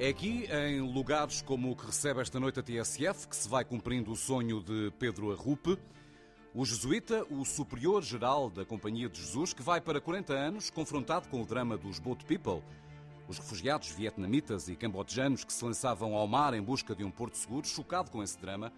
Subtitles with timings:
[0.00, 3.64] É aqui, em lugares como o que recebe esta noite a TSF, que se vai
[3.64, 5.76] cumprindo o sonho de Pedro Arrupe,
[6.54, 11.42] o jesuíta, o superior-geral da Companhia de Jesus, que vai para 40 anos confrontado com
[11.42, 12.62] o drama dos Boat People,
[13.26, 17.36] os refugiados vietnamitas e cambojanos que se lançavam ao mar em busca de um porto
[17.36, 18.72] seguro, chocado com esse drama,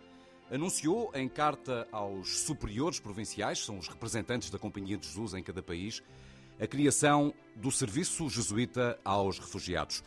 [0.50, 5.62] anunciou em carta aos superiores provinciais, são os representantes da Companhia de Jesus em cada
[5.62, 6.02] país,
[6.58, 10.02] a criação do Serviço Jesuíta aos Refugiados.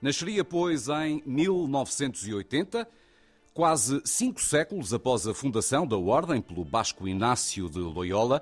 [0.00, 2.88] Nasceria, pois, em 1980,
[3.52, 8.40] quase cinco séculos após a fundação da Ordem pelo Basco Inácio de Loyola,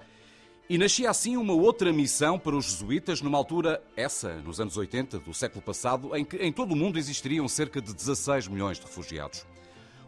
[0.69, 5.21] e nascia assim uma outra missão para os jesuítas, numa altura, essa, nos anos 80
[5.21, 8.85] do século passado, em que em todo o mundo existiriam cerca de 16 milhões de
[8.85, 9.47] refugiados.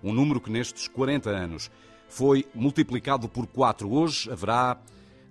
[0.03, 1.71] Um número que nestes 40 anos
[2.09, 3.91] foi multiplicado por 4.
[3.91, 4.79] Hoje haverá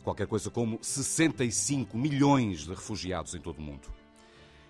[0.04, 3.97] qualquer coisa como 65 milhões de refugiados em todo o mundo.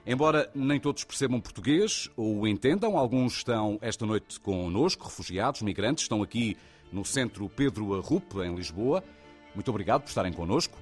[0.10, 6.06] Embora nem todos percebam português ou o entendam, alguns estão esta noite connosco, refugiados, migrantes,
[6.06, 6.56] estão aqui
[6.94, 9.04] no Centro Pedro Arrupe, em Lisboa.
[9.54, 10.78] Muito obrigado por estarem connosco.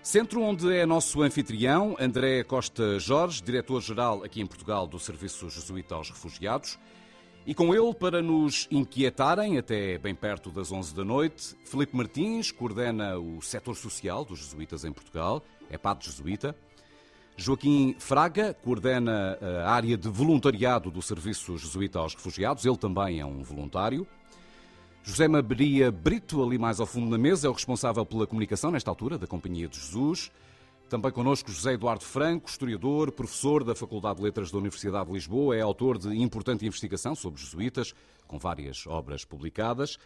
[0.00, 5.96] Centro onde é nosso anfitrião, André Costa Jorge, diretor-geral aqui em Portugal do Serviço Jesuíta
[5.96, 6.78] aos Refugiados.
[7.44, 12.52] E com ele, para nos inquietarem até bem perto das 11 da noite, Felipe Martins
[12.52, 16.54] coordena o setor social dos jesuítas em Portugal, é padre jesuíta.
[17.36, 23.26] Joaquim Fraga coordena a área de voluntariado do Serviço Jesuíta aos Refugiados, ele também é
[23.26, 24.06] um voluntário.
[25.02, 28.88] José Maria Brito, ali mais ao fundo da mesa, é o responsável pela comunicação nesta
[28.88, 30.30] altura da Companhia de Jesus.
[30.88, 35.56] Também connosco José Eduardo Franco, historiador, professor da Faculdade de Letras da Universidade de Lisboa,
[35.56, 37.94] é autor de importante investigação sobre jesuítas,
[38.28, 39.98] com várias obras publicadas.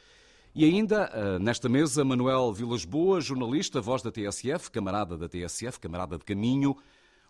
[0.55, 5.79] E ainda, eh, nesta mesa, Manuel Vilas Boas, jornalista, voz da TSF, camarada da TSF,
[5.79, 6.75] camarada de caminho,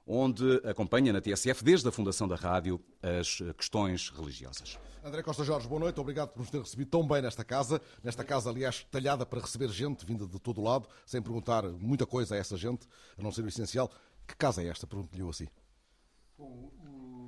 [0.07, 4.79] onde acompanha na TSF, desde a fundação da rádio, as questões religiosas.
[5.03, 6.01] André Costa Jorge, boa noite.
[6.01, 7.81] Obrigado por nos ter recebido tão bem nesta casa.
[8.03, 12.07] Nesta casa, aliás, talhada para receber gente vinda de todo o lado, sem perguntar muita
[12.07, 12.89] coisa a essa gente,
[13.19, 13.91] a não ser o essencial.
[14.27, 14.87] Que casa é esta?
[14.87, 15.49] Pergunto-lhe assim.
[16.39, 16.71] Bom,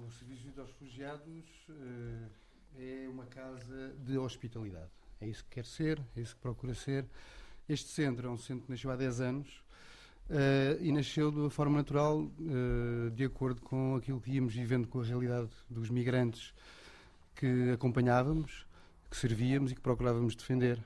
[0.06, 2.30] o Serviço de Refugiados uh,
[2.76, 4.91] é uma casa de hospitalidade.
[5.20, 7.06] É isso que quer ser, é isso que procura ser.
[7.69, 9.67] Este centro é um centro que nasceu há 10 anos
[10.31, 14.87] Uh, e nasceu de uma forma natural, uh, de acordo com aquilo que íamos vivendo
[14.87, 16.53] com a realidade dos migrantes
[17.34, 18.66] que acompanhávamos,
[19.11, 20.78] que servíamos e que procurávamos defender.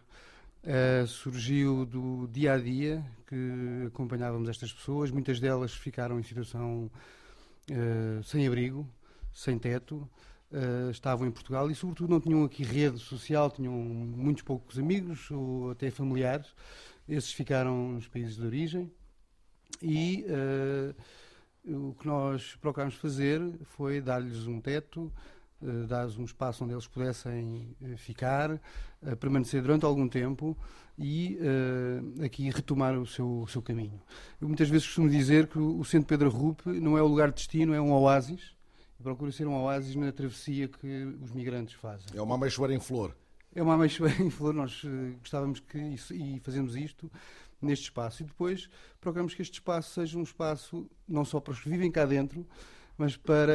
[0.62, 6.88] Uh, surgiu do dia a dia que acompanhávamos estas pessoas, muitas delas ficaram em situação
[8.24, 8.86] sem abrigo,
[9.32, 10.08] sem teto,
[10.90, 15.70] estavam em Portugal e, sobretudo, não tinham aqui rede social, tinham muitos poucos amigos ou
[15.70, 16.48] até familiares.
[17.08, 18.92] Esses ficaram nos países de origem
[19.80, 20.24] e
[21.66, 25.12] uh, o que nós procurámos fazer foi dar-lhes um teto,
[25.60, 28.60] uh, dar-lhes um espaço onde eles pudessem uh, ficar,
[29.18, 30.56] permanecer durante algum tempo
[30.96, 31.36] e
[32.24, 34.00] aqui retomar o seu, o seu caminho.
[34.40, 37.34] Eu muitas vezes costumo dizer que o Centro Pedro Rupe não é o lugar de
[37.34, 38.54] destino, é um oásis.
[39.02, 42.06] Procura ser um oásis na travessia que os migrantes fazem.
[42.14, 43.16] É uma ameixoeira em flor.
[43.52, 44.54] É uma ameixoeira em flor.
[44.54, 44.84] Nós
[45.18, 47.10] gostávamos que, isso, e fazemos isto,
[47.64, 48.22] neste espaço.
[48.22, 48.68] E depois
[49.00, 52.46] procuramos que este espaço seja um espaço não só para os que vivem cá dentro,
[52.96, 53.52] mas para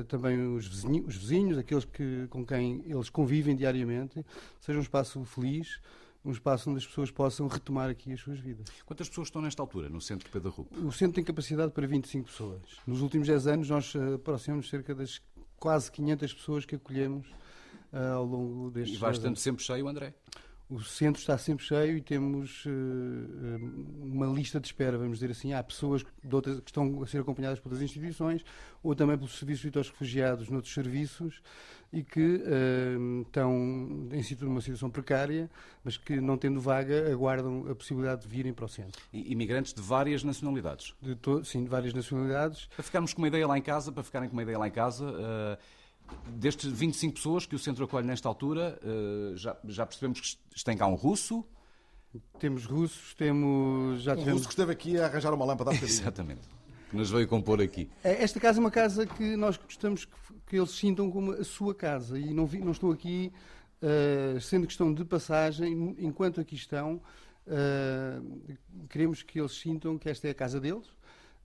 [0.00, 4.24] uh, também os vizinhos, os vizinhos, aqueles que, com quem eles convivem diariamente,
[4.60, 5.80] seja um espaço feliz,
[6.24, 8.66] um espaço onde as pessoas possam retomar aqui as suas vidas.
[8.84, 10.86] Quantas pessoas estão nesta altura no Centro de Pedro Rupo?
[10.86, 12.62] O centro tem capacidade para 25 pessoas.
[12.86, 15.20] Nos últimos 10 anos nós uh, aproximamos cerca das
[15.58, 17.26] quase 500 pessoas que acolhemos
[17.92, 20.14] uh, ao longo destes E vai estando sempre cheio, André?
[20.70, 22.70] O centro está sempre cheio e temos uh,
[24.02, 25.52] uma lista de espera, vamos dizer assim.
[25.52, 28.44] Há pessoas outras, que estão a ser acompanhadas por outras instituições
[28.80, 31.42] ou também pelos serviços aos refugiados noutros serviços
[31.92, 33.52] e que uh, estão
[34.12, 35.50] em numa situação precária,
[35.82, 39.02] mas que, não tendo vaga, aguardam a possibilidade de virem para o centro.
[39.12, 40.94] E imigrantes de várias nacionalidades?
[41.02, 42.66] De sim, de várias nacionalidades.
[42.66, 44.72] Para ficarmos com uma ideia lá em casa, para ficarem com uma ideia lá em
[44.72, 45.04] casa...
[45.04, 45.79] Uh
[46.30, 50.76] destes 25 pessoas que o centro acolhe nesta altura, eh, já, já percebemos que tem
[50.76, 51.44] cá um russo.
[52.38, 54.02] Temos russos, temos.
[54.02, 54.40] Já um tivemos...
[54.40, 56.42] russo que esteve aqui a arranjar uma lâmpada Exatamente.
[56.90, 57.88] Que nos veio compor aqui.
[58.02, 60.12] É, esta casa é uma casa que nós gostamos que,
[60.46, 63.32] que eles sintam como a sua casa e não, vi, não estou aqui,
[63.80, 67.00] uh, sendo que estão de passagem, enquanto aqui estão,
[67.46, 70.88] uh, queremos que eles sintam que esta é a casa deles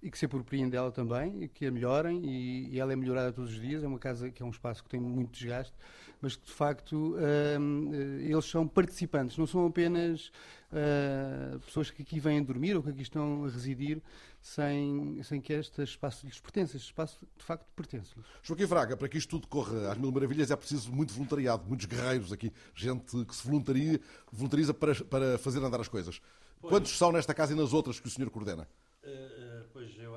[0.02, 3.32] e que se apropriem dela também, e que a melhorem, e, e, ela é melhorada
[3.34, 3.84] todos os dias.
[3.84, 5.74] É uma casa que é um espaço que tem muito desgaste,
[6.22, 7.16] mas que de facto
[7.60, 10.32] hum, eles são participantes, não são apenas
[10.72, 14.02] uh, pessoas que aqui vêm dormir ou que aqui estão a residir
[14.42, 16.78] sem, sem que este espaço lhes pertença.
[16.78, 18.26] Este espaço de facto pertence-lhes.
[18.44, 21.88] Joaquim Fraga, para que isto tudo corra às mil maravilhas é preciso muito voluntariado, muitos
[21.88, 24.00] guerreiros aqui, gente que se voluntaria,
[24.32, 26.22] voluntariza para, para fazer andar as coisas.
[26.62, 26.72] Pois.
[26.72, 28.68] Quantos são nesta casa e nas outras que o senhor coordena?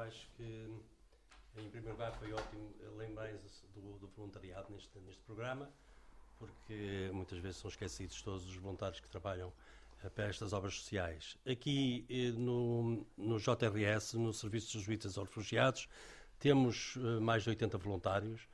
[0.00, 0.68] Acho que,
[1.56, 3.32] em primeiro lugar, foi ótimo lembrar
[3.74, 5.70] do, do voluntariado neste, neste programa,
[6.38, 9.52] porque muitas vezes são esquecidos todos os voluntários que trabalham
[10.04, 11.36] eh, para estas obras sociais.
[11.50, 15.88] Aqui eh, no, no JRS, no Serviço de Jesuítas aos Refugiados,
[16.38, 18.48] temos eh, mais de 80 voluntários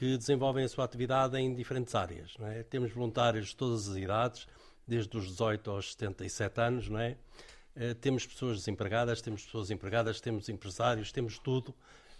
[0.00, 2.34] que desenvolvem a sua atividade em diferentes áreas.
[2.40, 2.64] É?
[2.64, 4.48] Temos voluntários de todas as idades,
[4.84, 7.16] desde os 18 aos 77 anos, não é?
[7.76, 11.74] Uh, temos pessoas desempregadas, temos pessoas empregadas, temos empresários, temos tudo.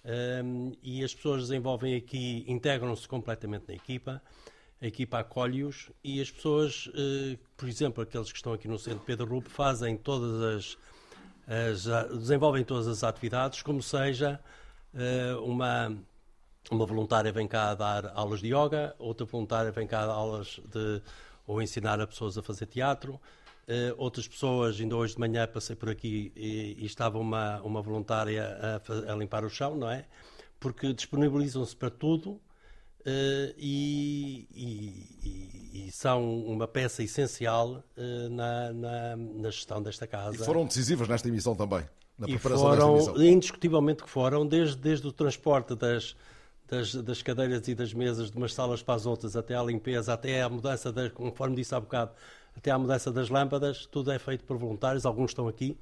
[0.04, 4.20] Um, ehm, e as pessoas desenvolvem aqui, integram-se completamente na equipa,
[4.82, 9.04] a equipa acolhe-os e as pessoas, uh, por exemplo, aqueles que estão aqui no Centro
[9.04, 10.76] Pedro Rupe, fazem todas
[11.46, 14.38] as, as desenvolvem todas as atividades, como seja
[14.92, 15.96] uh, uma,
[16.70, 21.00] uma voluntária vem cá dar aulas de yoga, outra voluntária vem cá dar aulas de
[21.46, 23.20] ou ensinar a pessoas a fazer teatro,
[23.66, 27.80] Uh, outras pessoas, ainda hoje de manhã passei por aqui e, e estava uma, uma
[27.80, 30.04] voluntária a, a, limpar o chão, não é?
[30.60, 32.40] Porque disponibilizam-se para tudo uh,
[33.56, 40.42] e, e, e, são uma peça essencial uh, na, na, na, gestão desta casa.
[40.42, 41.84] E foram decisivas nesta emissão também,
[42.18, 43.26] na preparação foram, desta emissão.
[43.26, 46.14] Indiscutivelmente que foram, desde, desde o transporte das,
[46.74, 50.12] das, das, cadeiras e das mesas de umas salas para as outras, até à limpeza,
[50.12, 52.12] até à mudança, conforme disse há bocado,
[52.56, 55.76] até à mudança das lâmpadas, tudo é feito por voluntários, alguns estão aqui,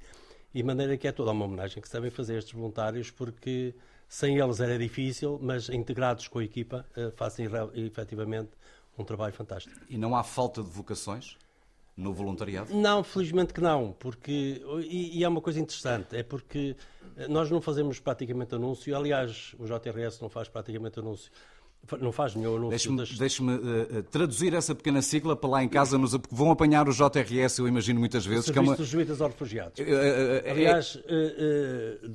[0.53, 3.73] e de maneira que é toda uma homenagem que devem fazer estes voluntários, porque
[4.07, 8.51] sem eles era difícil, mas integrados com a equipa eh, fazem efetivamente
[8.97, 9.75] um trabalho fantástico.
[9.89, 11.37] E não há falta de vocações
[11.95, 12.73] no voluntariado?
[12.73, 16.75] Não, felizmente que não, porque e, e, é uma coisa interessante, é porque
[17.15, 21.31] eh, nós não fazemos praticamente anúncio, aliás, o JRS não faz praticamente anúncio
[21.99, 22.95] não faz nenhum anúncio.
[22.95, 26.93] Deixe-me deixe uh, traduzir essa pequena sigla para lá em casa, nos, vão apanhar o
[26.93, 28.45] JRS, eu imagino muitas vezes.
[28.45, 28.77] Serviço que é uma...
[28.77, 29.79] dos Juízes aos Refugiados.
[29.79, 30.99] Uh, uh, Aliás,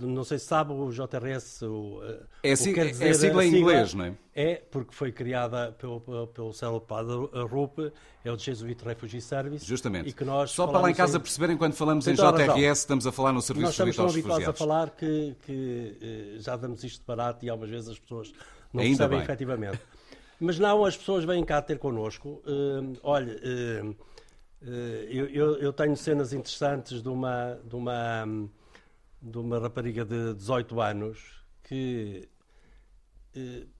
[0.00, 1.62] não sei se sabe, o JRS.
[1.62, 2.00] O,
[2.42, 4.14] é, o quer dizer, é a sigla em inglês, não é?
[4.34, 7.12] É, porque foi criada pelo, pelo, pelo célebre padre
[7.50, 7.92] RUP,
[8.24, 9.66] é o Jesuit Refugee Service.
[9.66, 10.10] Justamente.
[10.10, 11.20] E que nós Só para lá em casa em...
[11.20, 14.46] perceberem, quando falamos em JRS, estamos a falar no Serviço de Jesuíta aos Refugiados.
[14.46, 17.88] Nós estamos habituados a falar que, que já damos isto de barato e algumas vezes
[17.88, 18.32] as pessoas
[18.72, 19.24] não Ainda percebem bem.
[19.24, 19.80] efetivamente.
[20.40, 22.42] Mas não, as pessoas vêm cá ter connosco.
[22.46, 24.66] Uh, olha, uh, uh,
[25.10, 28.48] eu, eu, tenho cenas interessantes de uma, de, uma,
[29.20, 32.28] de uma rapariga de 18 anos que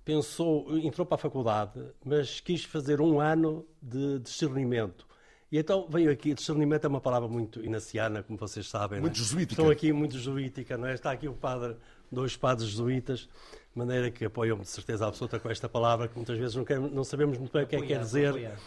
[0.05, 5.05] pensou, entrou para a faculdade, mas quis fazer um ano de discernimento.
[5.51, 9.01] E então veio aqui, discernimento é uma palavra muito inaciana, como vocês sabem.
[9.01, 9.19] Muito é?
[9.19, 9.61] jesuítica.
[9.61, 10.95] Estou aqui muito jesuítica, não é?
[10.95, 11.77] Está aqui o padre,
[12.13, 13.29] dois padres jesuítas
[13.79, 17.05] maneira que apoiam-me de certeza absoluta com esta palavra, que muitas vezes não, quer, não
[17.05, 18.29] sabemos muito bem o que é que quer dizer.
[18.29, 18.59] Apoiar.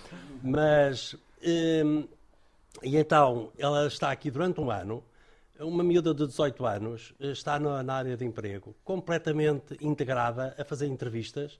[0.42, 2.08] Mas, hum,
[2.82, 5.04] e então, ela está aqui durante um ano,
[5.60, 10.88] uma miúda de 18 anos, está na, na área de emprego, completamente integrada a fazer
[10.88, 11.60] entrevistas,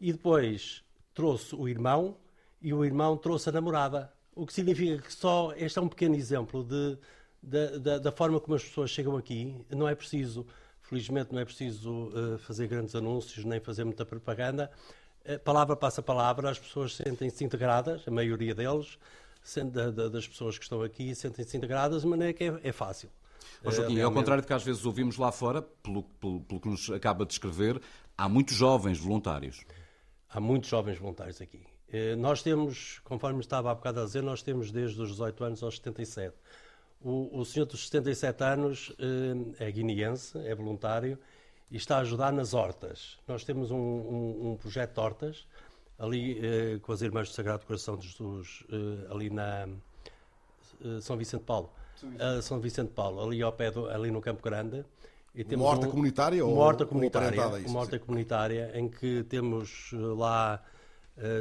[0.00, 0.82] e depois
[1.14, 2.16] trouxe o irmão,
[2.60, 4.12] e o irmão trouxe a namorada.
[4.34, 6.98] O que significa que só este é um pequeno exemplo de,
[7.42, 9.56] de, de, da forma como as pessoas chegam aqui.
[9.70, 10.46] Não é preciso
[10.88, 14.70] Felizmente não é preciso uh, fazer grandes anúncios nem fazer muita propaganda.
[15.24, 18.96] Uh, palavra passa palavra, as pessoas sentem-se integradas, a maioria deles,
[19.72, 23.10] da, da, das pessoas que estão aqui, sentem-se integradas de maneira que é, é fácil.
[23.64, 24.04] Mas, Joaquim, realmente...
[24.04, 27.24] ao contrário do que às vezes ouvimos lá fora, pelo, pelo, pelo que nos acaba
[27.24, 27.80] de descrever,
[28.16, 29.64] há muitos jovens voluntários.
[30.28, 31.64] Há muitos jovens voluntários aqui.
[32.18, 35.76] Nós temos, conforme estava há bocado a dizer, nós temos desde os 18 anos aos
[35.76, 36.34] 77.
[37.00, 41.18] O, o senhor dos 77 anos eh, é guineense, é voluntário
[41.70, 43.18] e está a ajudar nas hortas.
[43.28, 45.46] Nós temos um, um, um projeto de hortas
[45.98, 49.68] ali eh, com as Irmãs do Sagrado Coração de Jesus, eh, ali na
[51.00, 51.70] São Vicente Paulo.
[51.96, 52.42] São Vicente.
[52.42, 54.84] São Vicente Paulo, ali ao pé do, ali no Campo Grande.
[55.34, 58.88] E temos uma horta um, comunitária uma horta comunitária, ou isso, uma horta comunitária em
[58.88, 60.62] que temos lá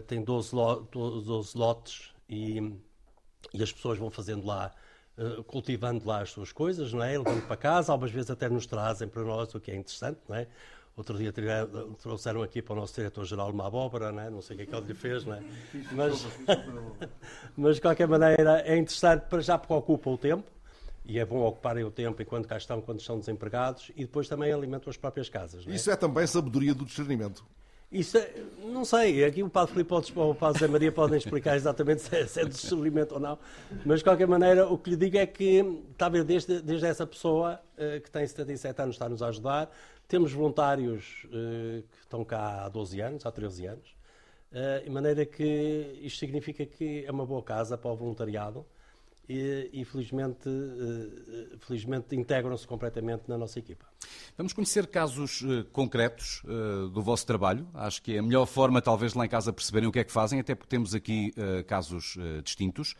[0.08, 2.60] tem 12, lo, 12 lotes e,
[3.54, 4.74] e as pessoas vão fazendo lá
[5.48, 7.18] cultivando lá as suas coisas, não é?
[7.18, 10.36] Levando para casa, algumas vezes até nos trazem para nós, o que é interessante, não
[10.36, 10.48] é?
[10.98, 11.34] Outro dia
[12.02, 14.30] trouxeram aqui para o nosso diretor-geral uma abóbora, não, é?
[14.30, 15.44] não sei o que é que ele lhe fez, não é?
[15.92, 16.26] Mas,
[17.56, 20.50] mas de qualquer maneira é interessante para já porque ocupa o tempo
[21.06, 24.52] e é bom ocuparem o tempo enquanto cá estão, quando estão desempregados, e depois também
[24.52, 25.64] alimentam as próprias casas.
[25.68, 27.46] Isso é também sabedoria do discernimento.
[27.96, 28.30] Isso é,
[28.62, 32.14] não sei, aqui o Padre Filipe ou o Padre Zé Maria podem explicar exatamente se
[32.14, 32.44] é, se é
[33.10, 33.40] ou não,
[33.86, 37.58] mas de qualquer maneira o que lhe digo é que, talvez desde, desde essa pessoa
[37.78, 39.72] uh, que tem 77 anos está-nos a ajudar,
[40.10, 43.96] temos voluntários uh, que estão cá há 12 anos, há 13 anos,
[44.52, 48.66] uh, de maneira que isto significa que é uma boa casa para o voluntariado,
[49.28, 53.86] e, e felizmente, uh, felizmente integram-se completamente na nossa equipa.
[54.38, 57.68] Vamos conhecer casos uh, concretos uh, do vosso trabalho.
[57.74, 60.12] Acho que é a melhor forma, talvez, lá em casa perceberem o que é que
[60.12, 61.34] fazem, até porque temos aqui
[61.68, 62.96] casos distintos.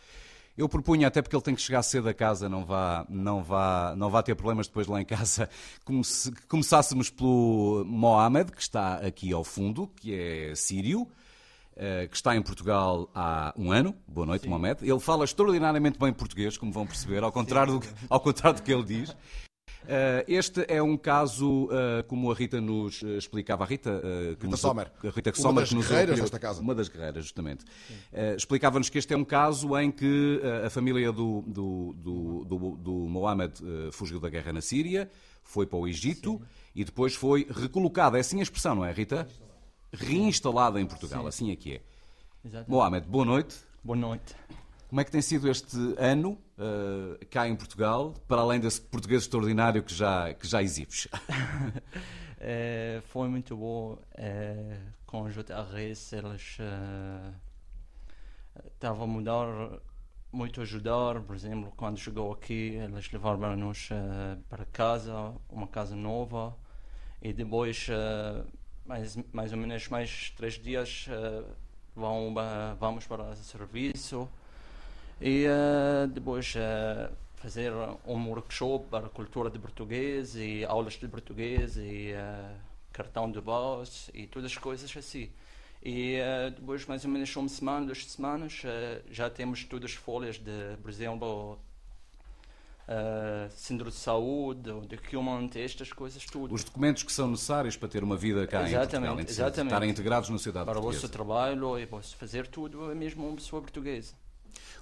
[0.58, 3.94] Eu propunha, até porque ele tem que chegar cedo a casa, não vá, não vá,
[3.98, 5.50] não vá ter problemas depois lá em casa,
[5.84, 11.08] como se começássemos pelo Mohamed, que está aqui ao fundo, que é sírio.
[11.78, 13.94] Eh, que está em Portugal há um ano.
[14.08, 14.50] Boa noite, Sim.
[14.50, 14.78] Mohamed.
[14.82, 18.72] Ele fala extraordinariamente bem português, como vão perceber, ao contrário, do, ao contrário do que
[18.72, 19.10] ele diz.
[19.10, 24.58] Uh, este é um caso, uh, como a Rita nos explicava, a Rita, uh, Rita
[24.58, 26.62] Sommer, a Rita uma Sommer, das que nos guerreiras desta casa.
[26.62, 27.66] Uma das guerreiras, justamente.
[28.38, 32.92] Explicava-nos que este é um caso em que a família do, do, do, do, do
[32.92, 33.54] Mohamed
[33.92, 35.10] fugiu da guerra na Síria,
[35.44, 36.42] foi para o Egito Sim.
[36.74, 38.18] e depois foi recolocada.
[38.18, 39.28] É assim a expressão, não é, Rita?
[39.96, 41.28] Reinstalada em Portugal, Sim.
[41.28, 41.82] assim é que é.
[42.44, 42.70] Exatamente.
[42.70, 43.56] Mohamed, boa noite.
[43.84, 44.36] Boa noite.
[44.88, 49.24] Como é que tem sido este ano uh, cá em Portugal, para além desse português
[49.24, 51.08] extraordinário que já, que já exibes?
[52.40, 53.98] é, foi muito bom.
[54.14, 56.58] É, com o JRS, eles
[58.74, 59.80] estavam uh, a mudar,
[60.32, 61.20] muito ajudar.
[61.22, 66.56] Por exemplo, quando chegou aqui, eles levaram-nos uh, para casa, uma casa nova.
[67.22, 67.88] E depois
[68.86, 71.46] mais, mais ou menos mais três dias uh,
[71.96, 74.30] vão, uh, vamos para o serviço
[75.20, 76.54] e uh, depois
[77.36, 77.72] fazer
[78.06, 82.14] um workshop para cultura de português e aulas de português e
[82.92, 85.30] cartão de voz e todas as coisas assim.
[85.84, 86.18] E
[86.56, 88.64] depois, mais ou menos uma semana, duas semanas,
[89.12, 91.60] já temos todas as folhas de, por exemplo,
[92.88, 96.54] uh, centro de saúde, documento, estas coisas tudo.
[96.54, 99.72] Os documentos que são necessários para ter uma vida cá exatamente, em Portugal, exatamente.
[99.72, 101.00] estarem integrados na sociedade para portuguesa.
[101.00, 104.14] Para o seu trabalho e posso fazer tudo, é mesmo uma pessoa portuguesa.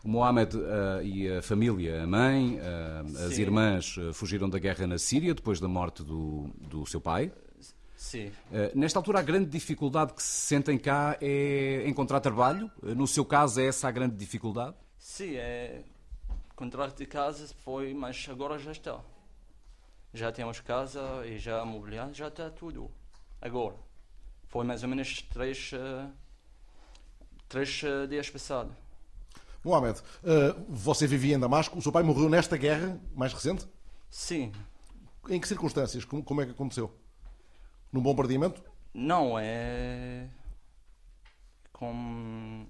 [0.03, 4.85] O Mohamed uh, e a família, a mãe, uh, as irmãs uh, fugiram da guerra
[4.85, 7.31] na Síria depois da morte do, do seu pai.
[7.95, 8.29] Sim.
[8.75, 12.69] nesta altura, a grande dificuldade que se sentem cá é encontrar trabalho?
[12.81, 14.75] no seu caso, é essa a grande dificuldade?
[14.97, 15.83] Sim, é,
[16.55, 18.99] contrato de casa foi, mas agora já está.
[20.13, 22.91] Já temos casa e já mobiliário, já está tudo.
[23.41, 23.75] Agora.
[24.47, 26.11] Foi mais ou menos três, uh,
[27.49, 28.71] três uh, dias passados.
[29.63, 33.67] Mohamed, uh, você vivia em Damasco, o seu pai morreu nesta guerra mais recente?
[34.11, 34.51] Sim.
[35.27, 36.05] Em que circunstâncias?
[36.05, 36.95] Como, como é que aconteceu?
[37.91, 38.63] Num bombardeamento?
[38.93, 40.29] Não, é.
[41.71, 42.67] Com.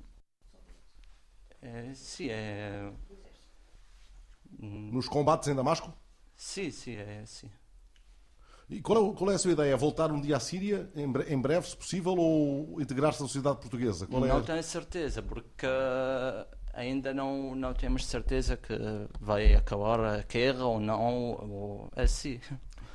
[1.62, 2.94] É, sim, é
[4.64, 5.94] nos combates em Damasco?
[6.36, 7.50] Sim, sim, é sim.
[8.70, 9.76] E qual é, qual é, a sua ideia?
[9.78, 14.08] Voltar um dia à Síria, em breve, se possível, ou integrar-se na sociedade portuguesa?
[14.08, 15.68] Qual é não tenho certeza, porque
[16.74, 18.74] ainda não, não temos certeza que
[19.20, 22.40] vai acabar a guerra ou não, ou assim.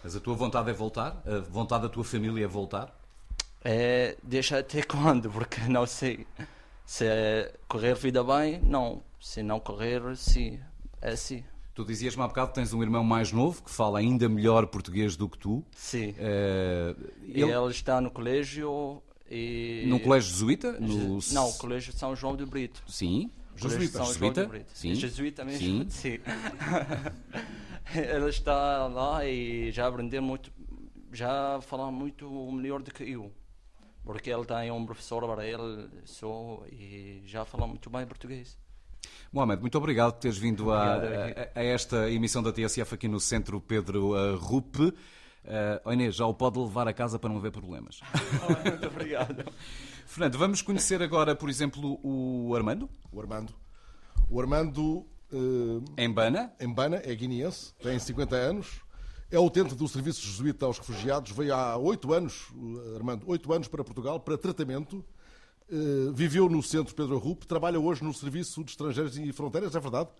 [0.03, 1.23] Mas a tua vontade é voltar?
[1.27, 2.99] A vontade da tua família é voltar?
[3.65, 6.27] É, deixa até quando, porque não sei.
[6.85, 7.05] Se
[7.69, 9.03] correr vida bem, não.
[9.21, 10.59] Se não correr, sim.
[11.01, 11.45] É sim.
[11.79, 15.15] Tu dizias-me há bocado que tens um irmão mais novo que fala ainda melhor português
[15.15, 15.65] do que tu.
[15.77, 16.11] Sim.
[16.11, 17.43] Uh, ele...
[17.43, 17.71] ele...
[17.71, 19.85] está no colégio e...
[19.87, 20.73] Num colégio jesuíta?
[20.73, 21.21] No...
[21.31, 22.83] Não, colégio São João de Brito.
[22.89, 23.31] Sim.
[23.55, 23.99] Jesuíta.
[23.99, 24.41] São jesuíta?
[24.41, 24.73] João de Brito.
[24.75, 24.95] Sim.
[24.97, 25.89] Jesuíta mesmo?
[25.89, 25.89] Sim.
[25.89, 26.19] Sim.
[27.95, 30.51] ele está lá e já aprendeu muito,
[31.13, 33.33] já fala muito melhor do que eu.
[34.05, 38.59] Porque ele tem um professor para ele só e já fala muito bem português.
[39.33, 40.99] Mohamed, muito obrigado por teres vindo a, a,
[41.55, 44.83] a, esta emissão da TSF aqui no Centro Pedro uh, Rupe.
[44.85, 48.01] Uh, oh Inês, já o pode levar a casa para não haver problemas.
[48.65, 49.45] muito obrigado.
[50.07, 52.89] Fernando, vamos conhecer agora, por exemplo, o Armando.
[53.13, 53.55] O Armando.
[54.31, 55.07] O Armando.
[55.31, 56.53] Uh, Embana.
[56.61, 58.81] Embana, é guineense, tem 50 anos.
[59.31, 61.33] É utente do Serviço Jesuíta aos Refugiados.
[61.33, 62.49] Veio há oito anos,
[62.97, 65.18] Armando, oito anos para Portugal para tratamento eh,
[66.15, 70.11] viveu no centro Pedro Rupe, trabalha hoje no Serviço de Estrangeiros e Fronteiras, é verdade?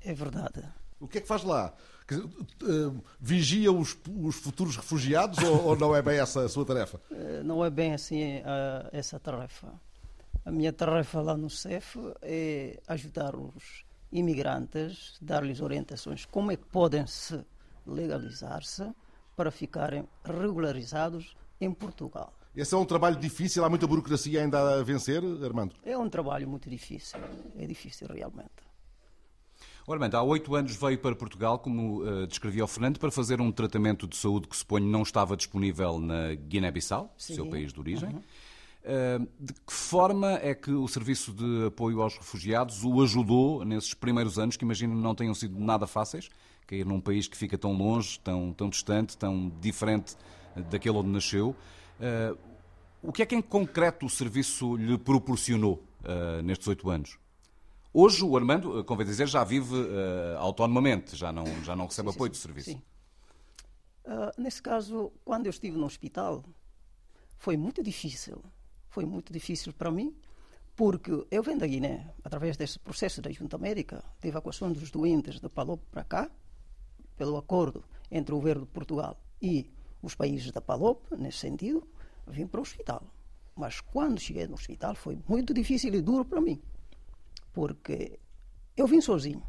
[0.00, 0.64] É verdade.
[1.00, 1.72] O que é que faz lá?
[2.12, 7.00] Uh, vigia os, os, futuros refugiados ou, ou, não é bem essa a sua tarefa?
[7.10, 8.42] Uh, não é bem assim
[8.92, 9.72] essa tarefa.
[10.44, 16.66] A minha tarefa lá no CEF é ajudar os imigrantes, dar-lhes orientações como é que
[16.66, 17.40] podem se
[17.86, 18.92] legalizar-se
[19.36, 22.32] para ficarem regularizados em Portugal.
[22.54, 25.74] Esse é um trabalho difícil, há muita burocracia ainda a vencer, Armando?
[25.82, 27.18] É um trabalho muito difícil,
[27.58, 28.50] é difícil realmente.
[29.86, 33.40] Ora bem, há oito anos veio para Portugal, como uh, descrevia o Fernando, para fazer
[33.40, 38.10] um tratamento de saúde que suponho não estava disponível na Guiné-Bissau, seu país de origem.
[38.10, 38.22] Uhum.
[38.84, 43.94] Uh, de que forma é que o Serviço de Apoio aos Refugiados o ajudou nesses
[43.94, 46.28] primeiros anos, que imagino não tenham sido nada fáceis,
[46.66, 50.14] cair num país que fica tão longe, tão, tão distante, tão diferente
[50.70, 51.56] daquele onde nasceu?
[52.02, 52.38] Uh,
[53.02, 55.82] o que é que em concreto o Serviço lhe proporcionou
[56.44, 57.18] nestes oito anos?
[57.94, 62.08] Hoje o Armando, eh, convém dizer, já vive uh, autonomamente, já não, já não recebe
[62.08, 62.70] sim, apoio sim, do serviço.
[62.70, 62.82] Sim.
[64.06, 66.42] Uh, nesse caso, quando eu estive no hospital,
[67.36, 68.42] foi muito difícil.
[68.88, 70.16] Foi muito difícil para mim,
[70.74, 75.38] porque eu venho da Guiné, através desse processo da junta médica, de evacuação dos doentes
[75.38, 76.30] de Palop para cá,
[77.14, 79.70] pelo acordo entre o governo de Portugal e
[80.02, 81.86] os países da Palop, nesse sentido,
[82.26, 83.02] vim para o hospital.
[83.54, 86.60] Mas quando cheguei no hospital foi muito difícil e duro para mim
[87.52, 88.18] porque
[88.76, 89.42] eu vim sozinho,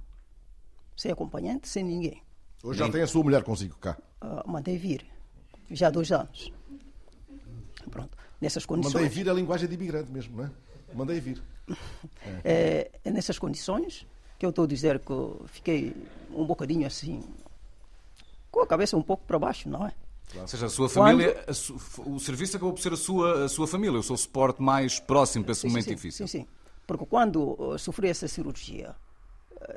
[0.96, 2.22] sem acompanhante, sem ninguém.
[2.64, 3.98] Hoje já tem a sua mulher consigo cá?
[4.22, 5.06] Uh, mandei vir,
[5.72, 6.52] já há dois anos.
[7.90, 8.94] Pronto, nessas condições.
[8.94, 10.52] Mandei vir a linguagem de imigrante mesmo, não é?
[10.94, 11.42] Mandei vir.
[12.44, 14.06] É, é nessas condições
[14.38, 15.14] que eu estou a dizer que
[15.48, 15.96] fiquei
[16.30, 17.24] um bocadinho assim,
[18.52, 19.94] com a cabeça um pouco para baixo, não é?
[20.34, 20.42] Claro.
[20.42, 21.50] Ou seja, a sua família, Quando...
[21.50, 21.80] a su...
[22.08, 25.46] o serviço acabou por ser a sua, a sua família, o seu suporte mais próximo
[25.46, 26.28] para esse sim, momento sim, difícil.
[26.28, 26.48] Sim, sim.
[26.88, 28.96] Porque quando uh, sofri essa cirurgia,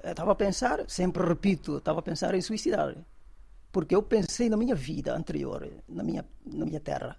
[0.02, 2.96] eu estava a pensar, sempre repito, estava a pensar em suicidar.
[3.70, 7.16] Porque eu pensei na minha vida anterior, na minha, na minha terra.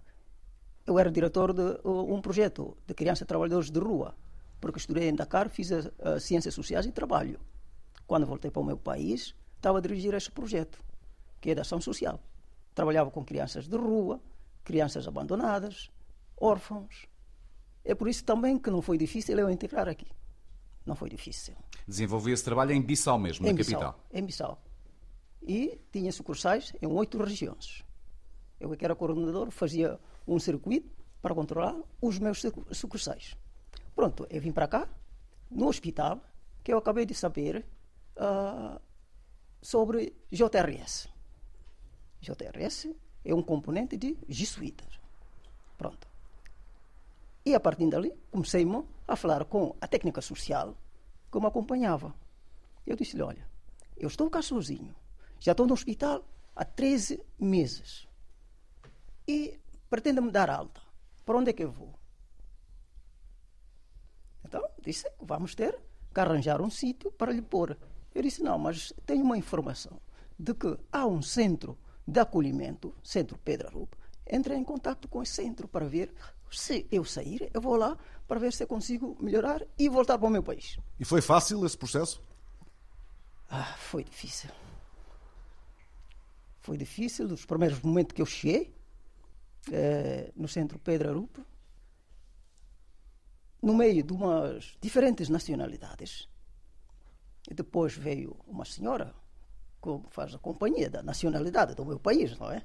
[0.85, 4.15] Eu era diretor de uh, um projeto de crianças trabalhadores de rua,
[4.59, 7.39] porque estudei em Dakar, fiz a, a Ciências Sociais e Trabalho.
[8.07, 10.79] Quando voltei para o meu país, estava a dirigir este projeto,
[11.39, 12.19] que é da ação social.
[12.77, 14.21] Trabalhava com crianças de rua,
[14.63, 15.89] crianças abandonadas,
[16.39, 17.07] órfãos,
[17.83, 20.05] é por isso também que não foi difícil eu integrar aqui.
[20.85, 21.55] Não foi difícil.
[21.87, 24.05] Desenvolvia esse trabalho em Bissau mesmo, em na Bissau, capital?
[24.13, 24.61] Em Bissau.
[25.41, 27.83] E tinha sucursais em oito regiões.
[28.59, 32.43] Eu, que era coordenador, fazia um circuito para controlar os meus
[32.73, 33.35] sucursais.
[33.95, 34.87] Pronto, eu vim para cá,
[35.49, 36.21] no hospital,
[36.63, 37.65] que eu acabei de saber
[38.17, 38.79] uh,
[39.63, 41.16] sobre JRS.
[42.21, 44.99] JRS é um componente de jesuítas.
[45.77, 46.07] Pronto.
[47.45, 48.65] E a partir dali comecei
[49.07, 50.75] a falar com a técnica social
[51.31, 52.13] que me acompanhava.
[52.85, 53.47] Eu disse-lhe: Olha,
[53.95, 54.95] eu estou cá sozinho,
[55.39, 56.23] já estou no hospital
[56.55, 58.07] há 13 meses
[59.27, 60.81] e pretendo me dar alta.
[61.25, 61.93] Para onde é que eu vou?
[64.43, 65.77] Então disse: Vamos ter
[66.13, 67.77] que arranjar um sítio para lhe pôr.
[68.15, 69.99] Eu disse: Não, mas tenho uma informação
[70.39, 71.77] de que há um centro
[72.07, 73.93] de acolhimento, Centro Pedro Arup.
[74.29, 76.13] Entrei em contato com esse centro para ver
[76.49, 80.27] se eu sair, eu vou lá para ver se eu consigo melhorar e voltar para
[80.27, 80.77] o meu país.
[80.99, 82.21] E foi fácil esse processo?
[83.49, 84.49] Ah, foi difícil.
[86.61, 88.73] Foi difícil dos primeiros momentos que eu cheguei
[89.71, 91.45] eh, no centro Pedro Arupo,
[93.61, 96.29] no meio de umas diferentes nacionalidades.
[97.49, 99.15] E depois veio uma senhora
[99.81, 102.63] que faz a companhia da nacionalidade do meu país, não é?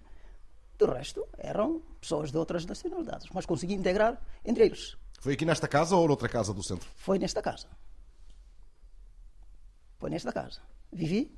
[0.78, 4.96] Do resto, eram pessoas de outras nacionalidades, mas consegui integrar entre eles.
[5.20, 6.88] Foi aqui nesta casa ou noutra casa do centro?
[6.96, 7.68] Foi nesta casa.
[9.98, 10.60] Foi nesta casa.
[10.90, 11.32] Vivi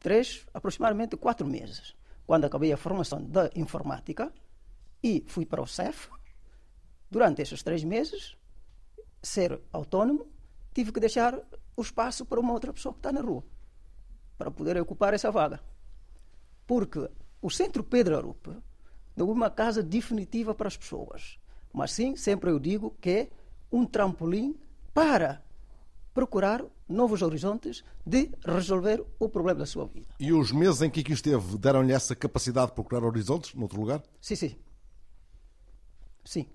[0.00, 1.94] três, aproximadamente quatro meses.
[2.26, 4.32] Quando acabei a formação da informática
[5.02, 6.08] e fui para o CEF,
[7.10, 8.36] durante esses três meses,
[9.22, 10.26] ser autónomo,
[10.74, 11.38] tive que deixar
[11.76, 13.44] o espaço para uma outra pessoa que está na rua,
[14.38, 15.60] para poder ocupar essa vaga.
[16.66, 17.10] Porque
[17.42, 18.50] o Centro Pedro Arupe
[19.16, 21.38] não é uma casa definitiva para as pessoas,
[21.72, 23.28] mas sim, sempre eu digo que é
[23.70, 24.56] um trampolim
[24.94, 25.42] para
[26.14, 30.08] procurar novos horizontes de resolver o problema da sua vida.
[30.18, 34.02] E os meses em que aqui esteve deram-lhe essa capacidade de procurar horizontes noutro lugar?
[34.20, 34.56] Sim, sim.
[36.24, 36.46] Sim.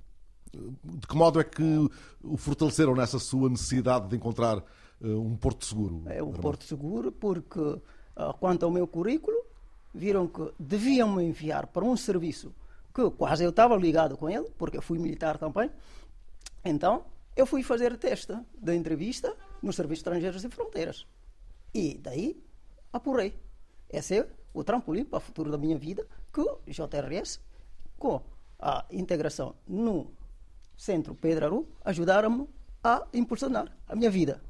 [0.83, 1.89] De que modo é que
[2.21, 4.63] o fortaleceram nessa sua necessidade de encontrar
[5.07, 6.03] um porto seguro?
[6.07, 7.81] É um porto seguro porque, uh,
[8.39, 9.37] quanto ao meu currículo,
[9.93, 12.53] viram que deviam me enviar para um serviço
[12.93, 15.69] que quase eu estava ligado com ele, porque eu fui militar também.
[16.63, 21.07] Então, eu fui fazer teste da entrevista no Serviço de Estrangeiros e Fronteiras.
[21.73, 22.41] E daí
[22.91, 23.35] apurei.
[23.89, 27.39] Esse é o trampolim para o futuro da minha vida, que o JRS,
[27.97, 28.21] com
[28.59, 30.11] a integração no
[30.77, 32.47] Centro Pedro Aru, ajudaram-me
[32.83, 34.41] a impulsionar a minha vida.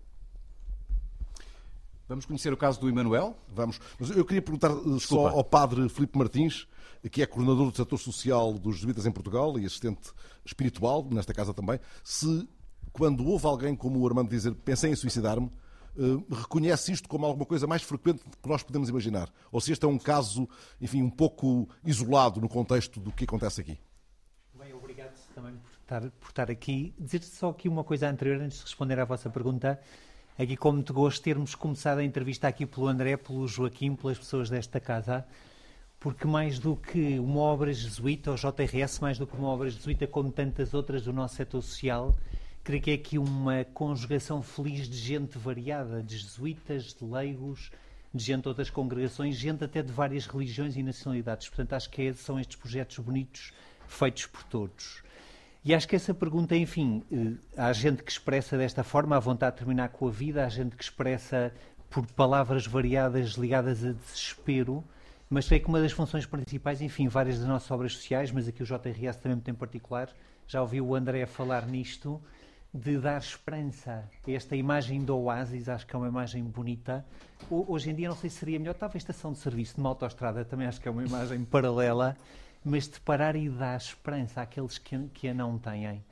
[2.07, 3.37] Vamos conhecer o caso do Emanuel?
[3.47, 3.79] Vamos.
[3.99, 6.67] Mas eu queria perguntar uh, só ao padre Filipe Martins,
[7.09, 10.11] que é coordenador do setor social dos jesuítas em Portugal e assistente
[10.45, 12.47] espiritual, nesta casa também, se
[12.91, 15.49] quando houve alguém como o Armando dizer pensei em suicidar-me,
[15.97, 19.29] uh, reconhece isto como alguma coisa mais frequente que nós podemos imaginar?
[19.51, 20.47] Ou se este é um caso,
[20.81, 23.79] enfim, um pouco isolado no contexto do que acontece aqui?
[24.53, 26.93] Bem, obrigado também por estar, por estar aqui.
[26.99, 29.79] Dizer só aqui uma coisa anterior, antes de responder à vossa pergunta.
[30.35, 34.49] Aqui, com muito gosto, termos começado a entrevista aqui pelo André, pelo Joaquim, pelas pessoas
[34.49, 35.23] desta casa,
[35.99, 40.07] porque mais do que uma obra jesuíta, ou JRS, mais do que uma obra jesuíta,
[40.07, 42.17] como tantas outras do nosso setor social,
[42.63, 47.69] creio que é aqui uma conjugação feliz de gente variada, de jesuítas, de leigos,
[48.11, 51.47] de gente de outras congregações, gente até de várias religiões e nacionalidades.
[51.47, 53.53] Portanto, acho que é, são estes projetos bonitos
[53.87, 55.03] feitos por todos.
[55.65, 59.55] E acho que essa pergunta, enfim, eh, há gente que expressa desta forma a vontade
[59.55, 61.53] de terminar com a vida, há gente que expressa
[61.89, 64.83] por palavras variadas ligadas a desespero,
[65.29, 68.61] mas sei que uma das funções principais, enfim, várias das nossas obras sociais, mas aqui
[68.61, 70.09] o JRS também muito em particular,
[70.45, 72.21] já ouviu o André falar nisto,
[72.73, 74.03] de dar esperança.
[74.27, 77.05] Esta imagem do oásis, acho que é uma imagem bonita.
[77.49, 80.43] Hoje em dia não sei se seria melhor, talvez estação de serviço de uma autoestrada,
[80.43, 82.17] também acho que é uma imagem paralela
[82.63, 86.03] mas de parar e dar esperança àqueles que, que a não têm.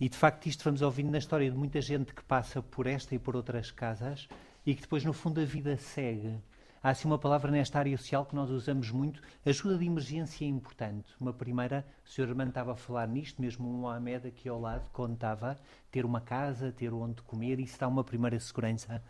[0.00, 3.14] E de facto, isto vamos ouvindo na história de muita gente que passa por esta
[3.14, 4.28] e por outras casas
[4.64, 6.38] e que depois, no fundo, a vida segue.
[6.80, 10.48] Há assim uma palavra nesta área social que nós usamos muito, ajuda de emergência é
[10.48, 11.12] importante.
[11.20, 12.28] Uma primeira, o Sr.
[12.28, 15.58] Armando estava a falar nisto, mesmo um Mohamed aqui ao lado contava
[15.90, 19.02] ter uma casa, ter onde comer, isso dá uma primeira segurança.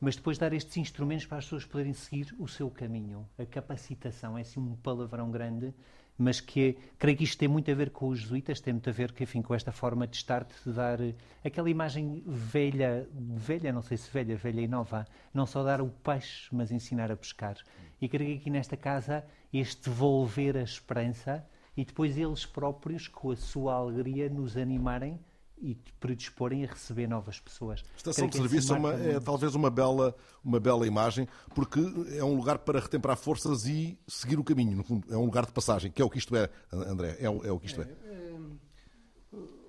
[0.00, 3.28] Mas depois dar estes instrumentos para as pessoas poderem seguir o seu caminho.
[3.38, 5.74] A capacitação é assim um palavrão grande,
[6.20, 8.92] mas que creio que isto tem muito a ver com os jesuítas, tem muito a
[8.92, 13.80] ver enfim, com esta forma de estar, de dar eh, aquela imagem velha, velha, não
[13.80, 17.56] sei se velha, velha e nova, não só dar o peixe, mas ensinar a pescar.
[18.02, 21.42] E creio que aqui nesta casa, este devolver a esperança
[21.74, 25.18] e depois eles próprios, com a sua alegria, nos animarem
[25.60, 27.84] e predisporem a receber novas pessoas.
[27.96, 31.80] Estação de serviço é, uma, é, talvez uma bela, uma bela imagem, porque
[32.16, 35.12] é um lugar para retemperar forças e seguir o caminho, no fundo.
[35.12, 37.58] É um lugar de passagem, que é o que isto é, André, é, é o
[37.58, 37.84] que isto é.
[37.84, 38.30] é, é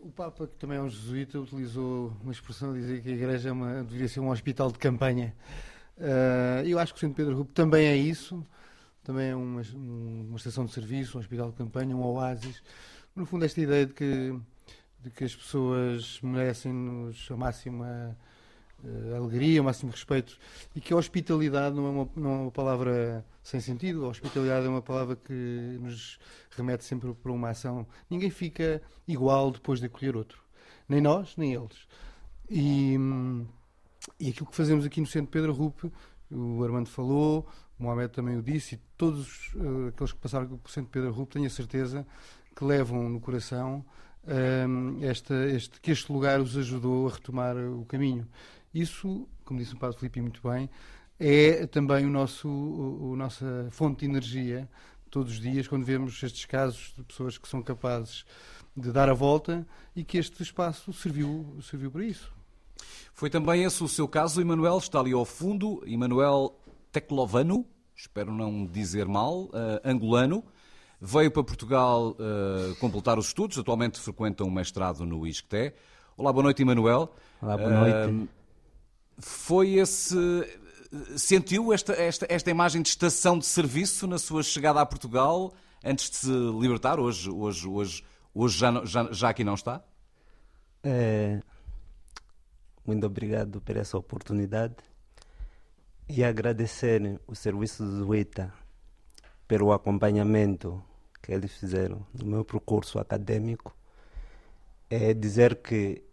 [0.02, 3.50] o Papa, que também é um jesuíta, utilizou uma expressão de dizer que a Igreja
[3.50, 5.36] é uma, deveria ser um hospital de campanha.
[5.98, 8.44] Uh, eu acho que o Santo Pedro Rupo também é isso,
[9.04, 12.64] também é uma, uma estação de serviço, um hospital de campanha, um oásis.
[13.16, 14.36] No fundo, esta ideia de que
[15.04, 18.18] de que as pessoas merecem-nos a máxima
[18.84, 20.38] uh, alegria, o máximo respeito
[20.76, 24.06] e que a hospitalidade não é, uma, não é uma palavra sem sentido.
[24.06, 26.20] A hospitalidade é uma palavra que nos
[26.52, 27.86] remete sempre para uma ação.
[28.10, 30.42] Ninguém fica igual depois de acolher outro.
[30.88, 31.88] Nem nós, nem eles.
[32.50, 32.96] E,
[34.20, 35.92] e aquilo que fazemos aqui no Centro Pedro Rupe,
[36.30, 37.48] o Armando falou,
[37.80, 41.34] o Mohamed também o disse, e todos uh, aqueles que passaram pelo Centro Pedro Rupe,
[41.34, 42.06] tenho a certeza
[42.56, 43.86] que levam no coração
[45.02, 48.28] esta, este, que este lugar os ajudou a retomar o caminho.
[48.74, 50.70] Isso, como disse o Padre Filipe muito bem,
[51.20, 54.70] é também o nosso, o, a nossa fonte de energia
[55.10, 58.26] todos os dias quando vemos estes casos de pessoas que são capazes
[58.76, 62.32] de dar a volta e que este espaço serviu, serviu para isso.
[63.14, 66.58] Foi também esse o seu caso, Emanuel, está ali ao fundo, Emanuel
[66.92, 69.52] Teclovano, espero não dizer mal, uh,
[69.84, 70.44] angolano,
[71.04, 75.74] Veio para Portugal uh, completar os estudos, atualmente frequenta um mestrado no ISCTE.
[76.16, 77.12] Olá, boa noite, Emanuel.
[77.42, 78.14] Olá, boa noite.
[78.14, 78.30] Uh,
[79.18, 80.16] foi esse.
[81.18, 85.52] Sentiu esta, esta, esta imagem de estação de serviço na sua chegada a Portugal
[85.84, 87.00] antes de se libertar?
[87.00, 89.84] Hoje, hoje, hoje, hoje já, já, já aqui não está?
[90.84, 91.40] É,
[92.86, 94.76] muito obrigado por essa oportunidade
[96.08, 98.54] e agradecer o serviço do ITA
[99.48, 100.84] pelo acompanhamento
[101.22, 103.76] que eles fizeram no meu percurso acadêmico
[104.90, 106.04] é dizer que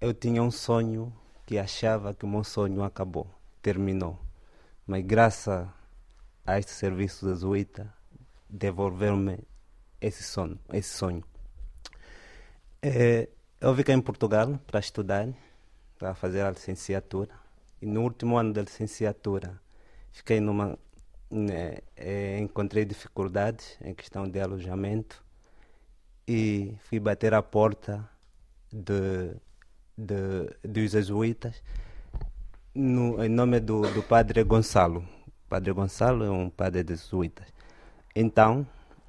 [0.00, 1.12] eu tinha um sonho
[1.46, 3.28] que achava que o meu sonho acabou,
[3.62, 4.18] terminou.
[4.86, 5.66] Mas graças
[6.46, 7.92] a este serviço jesuíta,
[8.48, 9.38] devolver-me
[10.00, 10.58] esse sonho.
[10.72, 11.24] Esse sonho.
[12.82, 13.28] É,
[13.60, 15.28] eu vim em Portugal para estudar,
[15.98, 17.34] para fazer a licenciatura.
[17.80, 19.60] E no último ano da licenciatura,
[20.12, 20.78] fiquei numa
[21.30, 25.22] né, é, encontrei dificuldades em questão de alojamento
[26.26, 28.08] e fui bater à porta
[28.72, 29.34] de,
[29.96, 31.62] de, dos jesuítas
[32.74, 35.00] no, em nome do, do padre Gonçalo.
[35.46, 37.46] O padre Gonçalo é um padre de jesuítas.
[38.14, 38.66] Então,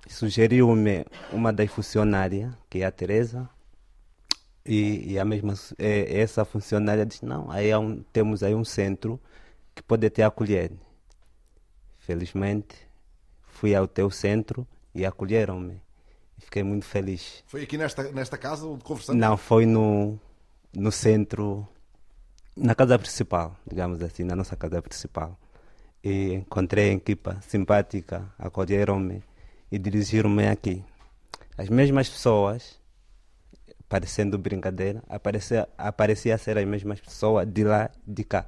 [0.08, 3.50] sugeriu-me uma das funcionárias, que é a Teresa,
[4.66, 8.66] e, e, a mesma é, essa funcionária disse, não, aí é um, temos aí um
[8.66, 9.20] centro
[9.76, 10.72] que pode te acolher.
[12.06, 12.76] Felizmente,
[13.48, 15.82] fui ao teu centro e acolheram-me.
[16.38, 17.44] Fiquei muito feliz.
[17.48, 19.20] Foi aqui nesta, nesta casa onde conversamos?
[19.20, 20.20] Não, foi no,
[20.72, 21.68] no centro,
[22.56, 25.36] na casa principal, digamos assim, na nossa casa principal.
[26.04, 29.24] E encontrei a equipa simpática, acolheram-me
[29.72, 30.84] e dirigiram-me aqui.
[31.58, 32.80] As mesmas pessoas,
[33.90, 38.48] parecendo brincadeira, aparecia, aparecia ser as mesmas pessoas de lá de cá.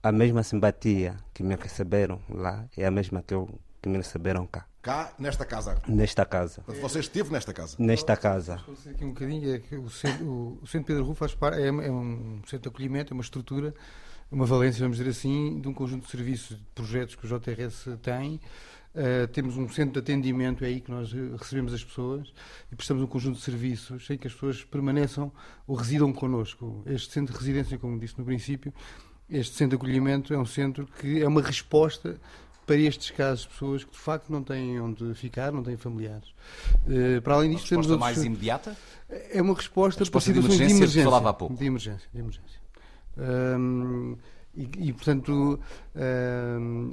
[0.00, 3.48] A mesma simpatia que me receberam lá é a mesma que, eu,
[3.82, 5.76] que me receberam cá, Cá, nesta casa.
[5.88, 6.62] nesta casa.
[6.62, 7.76] Portanto, você esteve nesta casa.
[7.80, 8.60] Nesta casa.
[8.88, 11.90] Aqui um bocadinho, é que o centro, o, centro Pedro Rufo faz parte, é, é
[11.90, 13.74] um centro de acolhimento, é uma estrutura,
[14.30, 17.88] uma valência, vamos dizer assim, de um conjunto de serviços, de projetos que o JRS
[18.00, 18.40] tem.
[18.94, 22.32] Uh, temos um centro de atendimento, é aí que nós recebemos as pessoas
[22.72, 25.30] e prestamos um conjunto de serviços em que as pessoas permaneçam
[25.66, 26.82] ou residam connosco.
[26.86, 28.72] Este centro de residência, como disse no princípio,
[29.30, 32.18] este centro de acolhimento é um centro que é uma resposta
[32.66, 36.28] para estes casos de pessoas que de facto não têm onde ficar, não têm familiares.
[36.86, 38.16] Uh, para além Uma disto, temos resposta outros...
[38.16, 38.76] mais imediata?
[39.32, 41.32] É uma resposta, resposta de para situações de emergência que emergência.
[41.32, 41.56] pouco.
[41.56, 42.08] De emergência.
[42.12, 42.60] De emergência.
[44.54, 45.58] E, e, portanto,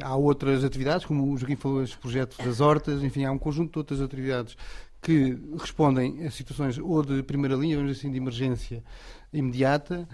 [0.02, 3.74] há outras atividades, como o Joaquim falou, este projeto das hortas, enfim, há um conjunto
[3.74, 4.56] de outras atividades
[5.02, 8.84] que respondem a situações ou de primeira linha, vamos dizer assim, de emergência
[9.34, 10.08] imediata,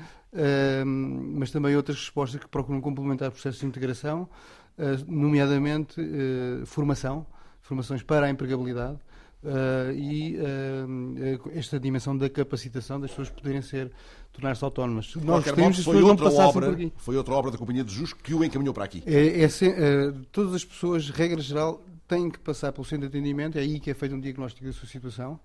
[0.86, 4.30] mas também outras respostas que procuram complementar processos de integração,
[4.78, 7.26] eh, nomeadamente eh, formação,
[7.62, 8.98] formações para a empregabilidade,
[9.44, 13.92] Uh, e uh, esta dimensão da capacitação das pessoas poderem ser
[14.32, 15.06] tornar-se autónomas.
[15.06, 16.94] De Nós qualquer gostaríamos modo, que as foi outra, obra, aqui.
[16.96, 19.02] foi outra obra da Companhia de Jesus que o encaminhou para aqui.
[19.04, 23.58] É, é eh, todas as pessoas, regra geral, têm que passar pelo centro de atendimento,
[23.58, 25.40] é aí que é feito um diagnóstico da sua situação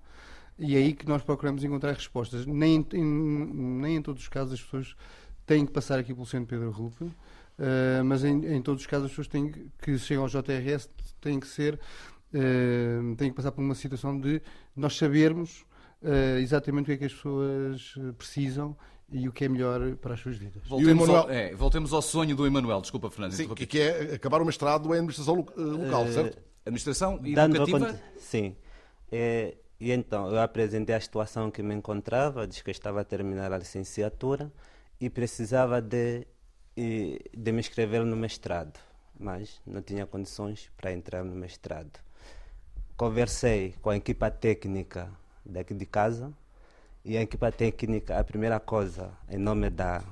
[0.59, 2.47] e é aí que nós procuramos encontrar respostas.
[2.47, 4.95] Nem, em- nem em todos os casos as pessoas
[5.45, 7.11] têm que passar aqui pelo centro Pedro Rupe,
[7.59, 10.89] eh, mas em, em todos os casos as pessoas têm que, que chegam ao JRS
[11.21, 11.79] têm que ser
[12.35, 14.43] eh, têm que passar por uma situação de
[14.75, 15.65] nós sabermos
[16.03, 18.77] eh, exatamente o que é que as pessoas precisam
[19.11, 20.63] e o que é melhor para as suas vidas.
[20.67, 22.81] Voltemos, Emanuel- ao, é, voltemos ao sonho do Emanuel.
[22.81, 23.33] Desculpa, Fernando.
[23.33, 25.47] Sim, que, que é acabar o mestrado em administração lo-
[25.85, 26.39] local, certo?
[26.65, 27.21] Administração
[27.87, 28.01] educativa.
[28.19, 28.57] Sim.
[29.13, 33.53] Eh, e então, eu apresentei a situação que me encontrava, disse que estava a terminar
[33.53, 34.51] a licenciatura
[35.01, 36.27] e precisava de,
[36.77, 38.79] de me inscrever no mestrado,
[39.19, 42.01] mas não tinha condições para entrar no mestrado.
[42.97, 45.11] Conversei com a equipa técnica
[45.45, 46.33] daqui de casa
[47.05, 50.03] e a equipa técnica, a primeira coisa, em nome da,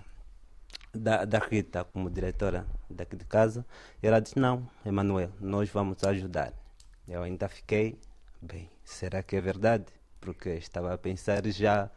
[0.93, 3.65] da, da Rita como diretora daqui de casa,
[4.03, 6.53] ela disse, não, Emanuel, nós vamos ajudar.
[7.09, 7.99] Eu ainda fiquei,
[8.45, 9.87] bem, será que é verdade?
[10.21, 11.91] Porque estava a pensar já,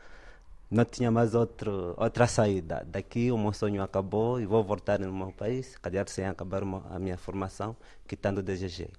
[0.71, 2.85] não tinha mais outro, outra saída.
[2.87, 6.85] Daqui o meu sonho acabou e vou voltar no meu país, calhar sem acabar uma-
[6.89, 7.75] a minha formação,
[8.07, 8.91] que tanto desejei.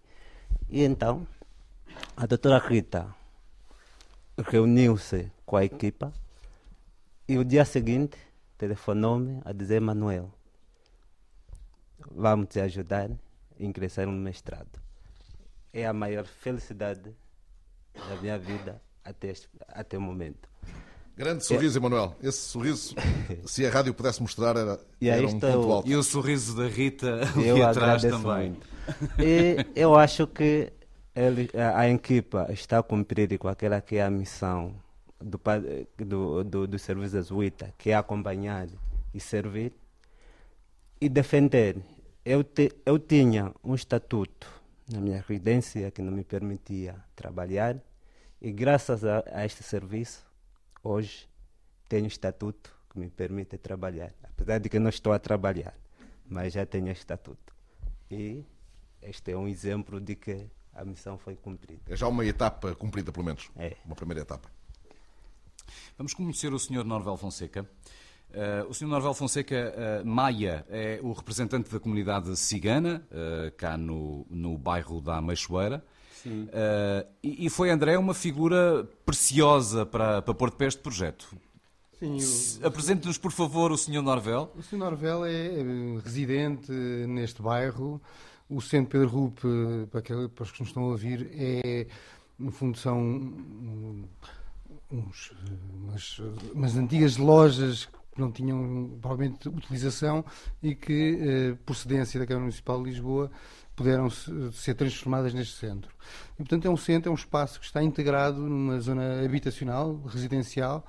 [0.68, 1.26] E então,
[2.16, 3.14] a doutora Rita
[4.38, 6.12] reuniu-se com a equipa
[7.26, 8.18] e o dia seguinte
[8.56, 10.30] telefonou-me a dizer Manuel,
[12.10, 14.80] vamos te ajudar a ingressar no mestrado.
[15.72, 17.14] É a maior felicidade
[18.08, 20.48] da minha vida até, este, até o momento.
[21.16, 22.14] Grande sorriso, Emanuel.
[22.22, 22.94] Esse sorriso,
[23.44, 25.88] se a rádio pudesse mostrar, era, E era um ponto o- alto.
[25.90, 28.50] E o sorriso da Rita ali Eu atrás também.
[28.50, 28.66] muito.
[29.18, 30.72] E eu acho que
[31.16, 34.74] ele, a, a equipa está a cumprir com aquela que é a missão
[35.20, 35.40] do,
[35.98, 38.68] do, do, do serviço jesuíta, que é acompanhar
[39.12, 39.72] e servir
[41.00, 41.78] e defender.
[42.24, 44.46] Eu, te, eu tinha um estatuto
[44.88, 47.76] na minha residência que não me permitia trabalhar
[48.40, 50.24] e graças a, a este serviço,
[50.82, 51.28] hoje
[51.88, 54.12] tenho estatuto que me permite trabalhar.
[54.22, 55.74] Apesar de que não estou a trabalhar,
[56.26, 57.54] mas já tenho estatuto.
[58.10, 58.44] E
[59.02, 61.82] este é um exemplo de que a missão foi cumprida.
[61.86, 63.50] É já uma etapa cumprida, pelo menos.
[63.56, 63.76] É.
[63.84, 64.50] Uma primeira etapa.
[65.96, 66.84] Vamos conhecer o Sr.
[66.84, 67.68] Norvel Fonseca.
[68.32, 68.86] Eh, o Sr.
[68.86, 75.00] Norvel Fonseca eh, Maia é o representante da comunidade cigana, eh, cá no, no bairro
[75.00, 75.84] da Ameixoeira.
[76.26, 81.28] Eh, e, e foi, André, uma figura preciosa para, para pôr de pé este projeto.
[81.98, 82.18] Sim,
[82.62, 84.00] Apresente-nos, por favor, o Sr.
[84.02, 84.52] Norvel.
[84.56, 84.76] O Sr.
[84.76, 85.64] Norvel é eh,
[86.04, 88.00] residente neste bairro.
[88.48, 89.46] O Centro Pedro Rupe,
[89.90, 91.86] para, aquele- para os que nos estão a ouvir, é,
[92.38, 92.98] no fundo, são
[94.90, 95.32] uns,
[95.74, 96.18] umas,
[96.54, 100.24] umas antigas lojas que não tinham provavelmente utilização
[100.62, 103.30] e que, eh, por cedência da Câmara Municipal de Lisboa,
[103.78, 105.90] puderam se- ser transformadas neste centro.
[106.34, 110.84] E, portanto, é um centro, é um espaço que está integrado numa zona habitacional, residencial,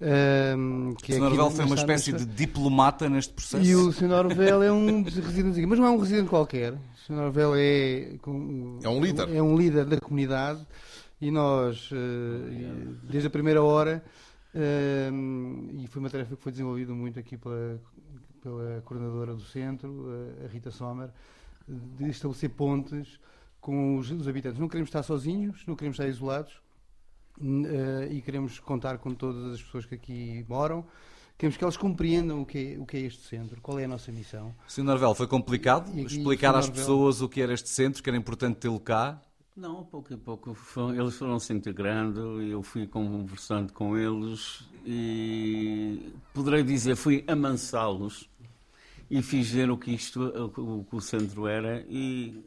[0.00, 1.20] Um, que o Sr.
[1.22, 3.64] Norvel foi uma espécie de diplomata neste processo.
[3.64, 4.06] E o Sr.
[4.06, 6.74] Norvel é um aqui, mas não é um residente qualquer.
[6.74, 7.14] O Sr.
[7.16, 8.12] Norvel é,
[8.84, 9.34] é um líder.
[9.34, 10.64] É um líder da comunidade
[11.20, 14.04] e nós, uh, desde a primeira hora,
[14.54, 17.80] e foi uma tarefa que foi desenvolvida muito aqui pela,
[18.40, 20.06] pela coordenadora do centro,
[20.44, 21.08] a Rita Sommer,
[21.68, 23.20] de estabelecer pontes
[23.60, 24.58] com os, os habitantes.
[24.58, 26.54] Não queremos estar sozinhos, não queremos estar isolados
[27.40, 30.84] uh, e queremos contar com todas as pessoas que aqui moram.
[31.36, 33.88] Queremos que elas compreendam o que, é, o que é este centro, qual é a
[33.88, 34.52] nossa missão.
[34.66, 34.82] Sr.
[34.82, 36.74] Norvel, foi complicado e, explicar às Norvel...
[36.74, 39.22] pessoas o que era este centro, que era importante tê-lo cá?
[39.56, 40.56] Não, pouco a pouco
[40.96, 48.28] eles foram se integrando, eu fui conversando com eles e poderei dizer, fui amansá-los
[49.10, 50.22] e fiz ver o que isto,
[50.56, 52.44] o que o centro era e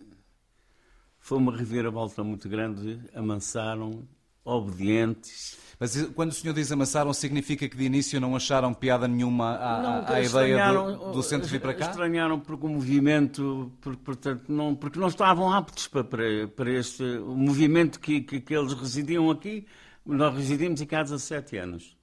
[1.19, 4.07] foi uma reviravolta muito grande, amansaram,
[4.43, 5.57] obedientes.
[5.79, 9.81] Mas quando o senhor diz amassaram, significa que de início não acharam piada nenhuma à,
[9.81, 11.89] não, à ideia do, do, centro vir para cá?
[11.89, 17.03] Estranharam porque o movimento, porque, portanto, não, porque não estavam aptos para, para, para este
[17.03, 19.65] o movimento que, que, que eles residiam aqui.
[20.05, 22.00] Nós residimos aqui há 17 anos.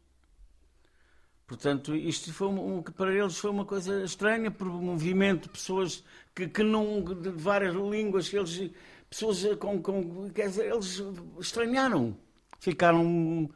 [1.49, 6.63] Portanto, isto foi um, para eles foi uma coisa estranha, por movimento, pessoas que, que
[6.63, 8.71] não, de várias línguas, eles,
[9.09, 11.03] pessoas com, com quer dizer, eles
[11.41, 12.15] estranharam,
[12.61, 13.49] ficaram,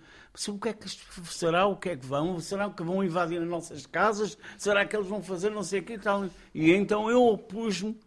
[0.48, 0.88] o que é que
[1.26, 4.96] será, o que é que vão, será que vão invadir as nossas casas, será que
[4.96, 6.24] eles vão fazer não sei o que e tal,
[6.54, 8.00] e então eu opus-me,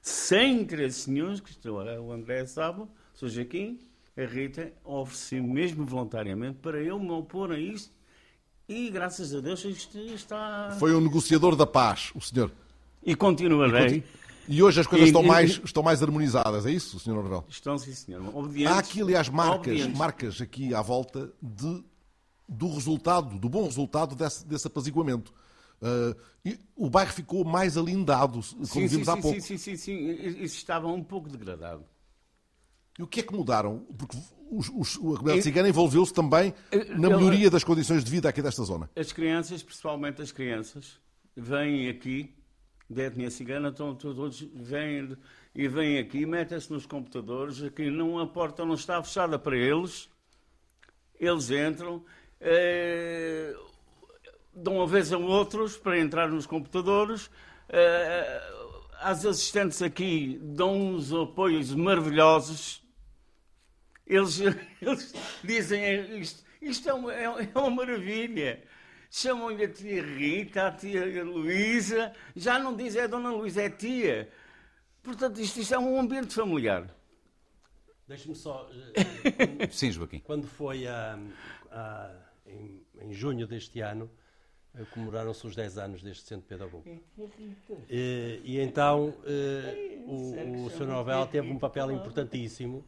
[0.00, 3.80] sem interesse nenhum, que estou, o André sabe, sou Joaquim,
[4.16, 8.00] a Rita, ofereci mesmo voluntariamente para eu me opor a isto,
[8.72, 10.76] e graças a Deus isto está.
[10.78, 12.50] Foi um negociador da paz, o senhor.
[13.04, 14.04] E continuarei.
[14.48, 17.16] E, e hoje as coisas e, estão, e, mais, estão mais harmonizadas, é isso, senhor
[17.16, 17.44] Norvel?
[17.48, 18.36] Estão, sim, senhor.
[18.36, 21.84] Obedientes, Há aqui, aliás, marcas, marcas aqui à volta de,
[22.48, 25.32] do resultado, do bom resultado desse, desse apaziguamento.
[25.82, 26.16] Uh,
[26.76, 29.40] o bairro ficou mais alindado, como sim, vimos sim, há pouco.
[29.40, 30.10] Sim, sim, sim, sim.
[30.40, 31.84] Isso estava um pouco degradado.
[33.02, 33.84] E o que é que mudaram?
[33.98, 34.16] Porque
[34.48, 36.54] os, os, a comunidade cigana envolveu-se também
[36.96, 38.88] na melhoria das condições de vida aqui desta zona.
[38.94, 41.00] As crianças, principalmente as crianças,
[41.36, 42.32] vêm aqui,
[42.88, 45.16] da etnia cigana, estão todos vêm
[45.52, 50.08] e vêm aqui, metem-se nos computadores, aqui não, a porta não está fechada para eles,
[51.18, 52.04] eles entram,
[52.40, 53.52] eh,
[54.54, 57.28] dão a vez a outros para entrar nos computadores,
[57.68, 58.42] eh,
[59.00, 62.81] as assistentes aqui dão uns apoios maravilhosos,
[64.14, 64.40] eles,
[64.80, 68.62] eles dizem isto, isto é uma, é uma maravilha.
[69.10, 74.30] Chamam-lhe a tia Rita, a tia Luísa, já não diz é Dona Luísa, é tia.
[75.02, 76.88] Portanto, isto, isto é um ambiente familiar.
[78.08, 78.68] Deixe-me só.
[78.68, 80.18] Quando, Sim, Joaquim.
[80.20, 81.18] Quando foi a,
[81.70, 82.14] a,
[82.46, 84.10] em, em, junho deste ano,
[84.74, 87.02] eh, comemoraram-se os 10 anos deste centro pedagógico.
[87.90, 91.28] E, e então eh, o, o Sr.
[91.30, 92.84] Teve um papel importantíssimo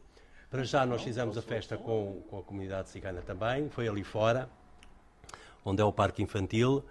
[0.55, 4.49] para já nós fizemos a festa com, com a comunidade cigana também, foi ali fora,
[5.65, 6.85] onde é o parque infantil,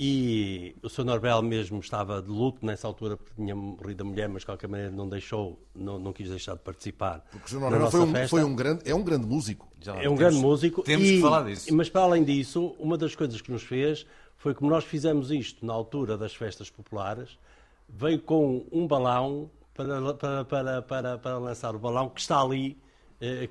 [0.00, 1.04] e o Sr.
[1.04, 4.68] Norbel mesmo estava de luto nessa altura porque tinha morrido a mulher, mas de qualquer
[4.68, 7.22] maneira não deixou, não, não quis deixar de participar.
[7.30, 7.60] Porque o Sr.
[7.60, 9.70] Norbel foi, um, foi um, grande, é um grande músico.
[9.82, 10.82] Já, é um temos, grande músico.
[10.82, 11.74] Temos e, que falar disso.
[11.74, 14.06] Mas para além disso, uma das coisas que nos fez
[14.38, 17.38] foi como nós fizemos isto na altura das festas populares,
[17.86, 22.82] veio com um balão para, para, para, para, para lançar o balão que está ali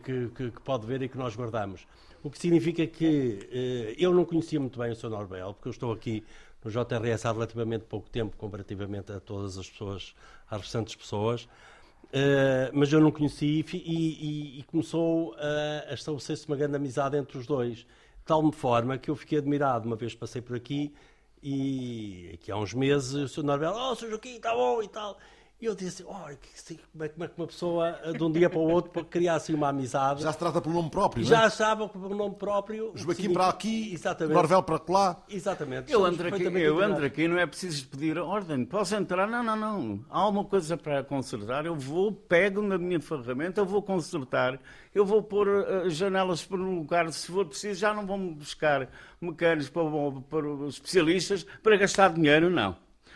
[0.04, 1.88] que, que, que, pode ver e que nós guardamos.
[2.24, 5.10] O que significa que eh, eu não conhecia muito bem o Sr.
[5.10, 6.24] Norbel, porque eu estou aqui
[6.64, 10.16] no JRS há relativamente pouco tempo, comparativamente a todas as pessoas,
[10.50, 16.48] às restantes pessoas, uh, mas eu não conheci e, e, e começou a, a estabelecer-se
[16.48, 17.86] uma grande amizade entre os dois, de
[18.26, 20.94] tal forma que eu fiquei admirado, uma vez passei por aqui
[21.42, 23.44] e aqui há uns meses o Sr.
[23.44, 24.12] Norbel, oh, Sr.
[24.12, 25.18] Joaquim, está bom e tal,
[25.64, 28.70] e eu disse, como, é, como é que uma pessoa, de um dia para o
[28.70, 30.22] outro, criar assim uma amizade.
[30.22, 31.48] Já se trata pelo nome próprio, Já não é?
[31.48, 32.92] estava pelo nome próprio.
[32.96, 34.34] Joaquim para aqui, Exatamente.
[34.34, 35.24] Norvel para lá.
[35.30, 35.90] Exatamente.
[35.90, 38.66] Eu entro, aqui, eu entro aqui, não é preciso pedir ordem.
[38.66, 39.26] Posso entrar?
[39.26, 40.06] Não, não, não.
[40.10, 41.66] Há alguma coisa para consertar.
[41.66, 44.60] Eu vou, pego na minha ferramenta, eu vou consertar.
[44.94, 48.90] Eu vou pôr uh, janelas para um lugar, se for preciso, já não vou buscar
[49.22, 49.84] mecânicos para,
[50.30, 52.76] para os especialistas para gastar dinheiro, não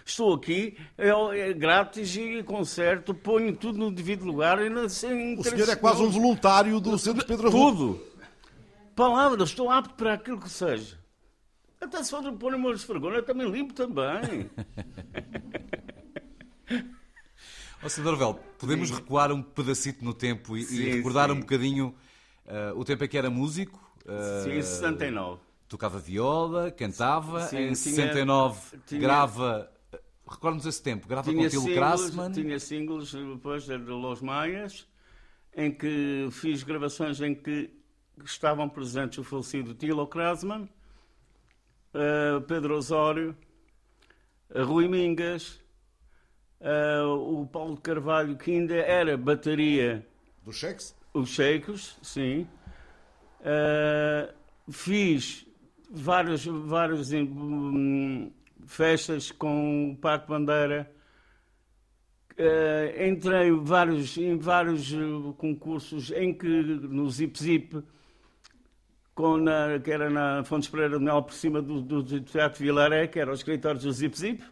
[0.10, 4.60] estou aqui, é, é grátis e concerto, ponho tudo no devido lugar.
[4.60, 8.02] E sem o senhor é quase um voluntário do Centro Pedro Tudo.
[8.96, 10.98] Palavras, estou apto para aquilo que seja.
[11.80, 14.50] Até se for pôr uma esfregona, eu também limpo também.
[17.84, 18.04] Ó, Sr.
[18.04, 18.96] Norvel, podemos Sim.
[18.96, 21.36] recuar um pedacito no tempo e, sim, e recordar sim.
[21.36, 21.96] um bocadinho
[22.46, 23.80] uh, o tempo em que era músico?
[24.04, 25.40] Uh, Sim, 69.
[25.68, 29.70] Tocava viola, cantava, Sim, em tinha- 69 tinha- grava.
[30.30, 32.32] Recorda-nos esse tempo, grava com tinha o Tilo singles, Krassman.
[32.32, 34.88] tinha singles depois de Los Maias,
[35.56, 37.70] em que fiz gravações em que
[38.26, 40.68] estavam presentes o falecido Tilo Krasman,
[41.94, 43.36] eh, Pedro Osório,
[44.54, 45.62] eh, Rui Mingas,
[46.60, 50.06] eh, o Paulo Carvalho, que ainda era bateria
[50.44, 50.96] Dos cheques?
[51.14, 52.48] os Sheikos, sim.
[53.42, 54.34] Eh,
[54.70, 55.46] fiz
[55.90, 58.32] vários, vários hum,
[58.68, 60.92] festas com o Paco Bandeira.
[62.38, 64.98] Eh, entrei vários, em vários eh,
[65.38, 67.84] concursos em que no Zip Zip,
[69.16, 72.64] com na, que era na Fontes Pereira de Mel, por cima do, do, do Teatro
[72.64, 74.44] Vilaré, que era os escritórios do Zip Zip.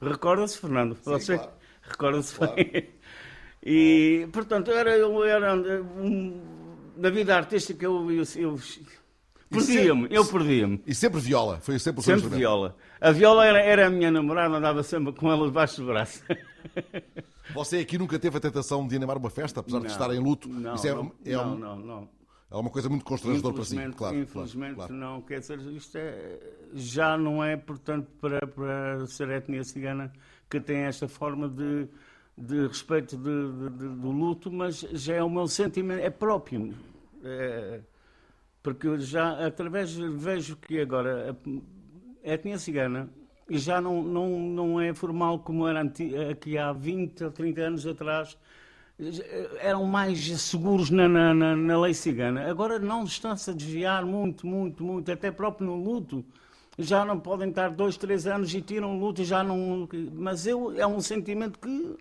[0.00, 0.96] Recorda-se, Fernando?
[1.04, 1.36] Você?
[1.36, 1.52] claro.
[1.82, 2.54] Recorda-se Claro.
[2.54, 2.88] bem.
[3.68, 6.40] E, portanto, era, eu era um,
[6.96, 8.56] na vida artística eu, eu, eu
[9.50, 10.82] perdia-me, eu perdia-me.
[10.86, 12.76] E sempre viola, foi sempre o seu Sempre viola.
[13.00, 16.22] A viola era, era a minha namorada, andava sempre com ela debaixo do braço.
[17.54, 20.18] Você aqui nunca teve a tentação de animar uma festa, apesar de Não, estar em
[20.18, 20.48] luto?
[20.48, 22.08] Não, Isso é, não, é, não, um- não, não.
[22.50, 24.16] é uma coisa muito constrangedora para si, claro.
[24.18, 25.22] infelizmente claro, não.
[25.22, 26.38] Quer dizer, isto é,
[26.74, 30.12] já não é, portanto, para, para ser a etnia cigana
[30.50, 31.86] que tem esta forma de,
[32.36, 36.74] de respeito de- de- de- do luto, mas já é o meu sentimento, é próprio.
[37.22, 37.80] É,
[38.66, 41.36] porque já, através, vejo que agora
[42.24, 43.08] a, etnia cigana
[43.48, 45.82] já não, não, não é formal como era
[46.32, 48.36] aqui há 20 ou 30 anos atrás.
[49.60, 52.50] Eram mais seguros na, na, na, na lei cigana.
[52.50, 56.24] Agora não estão-se a desviar muito, muito, muito, até próprio no luto.
[56.76, 59.88] Já não podem estar dois, três anos e tiram o luto, já não.
[60.12, 61.96] Mas eu, é um sentimento que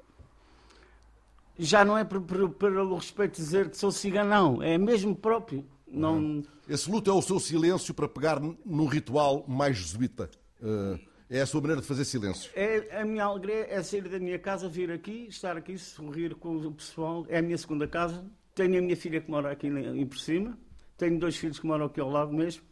[1.60, 4.64] já não é por- pelo respeito dizer que sou cigano, não.
[4.64, 5.64] É mesmo próprio.
[5.96, 10.30] Não, Esse luto é o seu silêncio para pegar num ritual mais jesuíta.
[10.62, 12.52] Eh, é a sua maneira de fazer silêncio.
[12.56, 16.58] É, a minha alegria é sair da minha casa, vir aqui, estar aqui, sorrir com
[16.58, 17.26] o pessoal.
[17.30, 18.26] É a minha segunda casa.
[18.54, 20.58] Tenho a minha filha que mora aqui em por cima.
[20.98, 22.64] Tenho dois filhos que moram aqui ao lado mesmo.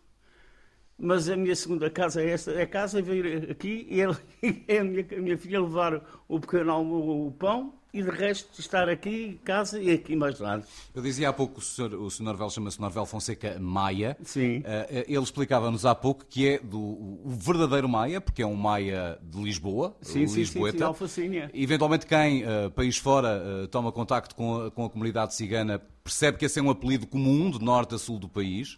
[0.98, 2.52] Mas a minha segunda casa é esta.
[2.52, 4.18] É a casa, vir aqui e ele-
[4.68, 8.90] é a minha, a minha filha levar o pequeno o pão e de resto estar
[8.90, 10.66] aqui, casa e aqui mais nada.
[10.96, 14.18] Eu dizia há pouco, o senhor, o senhor Norvel chama-se Norvel Fonseca Maia.
[14.24, 14.64] Sim.
[14.66, 19.20] Eh, ele explicava-nos há pouco que é do o verdadeiro Maia, porque é um Maia
[19.22, 20.78] de Lisboa, Sim, sim, sim, Lisboeta.
[20.80, 21.52] sim, Alfacinha.
[21.54, 26.40] Eventualmente quem, eh, país fora, eh, toma contacto com a, com a comunidade cigana percebe
[26.40, 28.76] que esse é um apelido comum de norte a sul do país.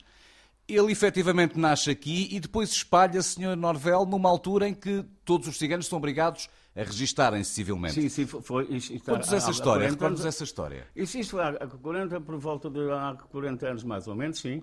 [0.68, 3.56] Ele efetivamente nasce aqui e depois espalha-se, Sr.
[3.56, 7.94] Norvel, numa altura em que todos os ciganos são obrigados a registarem-se civilmente.
[7.94, 8.66] Sim, sim, foi.
[8.76, 10.88] isto Conta-nos essa história, 40 recorda-nos anos- essa história.
[10.96, 14.62] Isso, isto há há 40, por volta de há 40 anos mais ou menos, sim.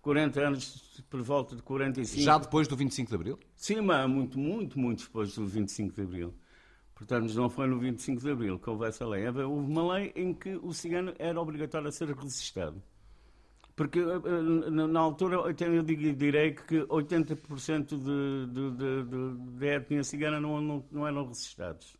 [0.00, 2.22] 40 anos por volta de 45.
[2.22, 3.38] Já depois do 25 de Abril?
[3.54, 6.34] Sim, mas muito, muito, muito depois do 25 de Abril.
[6.94, 9.26] Portanto, não foi no 25 de Abril que houve essa lei.
[9.26, 12.82] Houve uma lei em que o cigano era obrigatório a ser registado.
[13.80, 20.04] Porque eh, eh, na altura eu direi que 80% de, de, de, de, da etnia
[20.04, 21.96] cigana não, não, não eram registados.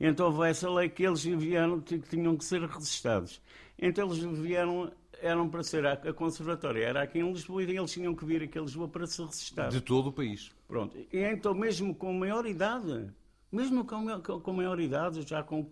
[0.00, 3.42] Então houve essa lei que eles vieram, que tinham que ser registados.
[3.78, 4.90] Então eles vieram,
[5.20, 8.44] eram para ser a, a conservatória, era aqui em Lisboa e eles tinham que vir
[8.44, 9.68] aqui a Lisboa para se registrar.
[9.68, 10.50] De todo o país.
[10.66, 10.96] Pronto.
[11.12, 13.10] E então, mesmo com maior idade,
[13.52, 15.70] mesmo com, com- maior idade, já com,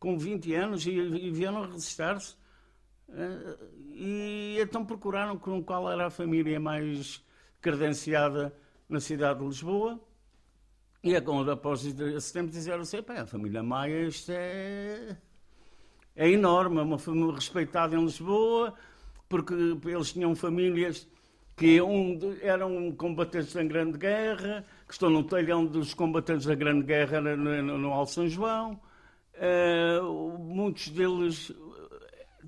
[0.00, 2.34] com 20 anos, e, e vieram a registrar-se,
[3.08, 7.24] e então procuraram com qual era a família mais
[7.60, 8.54] credenciada
[8.88, 10.00] na cidade de Lisboa.
[11.02, 15.16] E quando, após esse tempo, disseram assim: "Pá, a família Maia, isto é,
[16.16, 18.74] é enorme, é uma família respeitada em Lisboa,
[19.28, 21.08] porque eles tinham famílias
[21.56, 26.84] que um eram combatentes da Grande Guerra, que estão no telhão dos combatentes da Grande
[26.84, 28.78] Guerra no, no, no Alto São João.
[29.34, 30.00] Eh,
[30.38, 31.52] muitos deles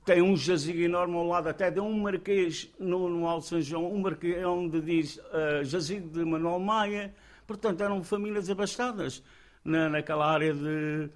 [0.08, 3.92] têm um jazigo enorme ao lado, até de um marquês no, no Alto São João,
[3.92, 7.14] um marquês onde diz eh, jazigo de Manuel Maia.
[7.46, 9.22] Portanto, eram famílias abastadas
[9.64, 11.10] na, naquela área de,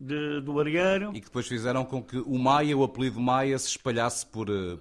[0.00, 1.10] de- do Arieiro.
[1.14, 4.48] E que depois fizeram com que o Maia, o apelido Maia, se espalhasse por.
[4.48, 4.78] eh.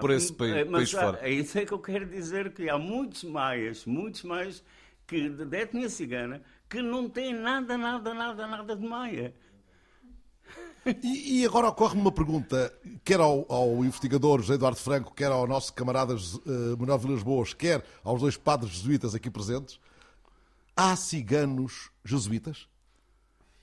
[0.00, 1.18] Por esse país- Eh, país Mas há- fora.
[1.22, 4.62] é isso é que eu quero dizer que há muitos maias, muitos maias
[5.06, 9.34] que, de etnia cigana que não têm nada, nada, nada, nada de maia.
[11.02, 12.72] E, e agora ocorre-me uma pergunta,
[13.04, 17.52] quer ao, ao investigador José Eduardo Franco, quer ao nosso camarada uh, Manuel Vilas Boas,
[17.52, 19.78] quer aos dois padres jesuítas aqui presentes.
[20.76, 22.66] Há ciganos jesuítas?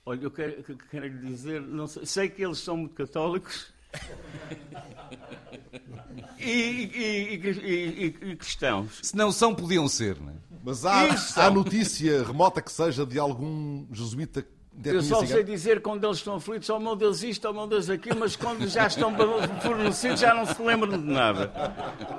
[0.04, 3.72] Olha, eu quero, que- quero lhe dizer, não sei, sei que eles são muito católicos,
[6.38, 9.00] e, e, e, e, cristãos.
[9.02, 10.34] Se não são, podiam ser, não é?
[10.62, 11.06] Mas há,
[11.36, 14.46] há notícia remota que seja de algum jesuíta
[14.84, 17.88] eu só sei dizer quando eles estão aflitos, oh meu Deus isto, oh meu Deus
[17.88, 19.14] aquilo, mas quando já estão
[19.62, 21.52] fornecidos já não se lembram de nada.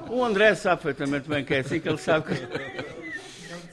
[0.09, 2.97] O André sabe perfeitamente bem que é assim, que ele sabe que...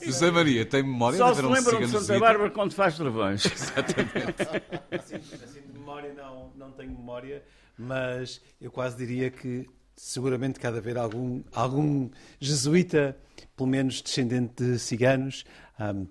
[0.05, 3.47] José Maria, tem memória Só de se lembram de Santa Bárbara quando faz travões.
[3.51, 4.43] Exatamente.
[4.91, 7.43] Assim, assim, de memória não, não tenho memória,
[7.79, 9.67] mas eu quase diria que
[9.97, 13.17] seguramente cada vez algum, algum jesuíta,
[13.57, 15.45] pelo menos descendente de ciganos,
[15.81, 16.07] um,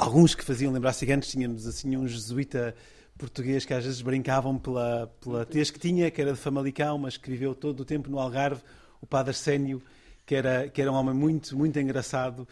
[0.00, 2.74] alguns que faziam lembrar ciganos, tínhamos assim um jesuíta
[3.18, 7.18] português que às vezes brincavam pela, pela tez que tinha, que era de Famalicão, mas
[7.18, 8.62] que viveu todo o tempo no Algarve,
[8.98, 9.82] o padre Arsénio,
[10.24, 12.48] que era, que era um homem muito, muito engraçado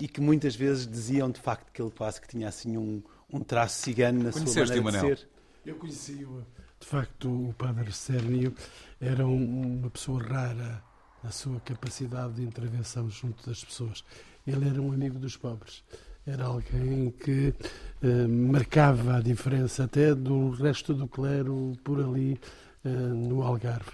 [0.00, 3.40] e que muitas vezes diziam de facto que ele quase que tinha assim um, um
[3.40, 5.28] traço cigano na Conheceste sua maneira de ser.
[5.66, 6.46] Eu conheci-o,
[6.78, 8.54] de facto, o padre Arsénio
[9.00, 10.84] era um, uma pessoa rara
[11.22, 14.04] na sua capacidade de intervenção junto das pessoas.
[14.46, 15.82] Ele era um amigo dos pobres
[16.26, 17.54] era alguém que
[18.02, 22.40] eh, marcava a diferença até do resto do clero por ali
[22.84, 23.90] eh, no Algarve.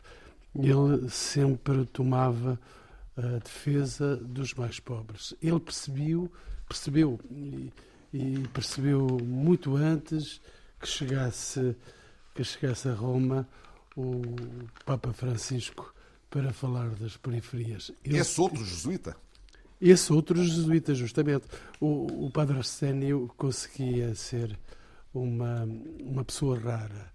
[0.54, 2.58] Ele sempre tomava
[3.16, 5.34] a defesa dos mais pobres.
[5.42, 6.30] Ele percebeu,
[6.68, 7.72] percebeu e,
[8.12, 10.40] e percebeu muito antes
[10.80, 11.76] que chegasse
[12.34, 13.48] que chegasse a Roma
[13.96, 14.22] o
[14.84, 15.92] Papa Francisco
[16.30, 17.90] para falar das periferias.
[18.04, 19.16] Ele, Esse outro jesuíta?
[19.80, 21.46] Esse outro jesuíta, justamente.
[21.80, 24.58] O, o padre Arsénio conseguia ser
[25.14, 25.68] uma,
[26.00, 27.12] uma pessoa rara.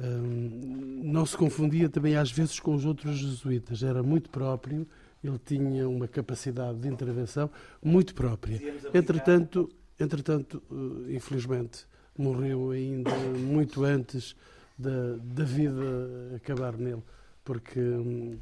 [0.00, 3.82] Um, não se confundia também às vezes com os outros jesuítas.
[3.82, 4.86] Era muito próprio,
[5.22, 7.50] ele tinha uma capacidade de intervenção
[7.82, 8.60] muito própria.
[8.94, 11.84] Entretanto, entretanto uh, infelizmente,
[12.16, 14.36] morreu ainda muito antes
[14.78, 15.82] da, da vida
[16.36, 17.02] acabar nele,
[17.44, 18.38] porque um,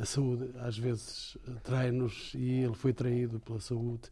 [0.00, 4.10] a saúde às vezes trai-nos e ele foi traído pela saúde,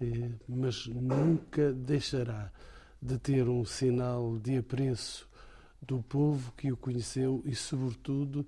[0.00, 2.52] eh, mas nunca deixará
[3.00, 5.28] de ter um sinal de apreço
[5.82, 8.46] do povo que o conheceu e, sobretudo,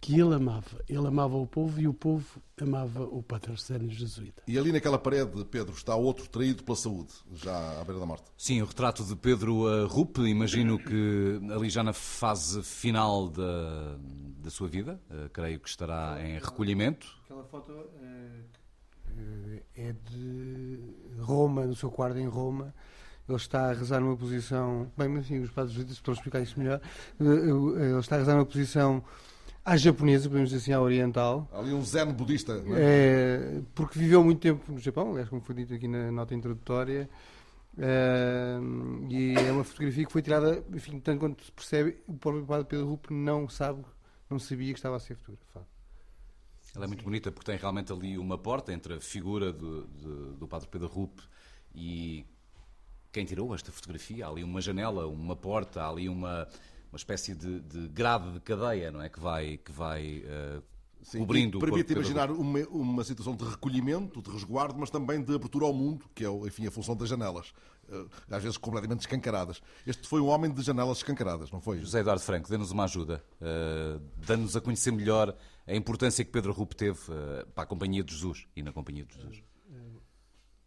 [0.00, 0.82] que ele amava.
[0.88, 4.42] Ele amava o povo e o povo amava o patrocínio jesuíta.
[4.46, 8.24] E ali naquela parede, Pedro, está outro traído pela saúde, já à beira da morte.
[8.36, 13.96] Sim, o retrato de Pedro uh, Rupe, imagino que ali já na fase final da,
[14.38, 17.06] da sua vida, uh, creio que estará em recolhimento.
[17.24, 18.50] Aquela foto uh,
[19.76, 20.78] é de
[21.18, 22.74] Roma, no seu quarto em Roma.
[23.28, 24.90] Ele está a rezar numa posição.
[24.96, 26.80] Bem, mas enfim, os padres jesuítas estão a explicar isso melhor.
[27.20, 29.04] Ele está a rezar numa posição
[29.70, 31.48] à japonesa, podemos dizer assim, à oriental.
[31.52, 32.80] Ali um zen budista, não é?
[32.80, 33.62] é?
[33.72, 37.08] Porque viveu muito tempo no Japão, aliás, como foi dito aqui na nota introdutória.
[37.78, 38.58] É,
[39.08, 42.66] e é uma fotografia que foi tirada, enfim, tanto quanto se percebe, o próprio padre
[42.66, 43.84] Pedro Rupp não sabe,
[44.28, 45.66] não sabia que estava a ser fotografado.
[46.74, 50.32] Ela é muito bonita porque tem realmente ali uma porta entre a figura do, do,
[50.34, 51.20] do padre Pedro Rupp
[51.72, 52.26] e
[53.12, 54.26] quem tirou esta fotografia.
[54.26, 56.48] Há ali uma janela, uma porta, há ali uma,
[56.90, 59.08] uma espécie de, de grade de cadeia, não é?
[59.08, 60.62] Que vai, que vai uh,
[61.02, 65.64] Sim, cobrindo Permite imaginar uma, uma situação de recolhimento, de resguardo, mas também de abertura
[65.64, 67.52] ao mundo, que é enfim, a função das janelas,
[67.88, 69.62] uh, às vezes completamente escancaradas.
[69.86, 71.78] Este foi um homem de janelas escancaradas, não foi?
[71.78, 75.34] José Eduardo Franco, dê-nos uma ajuda, uh, dando-nos a conhecer melhor
[75.66, 79.04] a importância que Pedro Rupe teve uh, para a Companhia de Jesus e na Companhia
[79.04, 79.42] de Jesus.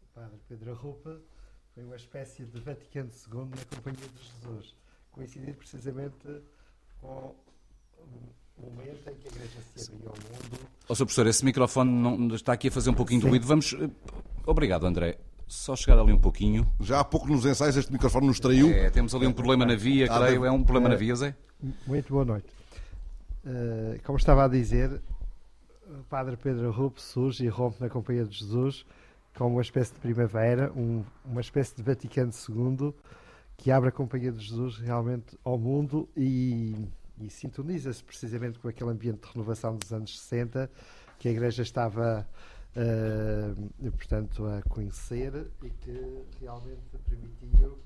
[0.01, 1.19] O padre Pedro Rupe
[1.73, 4.82] foi uma espécie de Vaticano II na Companhia de Jesus
[5.13, 6.41] coincidir precisamente
[6.99, 7.33] com
[8.57, 10.59] o momento em que a Igreja se abriu ao mundo.
[10.61, 11.05] Ó, oh, Sr.
[11.05, 13.27] Professor, esse microfone não, está aqui a fazer um pouquinho Sim.
[13.27, 13.47] de ruído.
[13.47, 13.73] Vamos.
[13.73, 13.89] Eh,
[14.45, 15.17] obrigado, André.
[15.47, 16.67] Só chegar ali um pouquinho.
[16.79, 18.69] Já há pouco nos ensaios este microfone nos traiu.
[18.71, 20.45] É, temos ali um problema na via, ah, creio.
[20.45, 21.35] É um problema na via, Zé?
[21.85, 22.47] Muito boa noite.
[23.45, 25.01] Uh, como estava a dizer,
[25.87, 28.85] o Padre Pedro Rupe surge e rompe na Companhia de Jesus
[29.35, 32.93] como uma espécie de primavera, um, uma espécie de Vaticano II
[33.57, 36.87] que abre a Companhia de Jesus realmente ao mundo e,
[37.19, 40.69] e sintoniza-se precisamente com aquele ambiente de renovação dos anos 60
[41.19, 42.27] que a Igreja estava,
[42.75, 47.79] uh, portanto, a conhecer e que realmente permitiu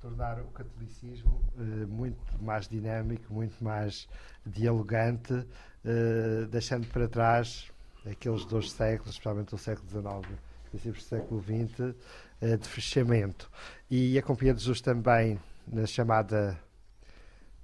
[0.00, 4.08] tornar o catolicismo uh, muito mais dinâmico, muito mais
[4.46, 7.70] dialogante, uh, deixando para trás
[8.08, 10.38] aqueles dois séculos, especialmente o século XIX
[10.84, 11.94] e o século XX,
[12.40, 13.50] de fechamento.
[13.90, 16.58] E a Companhia de Jesus também, na chamada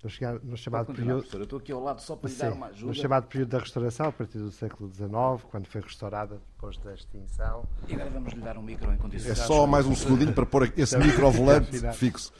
[0.04, 1.26] no, no chamado período.
[1.32, 2.86] Eu estou aqui ao lado só para lhe dar uma ajuda.
[2.86, 5.10] No chamado período da restauração, a partir do século XIX,
[5.50, 7.66] quando foi restaurada depois da extinção.
[7.88, 9.30] E agora vamos lhe dar um micro em condições.
[9.30, 12.32] É só mais um segundinho para pôr esse micro volante fixo.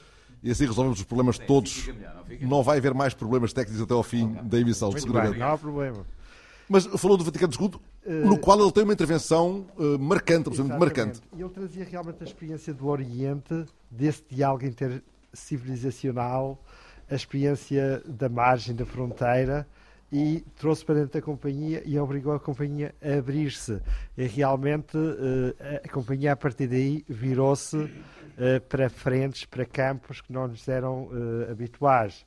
[0.42, 1.88] E assim resolvemos os problemas todos.
[2.42, 5.32] Não vai haver mais problemas técnicos até ao fim da emissão, Muito seguramente.
[5.32, 6.04] bem, não há problema.
[6.68, 7.80] Mas falou do Vaticano II,
[8.24, 11.20] no qual ele tem uma intervenção eh, marcante, absolutamente marcante.
[11.36, 16.58] Ele trazia realmente a experiência do Oriente, desse diálogo intercivilizacional,
[17.10, 19.66] a experiência da margem da fronteira
[20.12, 23.80] e trouxe para dentro da companhia e obrigou a companhia a abrir-se.
[24.16, 27.90] E realmente eh, a companhia a partir daí virou-se
[28.38, 32.24] eh, para frentes, para campos que não nos eram eh, habituais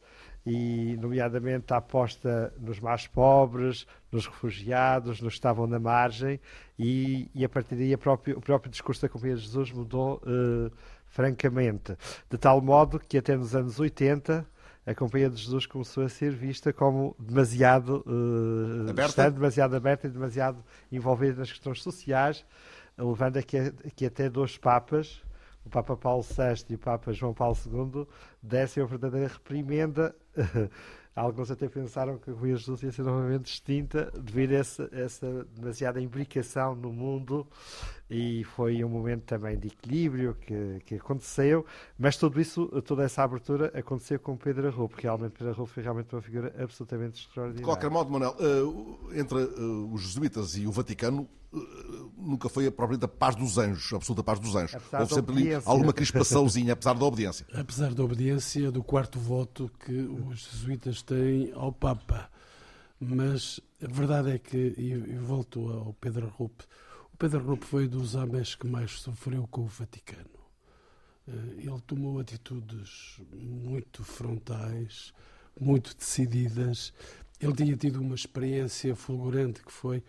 [0.49, 6.39] e, nomeadamente, a aposta nos mais pobres, nos refugiados, nos que estavam na margem,
[6.79, 10.21] e, e a partir daí a próprio, o próprio discurso da Companhia de Jesus mudou
[10.25, 10.71] eh,
[11.07, 11.97] francamente.
[12.29, 14.47] De tal modo que até nos anos 80
[14.85, 19.29] a Companhia de Jesus começou a ser vista como demasiado eh, Aberta?
[19.29, 22.45] demasiado aberta e demasiado envolvida nas questões sociais,
[22.97, 25.21] levando a que, que até dois papas,
[25.67, 28.07] o Papa Paulo VI e o Papa João Paulo II,
[28.41, 30.15] dessem uma verdadeira reprimenda.
[31.13, 34.89] Alguns até pensaram que a Companhia de Jesus ia ser novamente extinta devido a essa,
[34.91, 37.47] essa demasiada imbricação no mundo
[38.07, 41.65] e foi um momento também de equilíbrio que, que aconteceu,
[41.97, 45.01] mas tudo isso, toda essa abertura aconteceu com Pedro Arrupe.
[45.01, 47.65] Realmente, Pedro Arrupe foi realmente uma figura absolutamente De extraordinária.
[47.65, 49.45] qualquer modo, Manuel, eh, entre eh,
[49.91, 51.57] os jesuítas e o Vaticano, eh,
[52.17, 54.75] nunca foi a propriamente a paz dos anjos, a absoluta paz dos anjos.
[54.75, 57.45] Apesar Houve da sempre ali alguma crispaçãozinha, apesar da obediência.
[57.53, 62.29] Apesar da obediência do quarto voto que os jesuítas têm ao Papa.
[62.99, 66.63] Mas a verdade é que, e e volto ao Pedro Arrupe,
[67.13, 70.37] o Pedro Arrupe foi dos homens que mais sofreu com o Vaticano.
[71.27, 75.13] Eh, Ele tomou atitudes muito frontais,
[75.59, 76.91] muito decididas.
[77.39, 80.03] Ele tinha tido uma experiência fulgurante que foi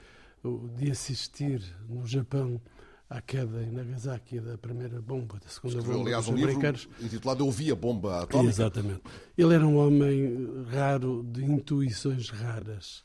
[0.76, 2.60] de assistir no Japão
[3.08, 6.50] à queda em Nagasaki da primeira bomba, da segunda Escreveu, bomba aliás, dos um livro
[6.50, 6.88] americanos.
[7.00, 8.50] intitulado Eu Vi a Bomba Atómica.
[8.50, 9.02] Exatamente.
[9.36, 13.02] Ele era um homem raro, de intuições raras.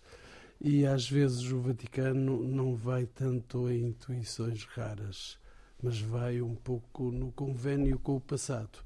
[0.59, 5.37] E às vezes o Vaticano não vai tanto em intuições raras,
[5.81, 8.79] mas vai um pouco no convênio com o passado.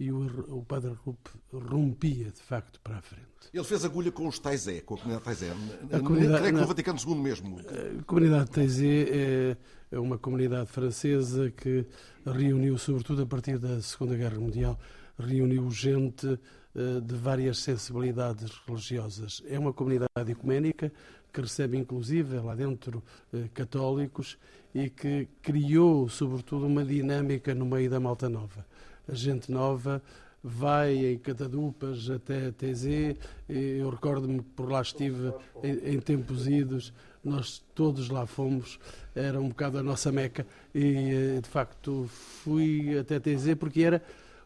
[0.00, 0.24] E o,
[0.58, 3.26] o Padre Rupp rompia, de facto, para a frente.
[3.52, 5.50] Ele fez agulha com os Taizé, com a comunidade Taizé.
[5.92, 7.58] A comunidade- Creio que o Vaticano II mesmo.
[7.60, 9.56] A comunidade Taizé é,
[9.92, 11.84] é uma comunidade francesa que
[12.24, 14.80] reuniu, sobretudo a partir da Segunda Guerra Mundial,
[15.18, 16.38] reuniu gente
[16.74, 19.42] eh, de várias sensibilidades religiosas.
[19.46, 20.90] É uma comunidade ecuménica
[21.30, 23.02] que recebe inclusive lá dentro
[23.34, 24.38] eh, católicos
[24.74, 28.64] e que criou, sobretudo, uma dinâmica no meio da malta nova.
[29.10, 30.02] A gente nova
[30.42, 33.16] vai em catadupas até TZ.
[33.48, 35.32] Eu recordo-me que por lá estive
[35.62, 36.92] em, em tempos idos,
[37.22, 38.78] nós todos lá fomos,
[39.14, 44.02] era um bocado a nossa meca e eh, de facto fui até TZ porque era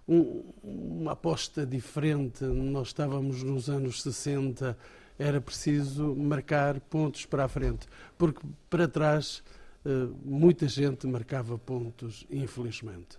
[0.08, 2.42] um- uma aposta diferente.
[2.44, 4.76] Nós estávamos nos anos 60,
[5.16, 7.86] era preciso marcar pontos para a frente,
[8.18, 9.44] porque para trás
[9.84, 13.16] eh, muita gente marcava pontos, infelizmente.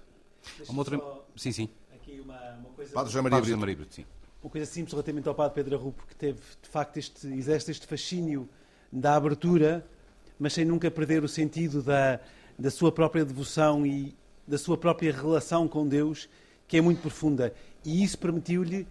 [0.67, 0.99] Uma outra...
[1.35, 1.69] Sim, sim.
[1.93, 3.55] Aqui uma, uma coisa, Padre José Maria Padre.
[3.55, 4.05] Maria Brito, sim.
[4.43, 7.85] uma coisa simples relativamente ao Padre Pedro Arrupo, que teve, de facto, este, exerce este
[7.87, 8.47] fascínio
[8.91, 9.85] da abertura,
[10.39, 12.19] mas sem nunca perder o sentido da,
[12.57, 14.15] da sua própria devoção e
[14.47, 16.29] da sua própria relação com Deus,
[16.67, 17.53] que é muito profunda.
[17.83, 18.87] E isso permitiu-lhe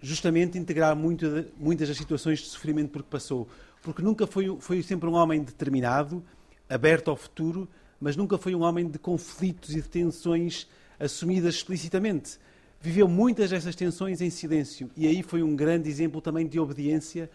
[0.00, 3.48] justamente integrar muito de- muitas das situações de sofrimento por que passou.
[3.82, 6.22] Porque nunca foi, foi sempre um homem determinado,
[6.68, 7.68] aberto ao futuro,
[7.98, 10.66] mas nunca foi um homem de conflitos e de tensões
[11.00, 12.38] assumidas explicitamente.
[12.80, 17.30] Viveu muitas dessas tensões em silêncio e aí foi um grande exemplo também de obediência,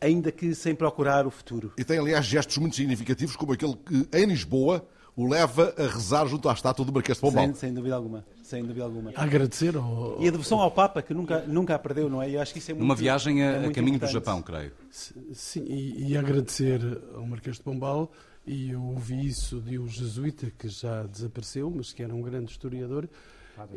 [0.00, 1.72] ainda que sem procurar o futuro.
[1.76, 4.86] E tem, aliás, gestos muito significativos, como aquele que, em Lisboa,
[5.16, 7.44] o leva a rezar junto à estátua do Marquês de Pombal.
[7.46, 8.24] Sem, sem dúvida alguma.
[8.40, 9.10] Sem dúvida alguma.
[9.16, 12.30] A agradecer ao, E a devoção ao Papa, que nunca, nunca a perdeu, não é?
[12.30, 14.12] Eu acho que isso é muito Numa viagem é a, a muito caminho do importante.
[14.14, 14.72] Japão, creio.
[14.90, 16.80] Sim, e, e agradecer
[17.14, 18.12] ao Marquês de Pombal,
[18.48, 22.50] e eu ouvi isso de um jesuíta que já desapareceu, mas que era um grande
[22.50, 23.06] historiador,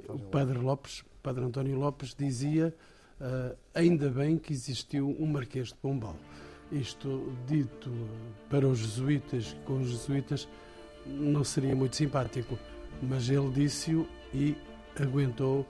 [0.08, 2.74] o Padre Lopes, Padre António Lopes, dizia
[3.20, 6.16] ah, ainda bem que existiu um Marquês de Pombal.
[6.72, 7.92] Isto dito
[8.50, 10.48] para os jesuítas, com os jesuítas,
[11.06, 12.58] não seria muito simpático,
[13.04, 14.56] mas ele disse-o e
[14.98, 15.68] aguentou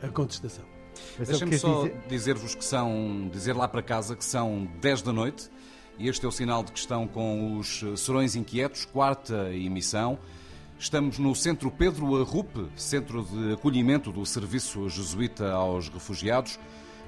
[0.00, 0.64] a contestação.
[1.18, 2.56] Mas ele Deixem-me só dizer- dizer...
[2.56, 5.50] que são, dizer lá para casa que são 10 da noite
[6.06, 10.18] este é o sinal de que estão com os eh, Serões Inquietos, quarta emissão.
[10.78, 16.58] Estamos no Centro Pedro Arrupe, Centro de Acolhimento do Serviço Jesuíta aos Refugiados,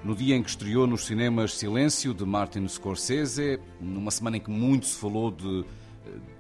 [0.03, 4.51] no dia em que estreou nos cinemas Silêncio, de Martin Scorsese, numa semana em que
[4.51, 5.64] muito se falou de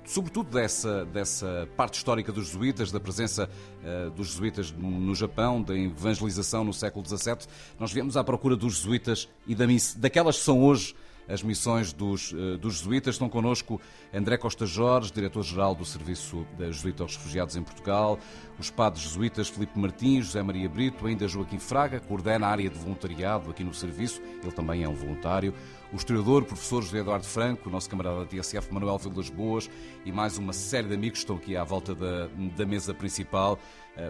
[0.04, 5.76] sobretudo dessa, dessa parte histórica dos jesuítas, da presença uh, dos jesuítas no Japão, da
[5.76, 7.46] evangelização no século XVII.
[7.78, 10.94] Nós viemos à procura dos jesuítas e da, daquelas que são hoje
[11.30, 13.14] as missões dos, uh, dos jesuítas.
[13.14, 13.80] Estão connosco.
[14.12, 18.18] André Costa Jorge, diretor-geral do Serviço da Jesuíta aos Refugiados em Portugal,
[18.58, 22.78] os padres jesuítas Filipe Martins, José Maria Brito, ainda Joaquim Fraga, coordena a área de
[22.78, 25.54] voluntariado aqui no serviço, ele também é um voluntário,
[25.92, 29.70] o historiador, professor José Eduardo Franco, o nosso camarada da TSF Manuel Vilas Boas
[30.04, 33.58] e mais uma série de amigos que estão aqui à volta da, da mesa principal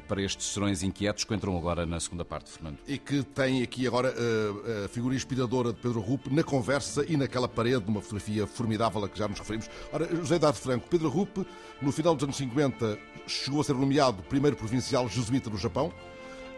[0.07, 2.79] para estes serões inquietos que entram agora na segunda parte, Fernando.
[2.87, 7.17] E que tem aqui agora uh, a figura inspiradora de Pedro Rupe na conversa e
[7.17, 9.69] naquela parede, uma fotografia formidável a que já nos referimos.
[9.93, 11.47] Ora, José Eduardo Franco, Pedro Rupe,
[11.81, 15.93] no final dos anos 50, chegou a ser nomeado primeiro provincial jesuíta no Japão.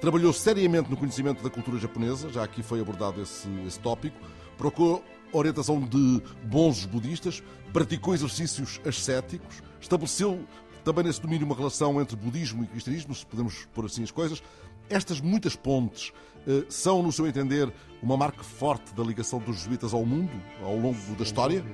[0.00, 4.18] Trabalhou seriamente no conhecimento da cultura japonesa, já aqui foi abordado esse, esse tópico
[4.62, 5.02] procurou
[5.32, 10.46] orientação de bons budistas, praticou exercícios ascéticos, estabeleceu
[10.84, 14.42] também nesse domínio uma relação entre budismo e cristianismo, se podemos pôr assim as coisas.
[14.90, 16.12] Estas muitas pontes
[16.46, 17.72] eh, são, no seu entender,
[18.02, 21.64] uma marca forte da ligação dos jesuítas ao mundo ao longo da história?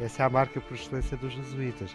[0.00, 1.94] Essa é a marca por excelência dos jesuítas.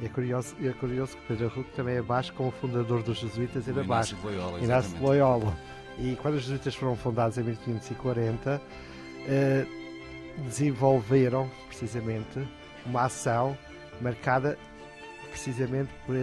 [0.00, 3.66] E é curioso, é curioso que Pedro Ruque também é basco, como fundador dos jesuítas
[3.66, 4.16] era basco.
[4.16, 5.58] Inácio Loyola, Inácio Loyola.
[5.98, 8.62] E quando os jesuítas foram fundados em 1540,
[9.26, 9.66] eh,
[10.44, 12.46] desenvolveram precisamente
[12.86, 13.58] uma ação
[14.00, 14.56] marcada
[15.30, 16.14] precisamente por,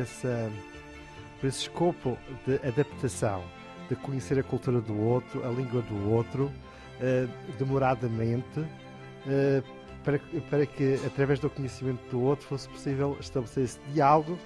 [1.39, 3.43] por esse escopo de adaptação,
[3.89, 9.63] de conhecer a cultura do outro, a língua do outro, uh, demoradamente, uh,
[10.03, 14.37] para, para que, através do conhecimento do outro, fosse possível estabelecer esse diálogo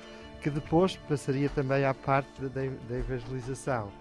[0.41, 3.91] que depois passaria também à parte da, da evangelização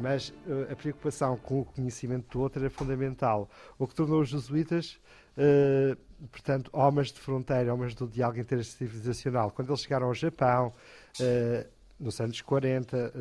[0.00, 3.50] mas uh, a preocupação com o conhecimento do outro era fundamental.
[3.78, 4.98] O que tornou os jesuítas,
[5.38, 9.50] uh, portanto, homens de fronteira, homens do diálogo intercivilizacional.
[9.50, 10.72] Quando eles chegaram ao Japão,
[11.20, 11.68] uh,
[11.98, 13.12] nos anos 40,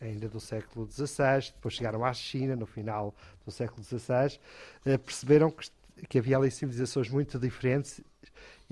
[0.00, 4.38] ainda do século XVI, depois chegaram à China, no final do século XVI,
[5.04, 5.70] perceberam que,
[6.08, 8.02] que havia ali civilizações muito diferentes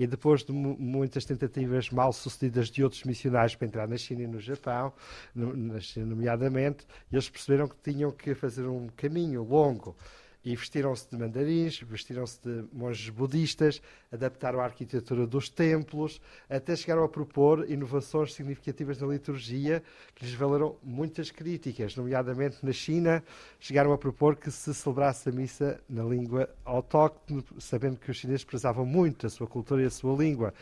[0.01, 4.27] e depois de muitas tentativas mal sucedidas de outros missionários para entrar na China e
[4.27, 4.91] no Japão,
[5.35, 9.95] na China nomeadamente, eles perceberam que tinham que fazer um caminho longo
[10.43, 13.81] e vestiram-se de mandarins, vestiram-se de monges budistas,
[14.11, 16.19] adaptaram a arquitetura dos templos,
[16.49, 19.83] até chegaram a propor inovações significativas na liturgia
[20.15, 23.23] que lhes valeram muitas críticas, nomeadamente na China,
[23.59, 28.43] chegaram a propor que se celebrasse a missa na língua autóctone, sabendo que os chineses
[28.43, 30.53] prezavam muito a sua cultura e a sua língua.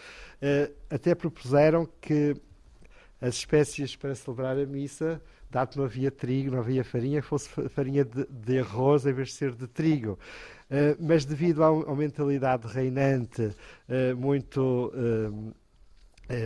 [0.41, 2.35] Eh, até propuseram que
[3.21, 7.49] as espécies para celebrar a missa dado que não havia trigo, não havia farinha, fosse
[7.69, 10.19] farinha de, de arroz em vez de ser de trigo.
[10.69, 15.53] Uh, mas devido à, mentalidade reinante, uh, muito uh,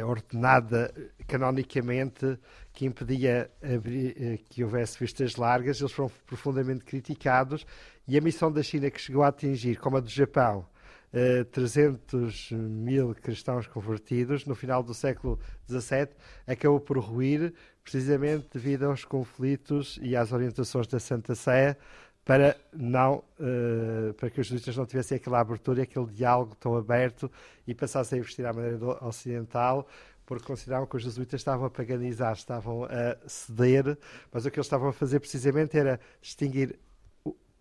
[0.07, 0.93] ordenada
[1.27, 2.39] canonicamente,
[2.71, 7.65] que impedia abrir, que houvesse vistas largas, eles foram profundamente criticados
[8.07, 10.65] e a missão da China que chegou a atingir, como a do Japão,
[11.51, 15.37] 300 mil cristãos convertidos no final do século
[15.69, 16.07] XVII,
[16.47, 21.77] acabou por ruir precisamente devido aos conflitos e às orientações da Santa Sé
[22.25, 26.75] para não uh, para que os juristas não tivessem aquela abertura e aquele diálogo tão
[26.77, 27.29] aberto
[27.67, 29.87] e passassem a investir à maneira ocidental
[30.25, 33.97] porque consideravam que os jesuítas estavam a paganizar, estavam a ceder,
[34.31, 36.79] mas o que eles estavam a fazer precisamente era distinguir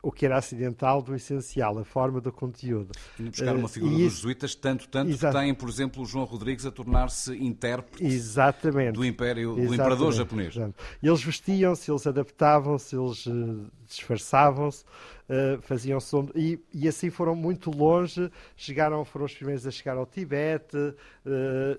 [0.03, 2.92] o que era acidental do essencial, a forma do conteúdo.
[3.18, 6.07] E buscar uma eh, figura uh, dos jesuítas, tanto, tanto que tem, por exemplo, o
[6.07, 8.94] João Rodrigues a tornar-se intérprete Exatamente.
[8.94, 9.68] do Império, Exatamente.
[9.68, 10.55] do Imperador japonês.
[11.00, 14.84] Eles vestiam-se, eles adaptavam-se, eles uh, disfarçavam-se,
[15.28, 18.28] uh, faziam som e, e, assim foram muito longe.
[18.57, 20.94] Chegaram, foram os primeiros a chegar ao Tibete,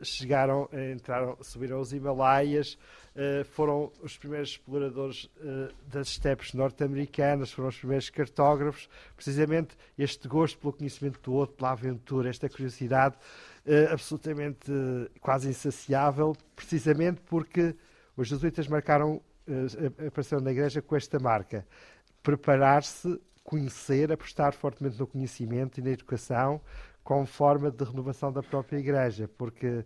[0.01, 2.77] chegaram, entraram, subiram aos Himalaias.
[3.15, 8.89] Uh, foram os primeiros exploradores uh, das estepes norte-americanas, foram os primeiros cartógrafos.
[9.15, 13.15] Precisamente este gosto pelo conhecimento do outro, pela aventura, esta curiosidade
[13.67, 14.71] uh, absolutamente
[15.21, 17.75] quase insaciável, precisamente porque
[18.17, 19.21] os jesuítas marcaram,
[20.07, 21.67] apareceram na igreja com esta marca:
[22.23, 26.61] preparar-se, conhecer, apostar fortemente no conhecimento e na educação
[27.03, 29.83] como forma de renovação da própria igreja, porque eh,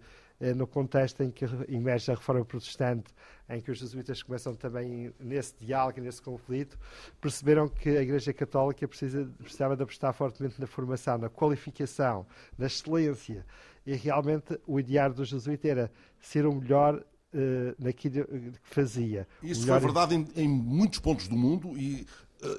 [0.56, 3.12] no contexto em que emerge a reforma protestante,
[3.50, 6.78] em que os jesuítas começam também nesse diálogo, nesse conflito,
[7.20, 12.26] perceberam que a Igreja Católica precisa, precisava de apostar fortemente na formação, na qualificação,
[12.58, 13.46] na excelência.
[13.86, 19.28] E realmente o ideário do jesuíta era ser o melhor Uh, naquilo que fazia.
[19.44, 22.06] Isso foi verdade em, em, muitos pontos do mundo e eh,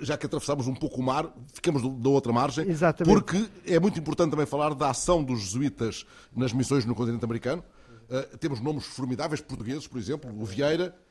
[0.00, 3.14] já que atravessámos um pouco o mar, ficamos da outra margem, Exatamente.
[3.14, 6.04] porque é muito importante também falar da ação dos jesuítas
[6.34, 7.62] nas missões no continente americano.
[8.10, 11.07] Eh, temos nomes formidáveis portugueses, por exemplo, o Vieira, eh,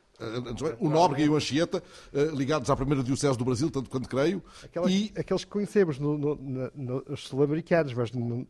[0.80, 4.41] o Nóbrega e o Anchieta, eh, ligados à primeira diocese do Brasil, tanto quanto creio.
[4.63, 8.45] Aquelas- E Aqueles que conhecemos, no, no, no- os sul-americanos, mas no,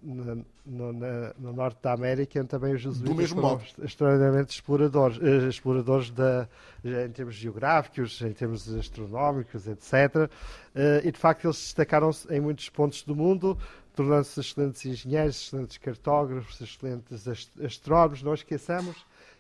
[1.54, 3.64] norte da América também os jesuítas Do mesmo modo.
[3.84, 6.48] extraordinariamente exploradores, eh, exploradores da,
[6.84, 10.30] em termos geográficos, em termos astronómicos, etc.
[10.76, 13.58] Eh, e de facto eles destacaram-se em muitos pontos do mundo,
[13.96, 18.22] tornando-se excelentes engenheiros, excelentes cartógrafos, excelentes ast- astrónomos.
[18.24, 18.96] Não esqueçamos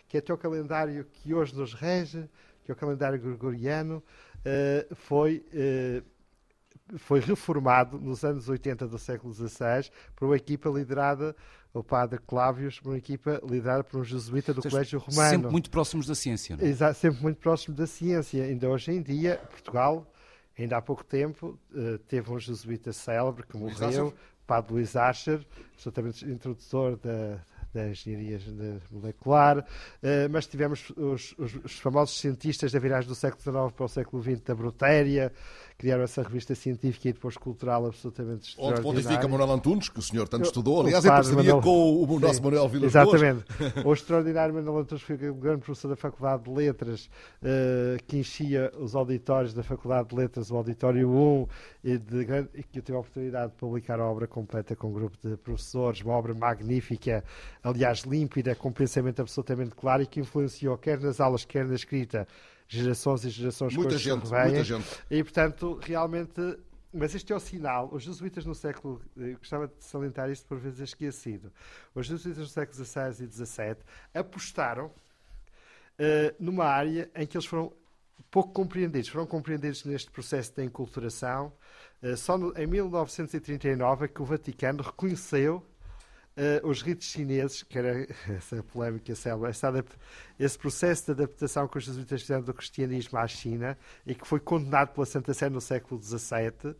[0.07, 2.29] que até o calendário que hoje nos rege,
[2.63, 4.03] que é o calendário gregoriano,
[4.45, 6.01] eh, foi eh,
[6.97, 11.35] foi reformado nos anos 80 do século XVI por uma equipa liderada,
[11.73, 15.29] o padre Clávios, por uma equipa liderada por um jesuíta do Vocês Colégio Romano.
[15.29, 16.67] Sempre muito próximos da ciência, não é?
[16.69, 18.41] Exa- sempre muito próximo da ciência.
[18.43, 20.09] Ainda hoje em dia, Portugal,
[20.57, 25.45] ainda há pouco tempo, eh, teve um jesuíta célebre que morreu, o padre Luís Asher,
[25.73, 27.37] absolutamente introdutor da,
[27.73, 28.39] da engenharia
[28.91, 29.65] molecular,
[30.01, 33.89] eh, mas tivemos os, os- os famosos cientistas da viragem do século XIX para o
[33.89, 35.31] século XX da Brutéria,
[35.77, 39.27] criaram essa revista científica e depois cultural absolutamente onde pontifica extraordinária.
[39.29, 42.33] Manuel Antunes, que o senhor tanto estudou, aliás, em padre parceria Manuel- com o nosso
[42.35, 43.45] Sim, Manuel Vilas Exatamente.
[43.85, 47.09] O extraordinário Manuel Antunes foi o grande professor da Faculdade de Letras,
[47.43, 51.47] eh, que enchia os auditórios da Faculdade de Letras, o Auditório 1,
[51.83, 54.87] e, de grande- e que eu tive a oportunidade de publicar a obra completa com
[54.87, 57.23] um grupo de professores, uma obra magnífica,
[57.63, 62.27] aliás, límpida, com pensamento absolutamente claro e que influenciou quer nas aulas, quer na escrita,
[62.67, 64.47] gerações e gerações que Muita gente, revêm.
[64.51, 64.87] muita gente.
[65.09, 66.41] E, portanto, realmente.
[66.93, 67.89] Mas este é o sinal.
[67.91, 69.01] Os jesuítas no século.
[69.15, 71.51] Eu gostava de salientar isto por vezes esquecido.
[71.93, 73.75] Os jesuítas no século XVI e XVII
[74.13, 74.91] apostaram
[75.99, 77.71] eh, numa área em que eles foram
[78.31, 79.09] pouco compreendidos.
[79.09, 81.51] Foram compreendidos neste processo de enculturação.
[82.01, 85.63] Eh, só no- em 1939 é que o Vaticano reconheceu
[86.37, 89.85] eh, os ritos chineses, que era essa polémica célebre, essa
[90.39, 93.75] esse processo de adaptação que os jesuítas fizeram do cristianismo à China
[94.05, 96.75] e que foi condenado pela Santa Sé no século XVII.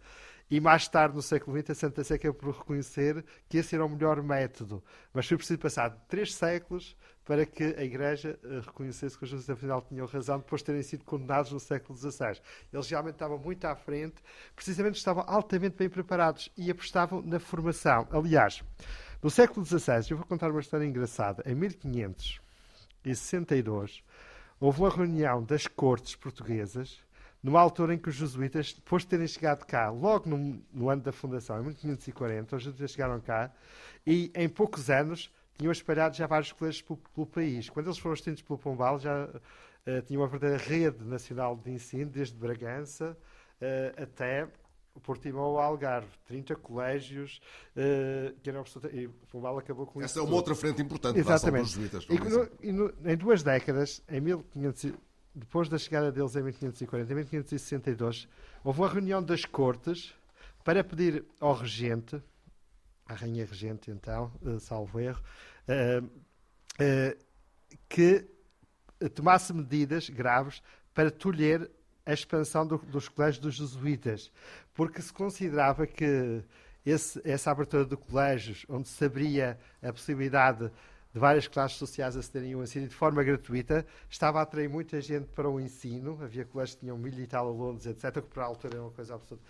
[0.49, 3.84] E mais tarde, no século XX, a Santa Sé acabou por reconhecer que esse era
[3.84, 4.82] o melhor método.
[5.12, 6.95] Mas foi preciso passar três séculos
[7.26, 10.84] para que a Igreja eh, reconhecesse que os jesuítas afinal tinham razão depois de terem
[10.84, 12.39] sido condenados no século XVI.
[12.72, 14.16] Eles realmente estavam muito à frente,
[14.55, 18.08] precisamente estavam altamente bem preparados e apostavam na formação.
[18.12, 18.64] Aliás,
[19.22, 21.41] no século XVI, eu vou contar uma história engraçada.
[21.45, 24.03] Em 1562,
[24.59, 26.99] houve uma reunião das cortes portuguesas,
[27.41, 31.01] numa altura em que os jesuítas, depois de terem chegado cá, logo no, no ano
[31.01, 33.51] da fundação, em 1540, os jesuítas chegaram cá
[34.05, 37.70] e em poucos anos tinham espalhado já vários colégios pelo, pelo país.
[37.70, 39.28] Quando eles foram extintos pelo Pombal, já
[39.86, 43.18] eh, tinham uma verdadeira rede nacional de ensino, desde Bragança
[43.59, 44.47] eh, até
[44.98, 47.39] o Portimão ao Algarve, 30 colégios,
[47.76, 50.20] eh, que eram e Pombal acabou com Essa isso.
[50.20, 50.36] é uma tudo.
[50.38, 52.06] outra frente importante da ação dos jesuítas.
[52.10, 54.93] E, no- e no- em duas décadas, em 1500, e-
[55.36, 58.28] depois da chegada deles em 1540, em 1562,
[58.64, 60.14] houve uma reunião das cortes
[60.64, 62.20] para pedir ao regente,
[63.06, 65.22] à rainha regente então, eh, salvo erro,
[65.68, 66.02] eh,
[66.80, 67.18] eh,
[67.88, 68.28] que
[69.14, 70.62] tomasse medidas graves
[70.93, 71.70] para tolher
[72.06, 74.32] a expansão do- dos colégios dos jesuítas,
[74.78, 76.43] porque se considerava que
[76.86, 80.71] esse- essa abertura de colégios, onde se abria a possibilidade
[81.11, 85.25] de várias classes sociais acederem ao ensino de forma gratuita, estava a atrair muita gente
[85.30, 86.19] para o ensino.
[86.21, 88.91] Havia colégios que tinham mil e tal alunos, etc., que para a altura era uma
[88.91, 89.41] coisa absurda.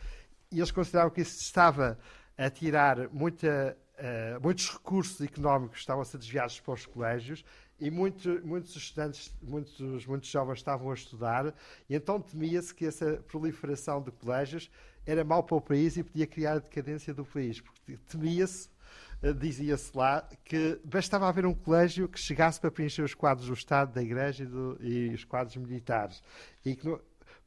[0.50, 2.00] E eles consideravam que isso estava
[2.38, 7.44] a tirar muita, eh, muitos recursos económicos estavam a ser desviados para os colégios
[7.80, 11.54] e muito- muitos estudantes, muitos, muitos jovens estavam a estudar,
[11.90, 14.72] e então temia-se que essa proliferação de colégios
[15.08, 18.70] era mau para o país e podia criar a decadência do país, porque temia-se,
[19.24, 23.54] eh, dizia-se lá, que bastava haver um colégio que chegasse para preencher os quadros do
[23.54, 26.22] Estado, da Igreja e, do- e os quadros militares.
[26.66, 27.00] E que não-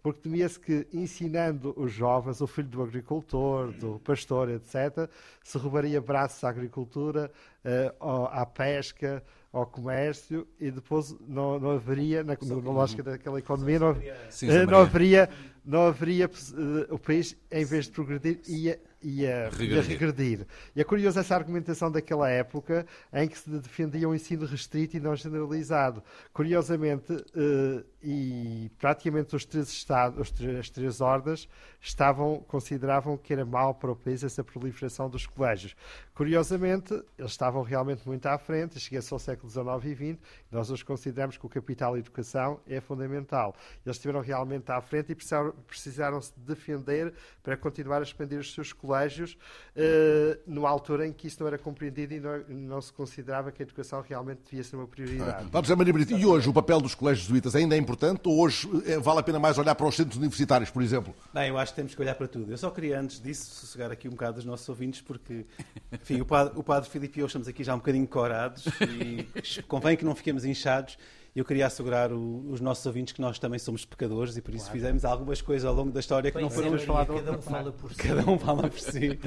[0.02, 5.10] porque temia-se que, ensinando os jovens, o filho do agricultor, do pastor, etc.,
[5.44, 7.30] se roubaria braços à agricultura,
[7.62, 7.94] eh,
[8.30, 9.22] à pesca,
[9.52, 13.96] ao comércio, e depois não, não haveria, na, na lógica daquela economia, não,
[14.30, 14.78] Sim, eh, não Maria.
[14.80, 15.30] haveria,
[15.64, 19.84] não haveria eh, o país, em vez de progredir, ia, ia, ia Regredir.
[19.98, 20.46] regredir.
[20.76, 25.00] E é curioso essa argumentação daquela época em que se defendia um ensino restrito e
[25.00, 26.00] não generalizado.
[26.32, 31.48] Curiosamente, eh, e praticamente os três estados, as três ordens,
[31.80, 35.76] estavam, consideravam que era mal para o país essa proliferação dos colégios.
[36.14, 40.82] Curiosamente, eles estavam realmente muito à frente, cheguei-se ao século XIX e XX, nós os
[40.82, 43.54] consideramos que o capital educação é fundamental.
[43.84, 48.52] Eles estiveram realmente à frente e precisaram, precisaram se defender para continuar a expandir os
[48.52, 49.36] seus colégios,
[49.76, 53.62] uh, numa altura em que isso não era compreendido e não, não, se considerava que
[53.62, 55.48] a educação realmente devia ser uma prioridade.
[55.52, 56.16] Ah, Maria Brito.
[56.16, 57.89] E hoje o papel dos colégios jesuítas ainda é importante
[58.24, 61.14] ou hoje eh, vale a pena mais olhar para os centros universitários, por exemplo?
[61.32, 62.50] Bem, eu acho que temos que olhar para tudo.
[62.50, 65.46] Eu só queria, antes disso, sossegar aqui um bocado os nossos ouvintes, porque,
[65.92, 69.26] enfim, o padre, o padre Filipe e eu estamos aqui já um bocadinho corados e
[69.68, 70.96] convém que não fiquemos inchados.
[71.34, 74.64] Eu queria assegurar o, os nossos ouvintes que nós também somos pecadores e por isso
[74.64, 74.78] claro.
[74.78, 77.16] fizemos algumas coisas ao longo da história que Bem, não foram faladas.
[77.16, 77.96] Cada um fala por si.
[77.96, 79.18] Cada um fala por si.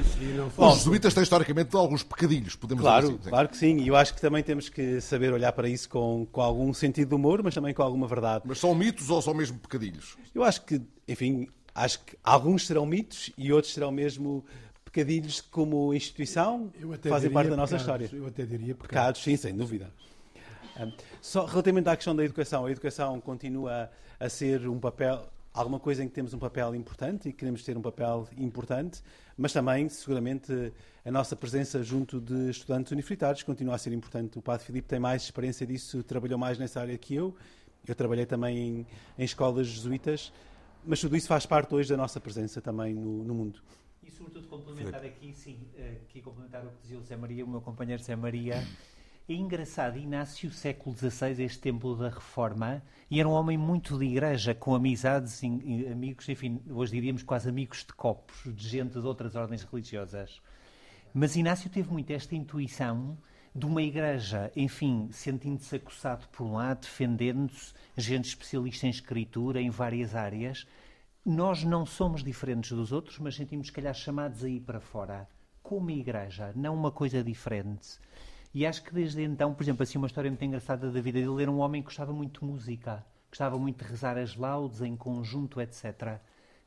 [0.58, 3.30] Os jesuítas têm historicamente alguns pecadilhos, podemos claro, dizer assim.
[3.30, 6.28] Claro que sim, e eu acho que também temos que saber olhar para isso com,
[6.32, 8.44] com algum sentido de humor, mas também com alguma verdade.
[8.46, 10.18] Mas são mitos ou são mesmo pecadilhos?
[10.36, 14.44] Eu acho que, enfim, acho que alguns serão mitos e outros serão mesmo
[14.86, 16.72] pecadilhos como instituição
[17.10, 18.24] fazem parte da nossa pecados, história.
[18.24, 18.88] Eu até diria pecados.
[18.88, 19.92] pecados sim, sem dúvida.
[21.22, 26.04] Só relativamente à questão da educação, a educação continua a ser um papel, alguma coisa
[26.04, 29.02] em que temos um papel importante e queremos ter um papel importante,
[29.38, 30.74] mas também, seguramente,
[31.06, 34.38] a nossa presença junto de estudantes universitários continua a ser importante.
[34.40, 37.36] O Padre Filipe tem mais experiência disso, trabalhou mais nessa área que eu.
[37.86, 40.32] Eu trabalhei também em, em escolas jesuítas,
[40.86, 43.62] mas tudo isso faz parte hoje da nossa presença também no, no mundo.
[44.02, 47.48] E, sobretudo, complementar aqui, sim, eh, aqui complementar o que dizia o Zé Maria, o
[47.48, 48.56] meu companheiro Zé Maria.
[49.28, 54.04] É engraçado, Inácio, século XVI, este templo da Reforma, e era um homem muito de
[54.04, 55.42] igreja, com amizades,
[55.90, 60.42] amigos, enfim, hoje diríamos quase amigos de copos, de gente de outras ordens religiosas.
[61.14, 63.18] Mas Inácio teve muito esta intuição
[63.56, 69.70] de uma igreja, enfim, sentindo-se acossado por um lado, defendendo-se, gente especialista em escritura, em
[69.70, 70.68] várias áreas.
[71.26, 75.30] Nós não somos diferentes dos outros, mas sentimos, se calhar, chamados a ir para fora,
[75.62, 77.98] como igreja, não uma coisa diferente.
[78.54, 81.42] E acho que desde então, por exemplo, assim uma história muito engraçada da vida dele,
[81.42, 84.96] era um homem que gostava muito de música, gostava muito de rezar as laudes em
[84.96, 86.20] conjunto, etc.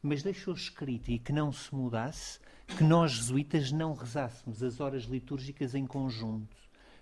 [0.02, 5.04] Mas deixou escrito e que não se mudasse, que nós jesuítas não rezássemos as horas
[5.04, 6.56] litúrgicas em conjunto,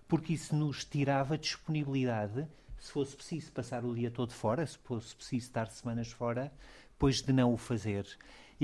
[0.07, 2.47] porque isso nos tirava disponibilidade,
[2.79, 6.53] se fosse preciso passar o dia todo fora, se fosse preciso estar semanas fora,
[6.99, 8.07] pois de não o fazer.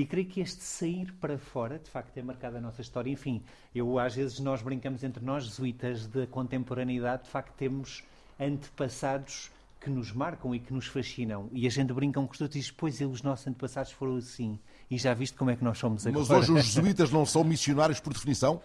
[0.00, 3.10] E creio que este sair para fora, de facto, é marcado a nossa história.
[3.10, 3.42] Enfim,
[3.74, 8.02] eu às vezes nós brincamos entre nós, jesuítas da contemporaneidade, de facto temos
[8.40, 11.50] antepassados que nos marcam e que nos fascinam.
[11.52, 14.16] E a gente brinca um com os outros e diz, pois os nossos antepassados foram
[14.16, 14.58] assim.
[14.90, 16.24] E já viste como é que nós somos agora.
[16.26, 18.62] Mas hoje os jesuítas não são missionários por definição?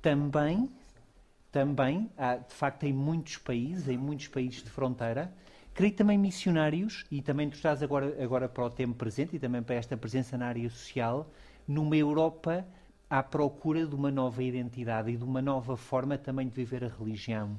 [0.00, 0.70] Também,
[1.50, 2.08] também.
[2.16, 5.34] Há, de facto, em muitos países, em muitos países de fronteira,
[5.74, 9.62] Creio também missionários, e também tu estás agora, agora para o tempo presente e também
[9.62, 11.30] para esta presença na área social,
[11.66, 12.66] numa Europa
[13.08, 16.88] à procura de uma nova identidade e de uma nova forma também de viver a
[16.88, 17.58] religião.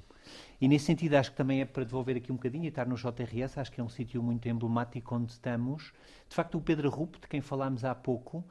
[0.62, 2.96] E nesse sentido acho que também é para devolver aqui um bocadinho e estar no
[2.96, 5.92] JRS, acho que é um sítio muito emblemático onde estamos.
[6.30, 8.46] De facto, o Pedro Rupp, de quem falámos há pouco,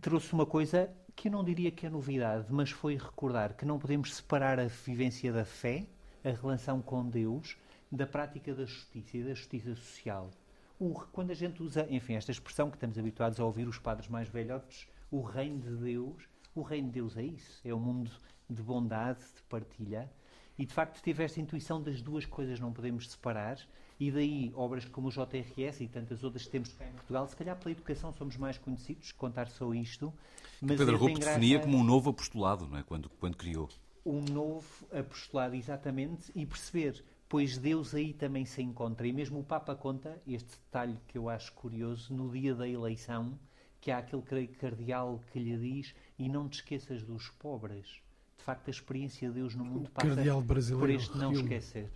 [0.00, 3.78] trouxe uma coisa que eu não diria que é novidade, mas foi recordar que não
[3.78, 5.86] podemos separar a vivência da fé,
[6.24, 7.56] a relação com Deus,
[7.94, 10.30] da prática da justiça e da justiça social.
[10.78, 14.08] O, quando a gente usa, enfim, esta expressão que estamos habituados a ouvir os padres
[14.08, 18.10] mais velhotes, o reino de Deus, o reino de Deus é isso, é um mundo
[18.50, 20.10] de bondade, de partilha,
[20.58, 23.58] e de facto tive esta intuição das duas coisas não podemos separar,
[23.98, 27.36] e daí obras como o JRS e tantas outras que temos cá em Portugal, se
[27.36, 30.12] calhar pela educação somos mais conhecidos, contar só isto.
[30.60, 31.18] Mas Pedro graça...
[31.18, 32.82] definia como um novo apostolado, não é?
[32.82, 33.68] quando, quando criou.
[34.04, 39.06] Um novo apostolado, exatamente, e perceber pois Deus aí também se encontra.
[39.06, 43.38] E mesmo o Papa conta este detalhe que eu acho curioso no dia da eleição,
[43.80, 48.02] que há aquele cardeal que lhe diz: E não te esqueças dos pobres.
[48.36, 51.90] De facto, a experiência de Deus no mundo passa por este não esquecer.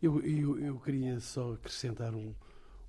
[0.00, 2.32] Eu, eu, eu, queria só acrescentar um,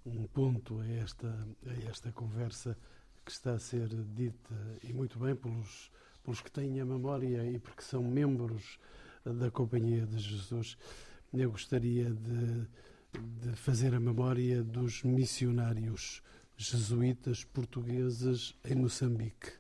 [0.05, 2.77] um ponto a esta, a esta conversa
[3.25, 5.91] que está a ser dita, e muito bem pelos,
[6.23, 8.79] pelos que têm a memória e porque são membros
[9.33, 10.77] da Companhia de Jesus,
[11.33, 12.67] eu gostaria de,
[13.41, 16.21] de fazer a memória dos missionários
[16.57, 19.51] jesuítas portugueses em Moçambique.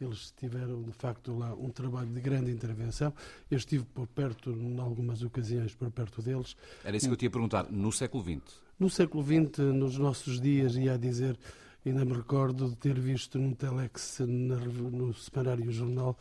[0.00, 3.14] Eles tiveram, de facto, lá um trabalho de grande intervenção.
[3.50, 6.56] Eu estive por perto, em algumas ocasiões, por perto deles.
[6.84, 7.70] Era isso que eu tinha a perguntar.
[7.70, 8.60] No século XX?
[8.78, 11.38] No século XX, nos nossos dias, ia a dizer,
[11.86, 16.18] ainda me recordo de ter visto no Telex, no semanário jornal,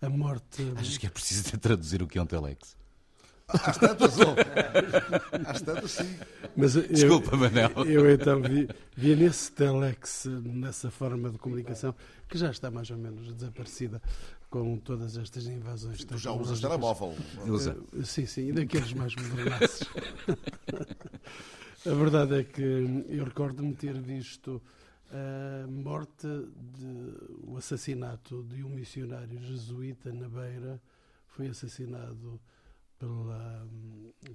[0.00, 0.62] a morte.
[0.76, 2.76] Achas que é preciso traduzir o que é um telex?
[3.48, 4.14] Às tantas.
[5.46, 6.16] Às tantas, sim.
[6.56, 7.70] Mas eu, Desculpa, Manel.
[7.86, 11.94] Eu então vi, vi nesse telex, nessa forma de comunicação,
[12.28, 14.02] que já está mais ou menos desaparecida
[14.50, 16.04] com todas estas invasões.
[16.04, 17.14] Tu já usas telemóvel.
[17.46, 17.76] Usa.
[17.92, 19.84] Uh, sim, sim, e daqueles mais modernados.
[21.86, 22.62] a verdade é que
[23.08, 24.60] eu recordo-me ter visto
[25.10, 30.80] a morte, de, o assassinato de um missionário jesuíta na Beira,
[31.26, 32.40] foi assassinado
[32.98, 33.68] pela,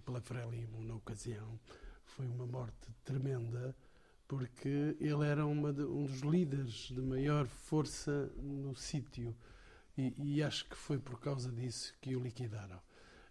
[0.05, 1.59] pela Frelimo na ocasião.
[2.05, 3.75] Foi uma morte tremenda,
[4.27, 9.35] porque ele era de, um dos líderes de maior força no sítio.
[9.97, 12.79] E, e, acho que foi por causa disso que o liquidaram.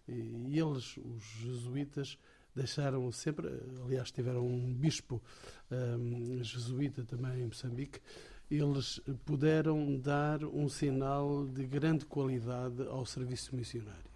[0.07, 2.18] E, e eles, os jesuítas,
[2.55, 3.48] deixaram sempre,
[3.84, 5.22] aliás, tiveram um bispo
[5.70, 8.01] um, jesuíta também em Moçambique,
[8.51, 14.11] eles puderam dar um sinal de grande qualidade ao serviço missionário.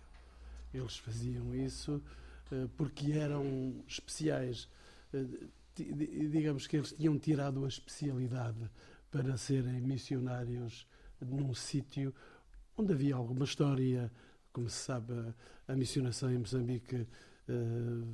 [0.73, 2.03] Eles faziam isso
[2.51, 4.69] uh, porque eram especiais.
[5.13, 8.71] Uh, digamos que eles tinham tirado a especialidade
[9.11, 10.87] para serem missionários
[11.21, 12.15] num sítio
[12.77, 14.11] onde havia alguma história.
[14.53, 15.13] Como se sabe,
[15.67, 17.07] a missionação em Moçambique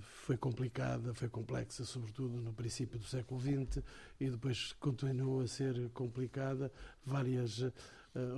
[0.00, 3.82] foi complicada, foi complexa, sobretudo no princípio do século XX,
[4.18, 6.72] e depois continuou a ser complicada.
[7.04, 7.72] Várias uh,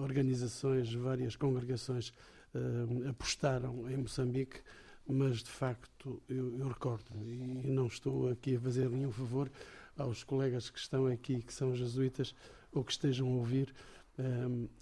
[0.01, 2.13] organizações, várias congregações
[2.55, 4.61] uh, apostaram em Moçambique,
[5.09, 9.51] mas de facto eu, eu recordo-me, e não estou aqui a fazer nenhum favor
[9.97, 12.35] aos colegas que estão aqui, que são jesuítas,
[12.71, 13.75] ou que estejam a ouvir.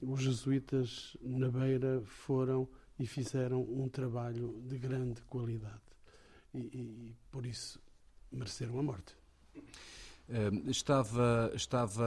[0.00, 5.89] Os jesuítas na Beira foram e fizeram um trabalho de grande qualidade
[6.54, 7.80] e, e por isso
[8.30, 9.14] mereceram a morte.
[10.30, 12.04] Uh, estava estava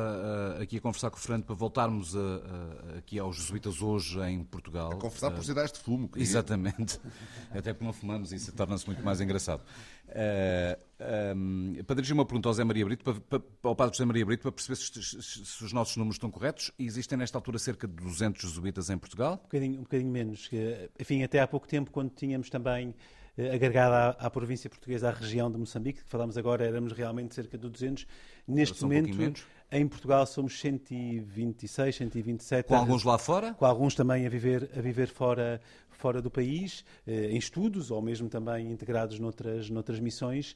[0.57, 4.17] uh, aqui a conversar com o Fernando para voltarmos a, a, aqui aos jesuítas hoje
[4.21, 4.93] em Portugal.
[4.93, 6.07] A conversar por sinais de fumo.
[6.07, 6.23] Queria.
[6.23, 7.01] Exatamente.
[7.51, 9.61] Até porque não fumamos, isso torna-se muito mais engraçado.
[10.07, 14.05] Uh, um, para dirigir uma pergunta ao Zé Maria Brito, para, para, ao Padre José
[14.05, 16.71] Maria Brito, para perceber se, se, os nossos números estão corretos.
[16.79, 19.33] Existem nesta altura cerca de 200 jesuítas em Portugal?
[19.33, 20.49] Um bocadinho, um bocadinho menos.
[20.97, 22.93] Enfim, até há pouco tempo, quando tínhamos também eh,
[23.37, 27.57] agregada à, à, província portuguesa, à região de Moçambique, que falámos agora, éramos realmente cerca
[27.57, 28.05] de 200.
[28.47, 29.33] Neste momento, um
[29.71, 32.67] em Portugal somos 126, 127.
[32.67, 33.53] Com alguns lá fora?
[33.55, 35.59] Com alguns também a viver, a viver fora,
[35.89, 40.55] fora do país, eh, em estudos ou mesmo também integrados noutras, noutras missões,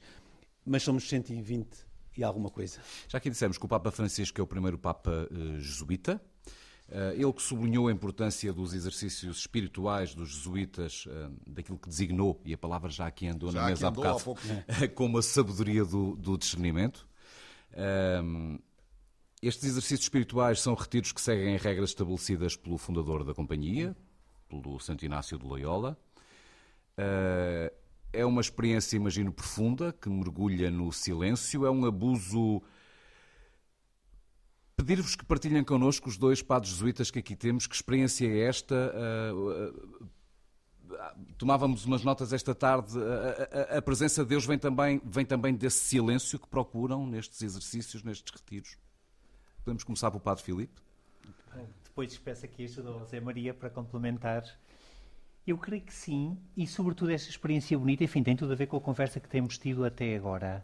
[0.64, 1.68] mas somos 120
[2.16, 2.80] e alguma coisa.
[3.08, 6.22] Já aqui dissemos que o Papa Francisco é o primeiro Papa uh, jesuíta.
[6.90, 12.42] Eh, ele que sublinhou a importância dos exercícios espirituais dos jesuítas, eh, daquilo que designou,
[12.46, 14.36] e a palavra já aqui andou já na mesa há bocado,
[14.68, 17.08] há como a sabedoria do, do discernimento.
[18.24, 18.58] Um,
[19.42, 23.96] estes exercícios espirituais são retiros que seguem regras estabelecidas pelo fundador da companhia,
[24.48, 25.98] pelo Santo Inácio de Loyola.
[26.98, 27.70] Uh,
[28.14, 31.66] é uma experiência, imagino, profunda, que mergulha no silêncio.
[31.66, 32.64] É um abuso
[34.78, 37.66] Pedir-vos que partilhem connosco os dois padres jesuítas que aqui temos.
[37.66, 38.94] Que experiência é esta?
[39.34, 40.08] Uh, uh,
[41.36, 42.94] tomávamos umas notas esta tarde.
[43.72, 48.04] A, a, presença de Deus vem também, vem também desse silêncio que procuram nestes exercícios,
[48.04, 48.78] nestes retiros.
[49.66, 50.80] Podemos começar pelo Padre Filipe?
[51.84, 54.44] Depois peço aqui ajuda ao José Maria para complementar.
[55.48, 58.78] Eu creio que sim, e sobretudo esta experiência bonita, enfim, tem tudo a ver com
[58.78, 60.64] a conversa que temos tido até agora.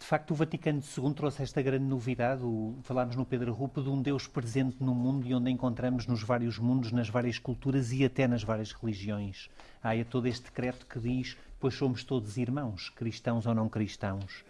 [0.00, 3.90] De facto, o Vaticano II trouxe esta grande novidade, o, falámos no Pedro Rupo, de
[3.90, 8.04] um Deus presente no mundo e onde encontramos nos vários mundos, nas várias culturas e
[8.04, 9.50] até nas várias religiões.
[9.82, 14.44] Há é todo este decreto que diz, pois somos todos irmãos, cristãos ou não cristãos.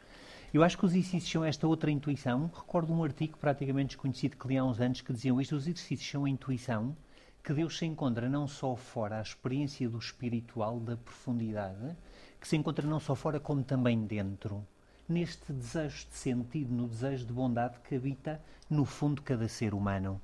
[0.52, 2.50] Eu acho que os exercícios são esta outra intuição.
[2.54, 6.08] Recordo um artigo praticamente desconhecido que li há uns anos que diziam isto, os exercícios
[6.08, 6.94] são a intuição
[7.42, 11.96] que Deus se encontra não só fora, a experiência do espiritual, da profundidade,
[12.38, 14.64] que se encontra não só fora como também dentro
[15.08, 20.20] neste desejo de sentido, no desejo de bondade que habita no fundo cada ser humano.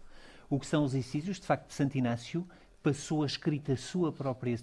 [0.51, 2.47] O que são os exercícios, de facto, de Santo Inácio
[2.83, 4.55] passou a escrita a sua própria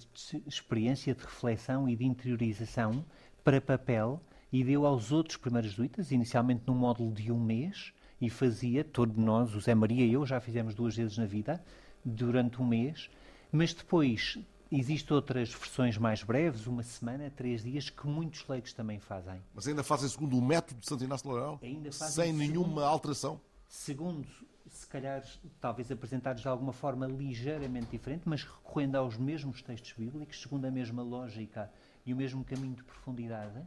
[0.46, 3.04] experiência de reflexão e de interiorização
[3.44, 4.22] para papel
[4.54, 9.18] e deu aos outros primeiros jesuítas, inicialmente num módulo de um mês, e fazia, todos
[9.18, 11.64] nós, o Zé Maria e eu, já fizemos duas vezes na vida,
[12.06, 13.10] durante um mês,
[13.52, 14.38] mas depois
[14.74, 19.42] Existem outras versões mais breves, uma semana, três dias, que muitos leigos também fazem.
[19.54, 21.60] Mas ainda fazem segundo o método de Santo Inácio de Loyola?
[21.62, 23.42] Ainda fazem Sem nenhuma segundo, alteração?
[23.68, 24.30] Segundo,
[24.70, 25.22] se calhar,
[25.60, 30.72] talvez apresentados de alguma forma ligeiramente diferente, mas recorrendo aos mesmos textos bíblicos, segundo a
[30.72, 31.70] mesma lógica
[32.06, 33.62] e o mesmo caminho de profundidade.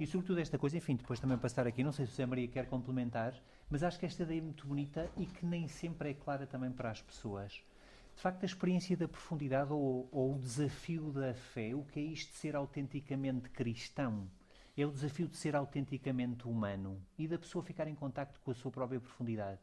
[0.00, 2.48] E sobretudo esta coisa, enfim, depois também passar aqui, não sei se o José Maria
[2.48, 3.34] quer complementar,
[3.68, 6.70] mas acho que esta ideia é muito bonita e que nem sempre é clara também
[6.70, 7.62] para as pessoas
[8.16, 12.02] De facto, a experiência da profundidade ou, ou o desafio da fé, o que é
[12.02, 14.26] isto de ser autenticamente cristão?
[14.74, 18.54] É o desafio de ser autenticamente humano e da pessoa ficar em contacto com a
[18.54, 19.58] sua própria profundidade.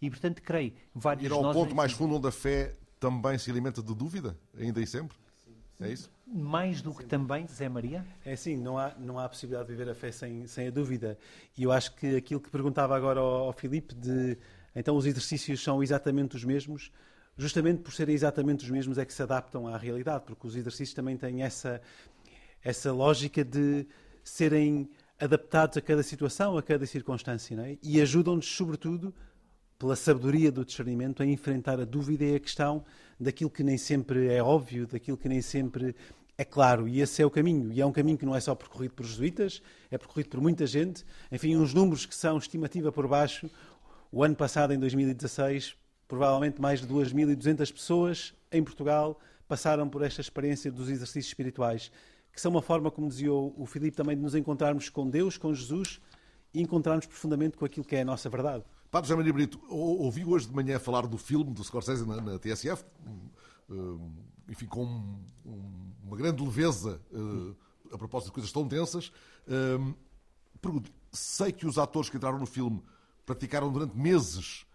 [0.00, 3.50] E, portanto, creio, vários Ir ao nós ponto mais fundo onde a fé também se
[3.50, 5.16] alimenta de dúvida, ainda e sempre?
[5.80, 6.10] É isso?
[6.26, 8.06] Mais do que também, Zé Maria?
[8.24, 11.18] É assim, não há, não há possibilidade de viver a fé sem, sem a dúvida.
[11.56, 14.38] E eu acho que aquilo que perguntava agora ao, ao Filipe, de
[14.74, 16.90] então os exercícios são exatamente os mesmos,
[17.36, 20.94] justamente por serem exatamente os mesmos é que se adaptam à realidade, porque os exercícios
[20.94, 21.80] também têm essa,
[22.62, 23.86] essa lógica de
[24.24, 24.88] serem
[25.18, 27.78] adaptados a cada situação, a cada circunstância, é?
[27.82, 29.14] e ajudam-nos, sobretudo,
[29.78, 32.84] pela sabedoria do discernimento, a enfrentar a dúvida e a questão
[33.20, 35.94] daquilo que nem sempre é óbvio, daquilo que nem sempre
[36.38, 36.88] é claro.
[36.88, 37.72] E esse é o caminho.
[37.72, 40.66] E é um caminho que não é só percorrido por jesuítas, é percorrido por muita
[40.66, 41.04] gente.
[41.30, 43.50] Enfim, uns números que são estimativa por baixo.
[44.10, 45.76] O ano passado, em 2016,
[46.08, 49.18] provavelmente mais de 2.200 pessoas em Portugal
[49.48, 51.90] passaram por esta experiência dos exercícios espirituais,
[52.32, 55.52] que são uma forma, como dizia o Filipe, também de nos encontrarmos com Deus, com
[55.54, 56.00] Jesus
[56.52, 58.64] e encontrarmos profundamente com aquilo que é a nossa verdade.
[58.90, 62.20] Padre José Maria Brito, ou- ouvi hoje de manhã falar do filme do Scorsese na,
[62.20, 62.84] na TSF,
[64.48, 67.54] enfim, com um- um- uma grande leveza eh,
[67.92, 69.10] a propósito de coisas tão tensas.
[69.48, 69.94] Hum,
[70.60, 72.82] pergunto, sei que os atores que entraram no filme
[73.24, 74.66] praticaram durante meses eh,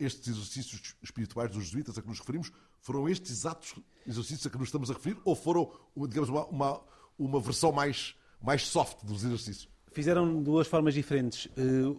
[0.00, 2.50] estes exercícios espirituais dos jesuítas a que nos referimos.
[2.80, 3.74] Foram estes exatos
[4.06, 5.70] exercícios a que nos estamos a referir ou foram,
[6.08, 6.80] digamos, uma, uma,
[7.18, 9.68] uma versão mais, mais soft dos exercícios?
[9.92, 11.48] Fizeram de duas formas diferentes.
[11.56, 11.94] Eh,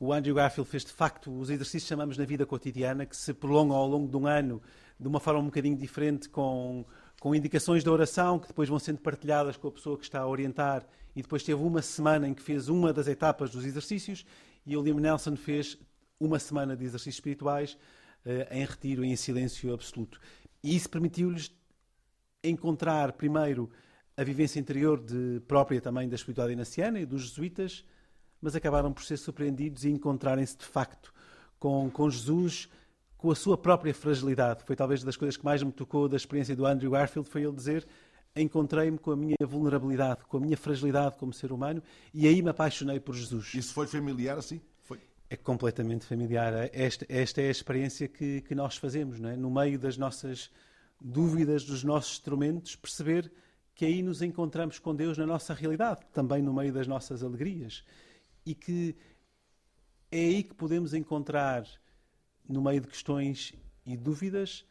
[0.00, 3.32] O Andrew Garfield fez, de facto, os exercícios que chamamos na vida cotidiana, que se
[3.32, 4.60] prolongam ao longo de um ano
[4.98, 6.84] de uma forma um bocadinho diferente, com,
[7.20, 10.26] com indicações de oração, que depois vão sendo partilhadas com a pessoa que está a
[10.26, 10.84] orientar.
[11.14, 14.26] E depois teve uma semana em que fez uma das etapas dos exercícios,
[14.66, 15.78] e o Liam Nelson fez
[16.24, 17.76] uma semana de exercícios espirituais
[18.24, 20.20] eh, em retiro em silêncio absoluto.
[20.62, 21.52] E isso permitiu-lhes
[22.42, 23.70] encontrar primeiro
[24.16, 27.84] a vivência interior de, própria também da espiritualidade inaciana e dos jesuítas,
[28.40, 31.12] mas acabaram por ser surpreendidos e encontrarem-se de facto
[31.58, 32.68] com, com Jesus,
[33.16, 34.62] com a sua própria fragilidade.
[34.64, 37.52] Foi talvez das coisas que mais me tocou da experiência do Andrew Garfield, foi ele
[37.52, 37.86] dizer
[38.36, 41.82] encontrei-me com a minha vulnerabilidade, com a minha fragilidade como ser humano
[42.12, 43.54] e aí me apaixonei por Jesus.
[43.54, 44.60] Isso foi familiar assim?
[45.30, 46.52] É completamente familiar.
[46.72, 49.36] Esta, esta é a experiência que, que nós fazemos, não é?
[49.36, 50.50] No meio das nossas
[51.00, 53.32] dúvidas, dos nossos instrumentos, perceber
[53.74, 57.84] que aí nos encontramos com Deus na nossa realidade, também no meio das nossas alegrias.
[58.46, 58.96] E que
[60.10, 61.66] é aí que podemos encontrar,
[62.48, 63.52] no meio de questões
[63.84, 64.64] e dúvidas,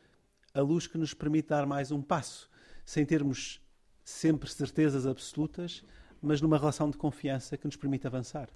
[0.53, 2.49] a luz que nos permite dar mais um passo,
[2.85, 3.59] sem termos
[4.03, 5.83] sempre certezas absolutas,
[6.21, 8.49] mas numa relação de confiança que nos permite avançar.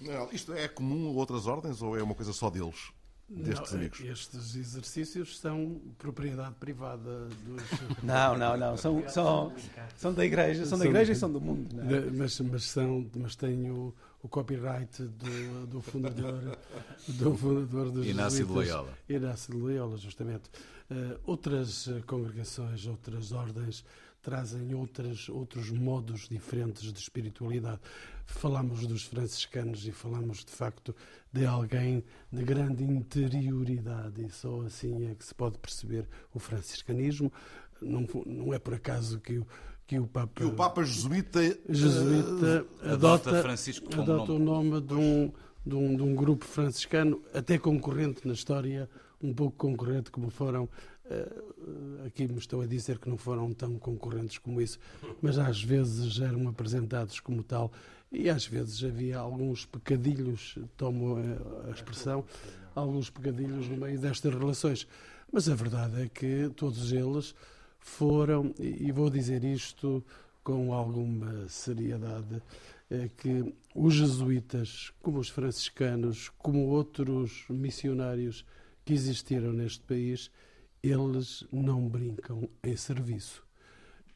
[0.00, 2.92] Não, isto é comum a outras ordens ou é uma coisa só deles,
[3.28, 4.00] destes Não, amigos?
[4.00, 7.62] Estes exercícios são propriedade privada dos.
[8.02, 8.76] Não, não, não.
[8.76, 9.52] São, são,
[9.96, 11.74] são da igreja, são da igreja e são do mundo.
[11.74, 12.00] não é?
[12.00, 13.92] De- mas, mas, são, mas têm o,
[14.22, 16.56] o copyright do, do fundador
[17.08, 18.52] do fundador dos Inácio de.
[18.52, 18.94] Loyola.
[19.08, 20.48] Inácio de Loyola, justamente.
[20.90, 23.84] Eh, outras congregações, outras ordens
[24.28, 27.80] trazem outras, outros modos diferentes de espiritualidade.
[28.26, 30.94] Falamos dos franciscanos e falamos de facto
[31.32, 37.32] de alguém de grande interioridade e só assim é que se pode perceber o franciscanismo.
[37.80, 39.46] Não, não é por acaso que o,
[39.86, 43.42] que o Papa, E o Papa Jesuíta, jesuíta eh, adota, adota
[43.96, 45.32] adota o nome de um,
[45.64, 48.90] de, um, de um grupo franciscano, até concorrente na história,
[49.22, 50.68] um pouco concorrente como foram.
[51.10, 54.78] Eh, aqui me estou a dizer que não foram tão concorrentes como isso,
[55.22, 57.70] mas às vezes eram apresentados como tal
[58.10, 62.24] e às vezes havia alguns pecadilhos, tomo a- a expressão,
[62.74, 64.86] alguns pecadilhos no meio destas relações.
[65.30, 67.34] Mas a verdade é que todos eles
[67.78, 70.02] foram, e vou dizer isto
[70.42, 72.42] com alguma seriedade,
[72.90, 78.44] é que os jesuítas, como os franciscanos, como outros missionários
[78.86, 80.30] que existiram neste país,
[80.82, 83.42] eles não brincam em serviço.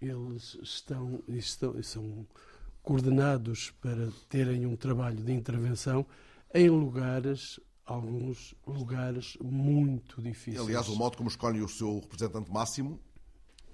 [0.01, 2.26] Eles estão, estão são
[2.82, 6.05] coordenados para terem um trabalho de intervenção
[6.52, 10.60] em lugares, alguns lugares muito difíceis.
[10.66, 12.98] aliás, o modo como escolhe o seu representante máximo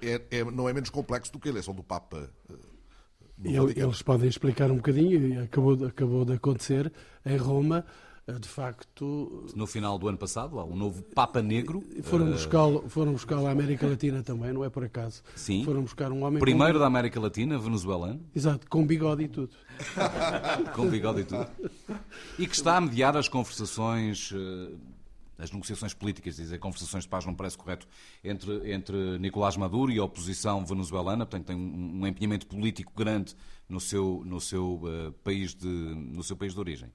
[0.03, 2.31] é, é- não é menos complexo do que a eleição do Papa.
[2.51, 2.55] eh.
[3.77, 6.93] Eles podem explicar um bocadinho, acabou, de- acabou de acontecer
[7.25, 7.85] em Roma,
[8.33, 9.47] de facto.
[9.55, 11.83] No final do ano passado, há um novo Papa Negro.
[12.03, 15.23] Foram eh, buscar, foram buscar a América Latina também, não é por acaso.
[15.35, 15.65] Sim.
[15.65, 19.53] Foram buscar um homem Primeiro com, da América Latina, venezuelano, Exato, com bigode e tudo.
[20.75, 21.47] com bigode e tudo.
[22.39, 24.75] E que está a mediar as conversações eh,
[25.39, 27.87] as negociações políticas, dizer conversações de paz não parece correto,
[28.25, 33.37] entre, entre Nicolás Maduro e a oposição venezuelana, portanto tem um, um empenhamento político grande
[33.69, 36.93] no seu, no seu, uh, país, de, no seu país de origem.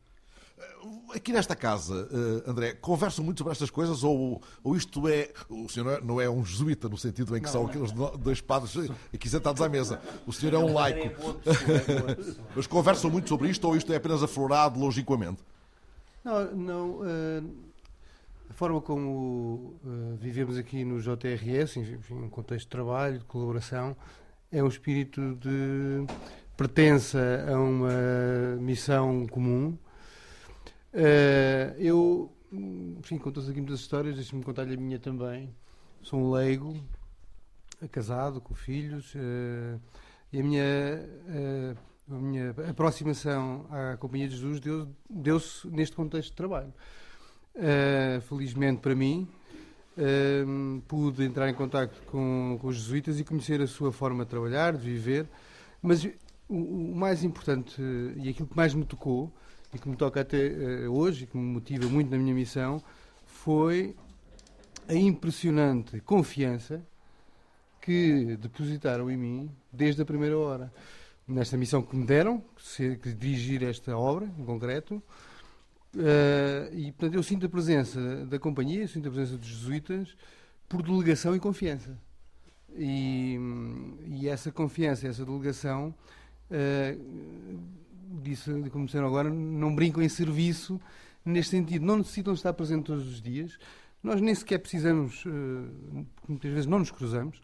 [1.15, 5.31] Aqui nesta casa, uh, André, conversam muito sobre estas coisas ou, ou isto é.
[5.49, 8.89] O senhor não é um jesuíta no sentido em que não, são aqueles dois padres
[9.13, 10.01] aqui sentados à mesa.
[10.25, 11.39] O senhor é um laico.
[12.55, 15.43] Mas conversam muito sobre isto ou isto é apenas aflorado longínquamente?
[16.23, 16.89] Não, não.
[17.01, 17.73] Uh,
[18.49, 23.95] a forma como uh, vivemos aqui no JRS, enfim, um contexto de trabalho, de colaboração,
[24.51, 26.05] é um espírito de
[26.55, 27.19] pertença
[27.51, 29.77] a uma missão comum
[30.93, 35.49] Uh, eu, enfim, contas aqui muitas histórias, deixe-me contar-lhe a minha também.
[36.03, 36.79] Sou um leigo,
[37.91, 39.81] casado, com filhos, uh,
[40.31, 40.63] e a minha,
[42.13, 44.59] uh, a minha aproximação à Companhia de Jesus
[45.09, 46.73] deu-se deu neste contexto de trabalho.
[48.21, 49.27] felizmente para mim,
[50.87, 54.73] pude entrar em contato com, com os jesuítas e conhecer a sua forma de trabalhar,
[54.73, 55.27] de viver,
[55.81, 56.03] mas
[56.47, 57.81] o, o mais importante
[58.17, 59.33] e aquilo que mais me tocou
[59.73, 62.81] e que me toca até uh, hoje e que me motiva muito na minha missão
[63.25, 63.95] foi
[64.87, 66.81] a impressionante confiança
[67.81, 70.71] que depositaram em mim desde a primeira hora.
[71.27, 72.43] Nesta missão que me deram,
[73.01, 75.01] que dirigir esta obra em concreto,
[75.95, 80.15] uh, e portanto eu sinto a presença da companhia, sinto a presença dos jesuítas
[80.67, 81.97] por delegação e confiança.
[82.75, 83.37] E,
[84.07, 85.93] e essa confiança, essa delegação.
[86.51, 87.82] Uh,
[88.21, 90.79] disse, como disseram agora, não brincam em serviço
[91.25, 91.85] neste sentido.
[91.85, 93.57] Não necessitam estar presentes todos os dias.
[94.01, 97.41] Nós nem sequer precisamos, eh, porque muitas vezes não nos cruzamos,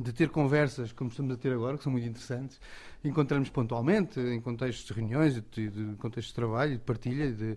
[0.00, 2.58] de ter conversas como estamos a ter agora, que são muito interessantes.
[3.04, 7.56] Encontramos pontualmente, em contextos de reuniões, de, contextos de trabalho, de partilha e de,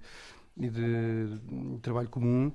[0.58, 2.52] de, trabalho comum,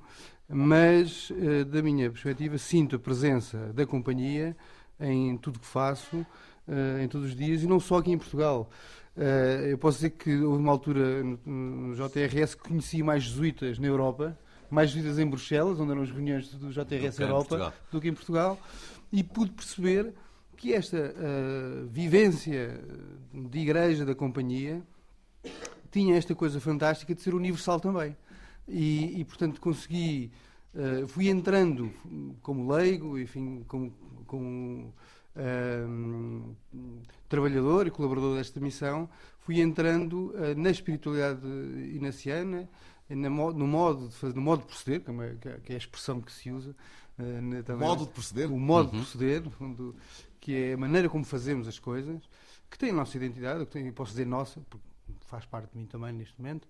[0.47, 4.55] mas, eh, da minha perspectiva, sinto a presença da companhia
[4.99, 6.25] em tudo que faço,
[6.67, 8.69] eh, em todos os dias, e não só aqui em Portugal.
[9.15, 13.77] Uh, eu posso dizer que houve uma altura no, no, JRS que conheci mais jesuítas
[13.77, 14.37] na Europa,
[14.71, 18.13] mais jesuítas em Bruxelas, onde eram as reuniões do JRS do Europa, do que em
[18.13, 18.59] Portugal,
[19.11, 20.13] e pude perceber
[20.57, 22.79] que esta uh, vivência
[23.31, 24.81] de igreja da companhia
[25.91, 28.17] tinha esta coisa fantástica de ser universal também.
[28.67, 30.31] E, e portanto, consegui.
[30.73, 31.93] Uh, fui entrando
[32.41, 33.93] como leigo, enfim, como,
[34.25, 34.91] como
[37.27, 41.45] trabalhador e colaborador desta missão, fui entrando uh, na espiritualidade
[41.93, 42.69] inaciana,
[43.09, 46.21] na, no, modo de fazer, no modo de proceder, que é, que é a expressão
[46.21, 46.75] que se usa.
[47.19, 48.51] Uh, também, modo de proceder?
[48.51, 48.99] O modo uhum.
[48.99, 49.93] de proceder, onde,
[50.39, 52.21] que é a maneira como fazemos as coisas,
[52.69, 54.85] que tem a nossa identidade, que tem, posso dizer nossa, porque
[55.25, 56.65] faz parte de mim também neste momento,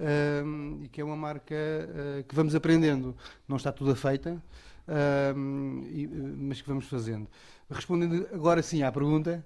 [0.00, 3.16] uh, e que é uma marca uh, que vamos aprendendo.
[3.46, 4.42] Não está toda feita,
[5.90, 7.28] e, mas que vamos fazendo.
[7.70, 9.44] Respondendo agora sim à pergunta,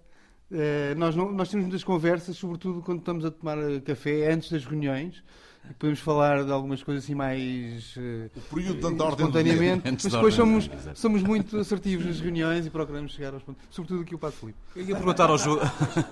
[0.51, 4.65] uh, nós, não, nós temos muitas conversas, sobretudo quando estamos a tomar café antes das
[4.65, 5.23] reuniões.
[5.69, 10.13] E podemos falar de algumas coisas assim mais uh, o período de ordem espontaneamente, mas
[10.13, 14.19] depois somos, somos muito assertivos nas reuniões e procuramos chegar aos pontos, sobretudo aqui o
[14.19, 14.59] Padre Filipe.
[14.77, 15.59] Ia perguntar ao, jo...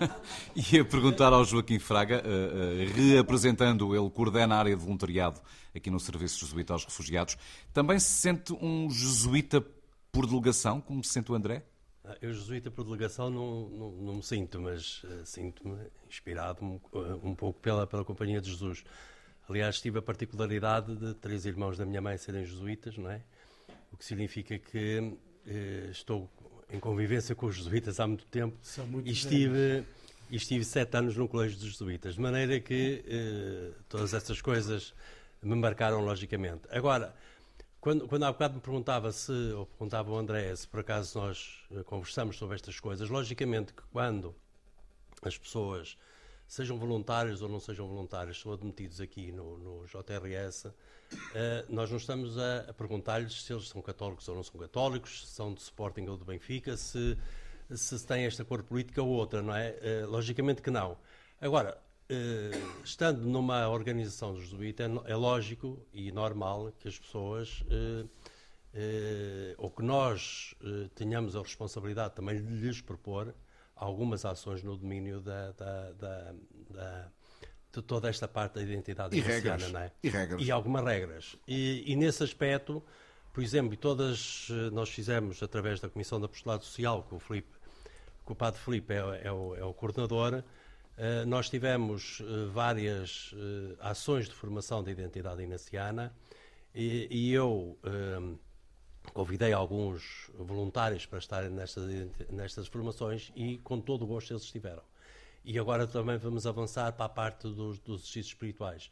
[0.72, 5.40] Ia perguntar ao Joaquim Fraga, uh, uh, reapresentando, ele coordena a área de voluntariado
[5.74, 7.36] aqui no Serviço Jesuíta aos Refugiados.
[7.72, 9.64] Também se sente um jesuíta
[10.12, 11.64] por delegação, como se sente o André?
[12.08, 15.76] Ah, eu, jesuíta por delegação, não, não, não me sinto, mas uh, sinto-me
[16.08, 18.82] inspirado um, uh, um, pouco pela, pela Companhia de Jesus.
[19.46, 23.20] Aliás, tive a particularidade de três irmãos da minha mãe serem jesuítas, não é?
[23.92, 26.30] O que significa que uh, estou
[26.70, 28.56] em convivência com os jesuítas há muito tempo
[28.86, 29.84] muito e estive,
[30.30, 33.02] e estive sete anos no Colégio dos Jesuítas, de maneira que
[33.88, 34.94] todas essas coisas
[35.42, 36.62] me marcaram logicamente.
[36.70, 37.14] Agora,
[37.80, 41.64] quando, quando há bocado me perguntava se, ou perguntava o André, se por acaso nós
[41.70, 44.34] eh, conversamos sobre estas coisas, logicamente que quando
[45.22, 45.96] as pessoas,
[46.46, 50.74] sejam voluntários ou não sejam voluntários, são admitidos aqui no, no JRS, uh,
[51.34, 55.28] eh, nós não estamos a, a perguntar-lhes se eles são católicos ou não são católicos,
[55.28, 57.16] se são de Sporting ou de Benfica, se,
[57.70, 59.76] se têm esta cor política ou outra, não é?
[60.04, 60.98] Uh, logicamente que não.
[61.40, 61.78] Agora,
[62.10, 69.54] Uh, estando numa organização jesuíta, é, é, lógico e normal que as pessoas, uh, uh,
[69.58, 70.54] ou que nós
[70.94, 73.34] tenhamos a responsabilidade também de lhes propor
[73.76, 76.34] algumas ações no domínio da, da, da,
[76.70, 77.08] da
[77.70, 79.92] de toda esta parte da identidade e regras, é?
[80.02, 80.42] e regras.
[80.42, 81.36] E algumas regras.
[81.46, 82.82] E, e, nesse aspecto,
[83.34, 87.52] por exemplo, todas nós fizemos através da Comissão de Apostolado Social, que o, Felipe,
[88.24, 90.42] que o Padre Filipe é, é, o, é o coordenador,
[91.26, 96.12] nós tivemos uh, várias uh, ações de formação da identidade inaciana
[96.74, 97.76] E, e eu
[99.12, 101.84] convidei alguns voluntários para estarem nestas,
[102.30, 104.82] nestas formações e com todo o gosto eles estiveram.
[105.44, 108.90] E agora também vamos avançar para a parte dos, dos exercícios espirituais.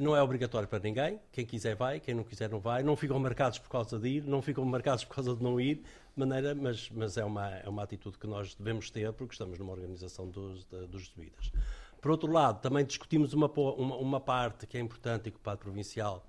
[0.00, 3.18] Não é obrigatório para ninguém, quem quiser vai, quem não quiser não vai, não ficam
[3.18, 5.82] marcados por causa de ir, não ficam marcados por causa de não ir,
[6.16, 9.72] maneira, mas, mas é, uma, é uma atitude que nós devemos ter porque estamos numa
[9.72, 11.52] organização dos, de, dos jesuítas.
[12.00, 15.40] Por outro lado, também discutimos uma, uma, uma, parte que é importante e que o
[15.40, 16.26] Padre Provincial,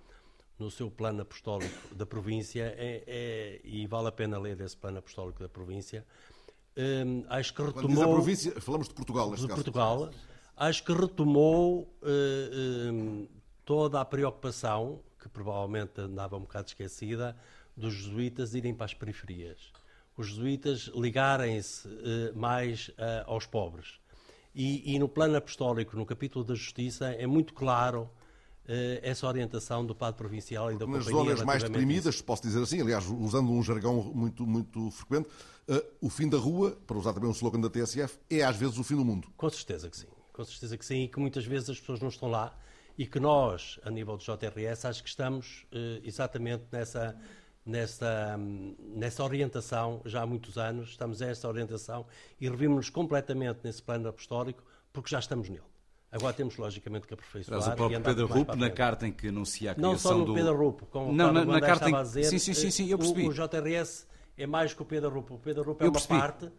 [0.59, 4.99] no seu plano apostólico da província, é, é, e vale a pena ler esse plano
[4.99, 6.05] apostólico da província,
[6.77, 8.13] um, acho que retomou.
[8.13, 9.63] Província, falamos de Portugal, neste de caso.
[9.63, 10.09] Portugal,
[10.57, 13.27] acho que retomou uh, um,
[13.63, 17.35] toda a preocupação, que provavelmente andava um bocado esquecida,
[17.75, 19.71] dos jesuítas irem para as periferias.
[20.15, 23.99] Os jesuítas ligarem-se uh, mais uh, aos pobres.
[24.53, 28.09] E, e, no plano apostólico, no capítulo da Justiça, é muito claro uh,
[29.01, 33.07] essa orientação do Padre Provincial e da Nas zonas mais deprimidas, posso dizer assim, aliás,
[33.07, 35.27] usando um jargão muito, muito frequente,
[36.01, 38.83] o fim da rua, para usar também um slogan da TSF, é às vezes o
[38.83, 39.29] fim do mundo.
[39.37, 40.07] Com certeza que sim.
[40.33, 42.55] Com certeza que sim, e que muitas vezes as pessoas não estão lá
[42.97, 45.65] e que nós, a nível do JRS, acho que estamos
[46.03, 47.17] exatamente nessa
[47.65, 52.05] nessa, nessa orientação já há muitos anos, estamos a essa orientação
[52.39, 55.63] e revimos-nos completamente nesse plano apostólico porque já estamos nele.
[56.11, 57.59] Agora temos, logicamente, que aperfeiçoar.
[57.59, 60.25] Mas o próprio Pedro Rupo, na carta em que anuncia a criação Não só no
[60.25, 60.33] do...
[60.35, 61.99] Pedro Rupo, como não, o na, na carta estava em...
[61.99, 63.25] a dizer, sim, sim, sim, sim, eu percebi.
[63.25, 64.07] O, o JRS
[64.37, 65.33] é mais que o Pedro Rupo.
[65.33, 66.19] O Pedro Rupo é eu uma percebi.
[66.19, 66.51] parte uh,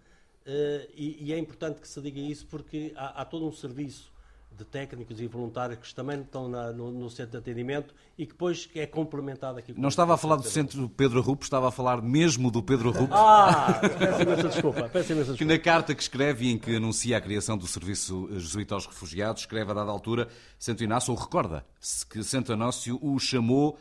[0.93, 4.12] e, e, é importante que se diga isso porque há, há todo um serviço
[4.56, 8.32] de técnicos e voluntários que também estão na, no, no, centro de atendimento e que
[8.32, 9.74] depois é complementado aqui.
[9.76, 13.12] Não estava a falar do centro Pedro Rupo, estava a falar mesmo do Pedro Rupo.
[13.12, 15.39] Ah, peço imensa desculpa, peço imensa desculpa.
[15.39, 18.86] Que na carta que escreve e em que anuncia a criação do Serviço Jesuíta aos
[18.86, 20.28] Refugiados, escreve a dada altura,
[20.59, 23.76] Santo Inácio, ou recorda-se que Santo Inácio o chamou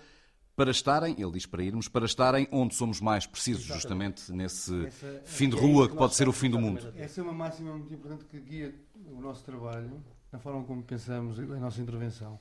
[0.55, 4.21] para estarem, ele diz para irmos, para estarem onde somos mais precisos, Exatamente.
[4.21, 6.93] justamente nesse Essa, fim de é rua isso que pode ser o fim do mundo.
[6.95, 8.75] Essa é uma máxima muito importante que guia
[9.11, 10.01] o nosso trabalho
[10.33, 12.39] na forma como pensamos a nossa intervenção.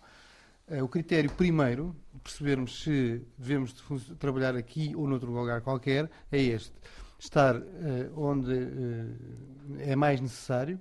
[0.67, 1.95] Uh, o critério primeiro,
[2.25, 6.73] percebermos se devemos de trabalhar aqui ou noutro lugar qualquer, é este.
[7.19, 7.63] Estar uh,
[8.17, 9.17] onde uh,
[9.81, 10.81] é mais necessário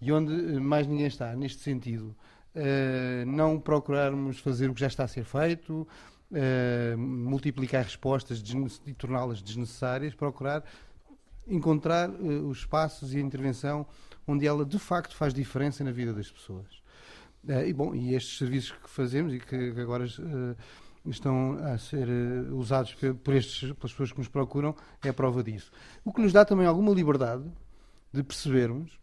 [0.00, 2.16] e onde mais ninguém está, neste sentido.
[3.26, 5.88] não procurarmos fazer o que já está a ser feito,
[6.96, 8.40] multiplicar respostas
[8.86, 10.62] e torná-las desnecessárias, procurar
[11.48, 13.84] encontrar os espaços e a intervenção
[14.28, 16.66] onde ela de facto faz diferença na vida das pessoas.
[17.44, 20.56] Uh, e bom, e estes serviços que fazemos e que, agora uh,
[21.06, 22.94] estão a ser uh, usados
[23.24, 25.72] por estes, pelas pessoas que nos procuram é a prova disso.
[26.04, 27.44] O que nos dá também alguma liberdade
[28.12, 28.98] de percebermos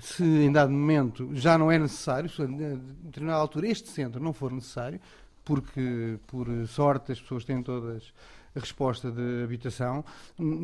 [0.00, 2.56] se em dado momento já não é necessário, se em
[3.02, 5.00] determinada altura este centro não for necessário,
[5.44, 7.96] porque por sorte as pessoas têm todas a
[8.58, 10.04] resposta de habitação,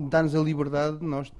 [0.08, 1.32] dá-nos a liberdade de nós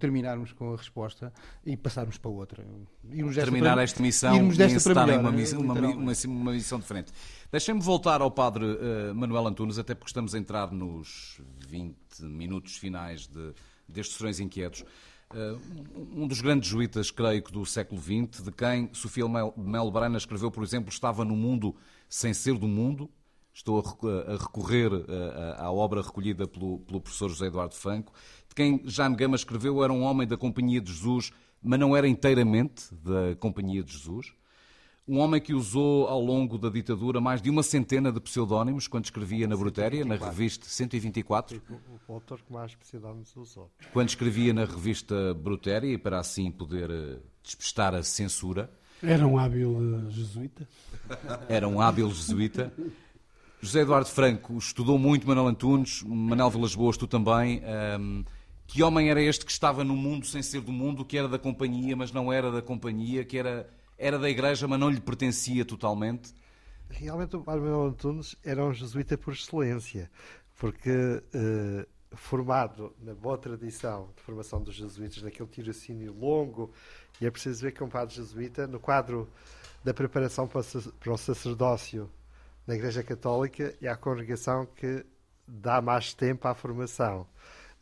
[0.00, 1.32] terminarmos com a resposta
[1.64, 2.66] e passarmos para outra.
[3.10, 6.78] Irmos Terminar para, esta missão irmos desta e encetar uma, missão, uma, uma, uma, missão
[6.78, 7.12] diferente.
[7.50, 12.76] Deixem-me voltar ao Padre uh, Manuel Antunes, até porque estamos a entrar nos 20 minutos
[12.76, 13.52] finais de,
[13.88, 14.84] destes Serões Inquietos.
[15.32, 19.90] Uh, um dos grandes jesuítas, creio que do século XX, de quem Sofia Mel, Mel
[19.90, 21.74] Brana escreveu, por exemplo, estava no mundo
[22.08, 23.10] sem ser do mundo,
[23.56, 24.90] Estou a recorrer
[25.56, 28.12] à obra recolhida pelo, pelo professor José Eduardo Franco,
[28.46, 32.06] de quem Jaime Gama escreveu era um homem da Companhia de Jesus, mas não era
[32.06, 34.34] inteiramente da Companhia de Jesus.
[35.08, 39.06] Um homem que usou ao longo da ditadura mais de uma centena de pseudónimos quando
[39.06, 41.62] escrevia na Brutéria, na revista 124.
[41.70, 43.70] O, o autor que mais pseudónimos usou.
[43.90, 48.70] Quando escrevia na revista Brutéria, e para assim poder eh, despistar a censura.
[49.02, 50.68] Era um hábil jesuíta.
[51.48, 52.70] Era um hábil jesuíta.
[53.60, 57.62] José Eduardo Franco estudou muito Manuel Antunes, Manel Vilas Boas, tu também.
[57.98, 58.24] Um,
[58.66, 61.38] que homem era este que estava no mundo sem ser do mundo, que era da
[61.38, 65.64] companhia, mas não era da companhia, que era, era da igreja, mas não lhe pertencia
[65.64, 66.34] totalmente?
[66.90, 70.10] Realmente o Padre Manuel Antunes era um jesuíta por excelência,
[70.58, 76.72] porque uh, formado na boa tradição de formação dos jesuítas, naquele tirocínio longo,
[77.20, 79.28] e é preciso ver que um padre jesuíta, no quadro
[79.82, 82.10] da preparação para o sacerdócio
[82.66, 85.04] na Igreja Católica e à congregação que
[85.46, 87.26] dá mais tempo à formação.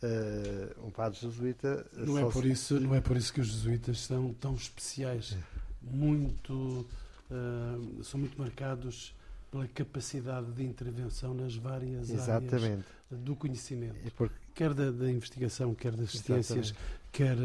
[0.02, 1.86] Uh, um padre jesuíta.
[1.94, 5.36] Não é, por isso, não é por isso que os jesuítas são tão especiais.
[5.80, 6.86] Muito.
[7.30, 9.14] Uh, são muito marcados
[9.50, 12.54] pela capacidade de intervenção nas várias Exatamente.
[12.54, 14.12] áreas do conhecimento.
[14.16, 14.34] Porque...
[14.54, 16.74] Quer da, da, investigação, quer das ciências,
[17.10, 17.36] quer.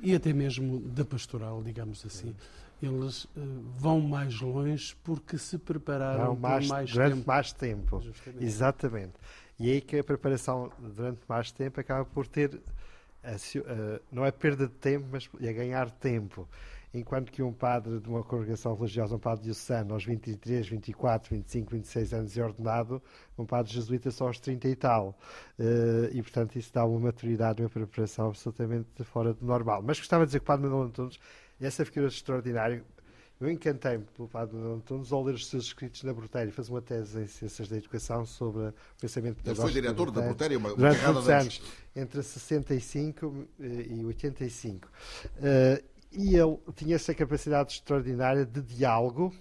[0.00, 2.34] e até mesmo da pastoral, digamos assim.
[2.82, 3.28] Eles uh,
[3.76, 7.26] vão mais longe porque se prepararam Não, mais, mais durante tempo.
[7.26, 8.00] mais tempo.
[8.00, 8.44] Justamente.
[8.44, 9.14] Exatamente.
[9.58, 12.60] E é aí que a preparação durante mais tempo acaba por ter,
[13.24, 16.48] a a- não é perda de tempo, mas é ganhar tempo.
[16.94, 21.70] Enquanto que um padre de uma congregação religiosa, um padre diocesano, aos 23, 24, 25,
[21.72, 23.02] 26 anos é ordenado,
[23.36, 25.18] um padre jesuíta só aos 30 e tal.
[25.58, 29.82] Eh, e, portanto, isso dá uma maturidade, uma preparação absolutamente fora do normal.
[29.82, 31.18] Mas gostava de dizer que o padre Manuel Antunes,
[31.60, 32.84] essa figura extraordinária,
[33.38, 36.50] eu encantei-me pelo Padre Antunes ao ler os seus escritos na Brutéria.
[36.50, 40.22] Fez uma tese em Ciências da Educação sobre o pensamento Ele foi pedagógico diretor da
[40.22, 41.62] Brutéria uma, durante muitos anos,
[41.94, 44.88] entre 65 eh, e 85.
[45.42, 49.34] Eh, e ele tinha essa capacidade extraordinária de diálogo.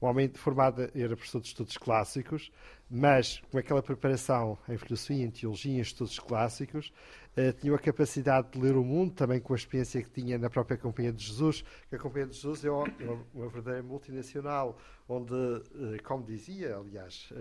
[0.00, 2.50] Um homem formado, era professor de estudos clássicos,
[2.88, 6.92] mas com aquela preparação em filosofia, em teologia, em estudos clássicos,
[7.38, 10.50] eh, tinha a capacidade de ler o mundo, também com a experiência que tinha na
[10.50, 14.76] própria Companhia de Jesus, que a Companhia de Jesus é uma, uma- uma verdadeira multinacional,
[15.08, 17.32] onde, eh, como dizia, aliás,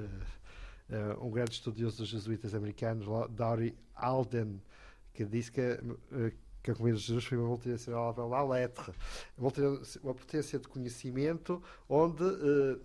[0.89, 4.61] eh, um grande estudioso dos jesuítas americanos, Dory Alden,
[5.13, 5.79] que disse que,
[6.63, 8.93] que a Companhia de Jesus foi uma multinacional la lettre,
[9.37, 12.23] uma potência de conhecimento, onde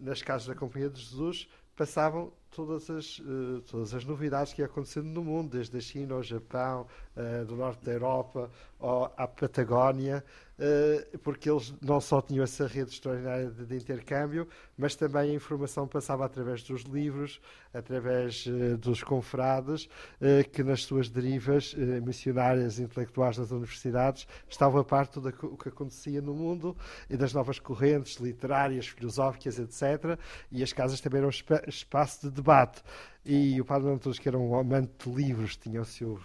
[0.00, 4.66] nas casas da Companhia de Jesus passavam todas as, eh, todas as novidades que iam
[4.70, 9.26] acontecendo no mundo, desde a China ao Japão, eh, do norte da Europa ao, à
[9.26, 10.24] Patagónia,
[10.58, 14.46] eh, porque eles não só tinham essa rede extraordinária de, de intercâmbio,
[14.76, 17.40] mas também a informação passava através dos livros,
[17.72, 18.46] através
[18.80, 19.88] dos confrades,
[20.52, 25.70] que nas suas derivas missionárias intelectuais das universidades estavam a par de tudo o que
[25.70, 26.76] acontecia no mundo
[27.08, 30.18] e das novas correntes literárias, filosóficas, etc.
[30.50, 32.82] E as casas também eram espa- espaço de debate.
[33.24, 36.18] E o Padre Antunes, que era um amante de livros, tinha o seu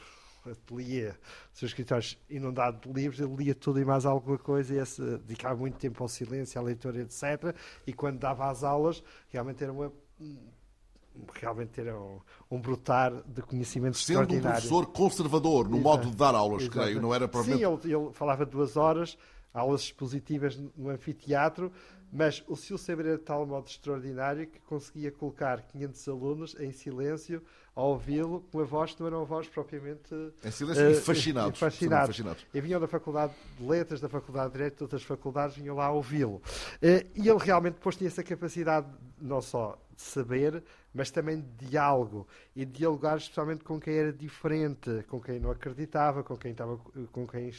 [0.49, 1.09] ateliê,
[1.53, 5.01] os seus escritórios inundado de livros, ele lia tudo e mais alguma coisa e esse,
[5.01, 7.55] dedicava muito tempo ao silêncio, à leitura, etc.
[7.85, 9.91] E quando dava as aulas, realmente era uma
[11.33, 12.19] realmente era um,
[12.49, 14.61] um brotar de conhecimento Sendo um extraordinário.
[14.61, 15.83] professor conservador no Exato.
[15.83, 16.79] modo de dar aulas, Exato.
[16.79, 17.81] creio, não era provavelmente...
[17.81, 19.17] Sim, ele, ele falava duas horas,
[19.53, 21.71] aulas expositivas no anfiteatro,
[22.11, 26.71] mas o seu saber era de tal modo extraordinário que conseguia colocar 500 alunos em
[26.71, 27.41] silêncio
[27.75, 30.15] a ouvi-lo com uma voz que não era uma voz propriamente...
[30.43, 32.45] Em silêncio eh, e fascinados, e fascinados.
[32.51, 35.85] E vinham da Faculdade de Letras, da Faculdade de Direito, de outras faculdades, vinham lá
[35.85, 36.41] a ouvi-lo.
[36.81, 38.87] Eh, E ele realmente depois tinha essa capacidade
[39.21, 42.27] não só de saber, mas também de diálogo.
[42.55, 46.79] E de dialogar especialmente com quem era diferente, com quem não acreditava, com quem estava,
[47.11, 47.51] com quem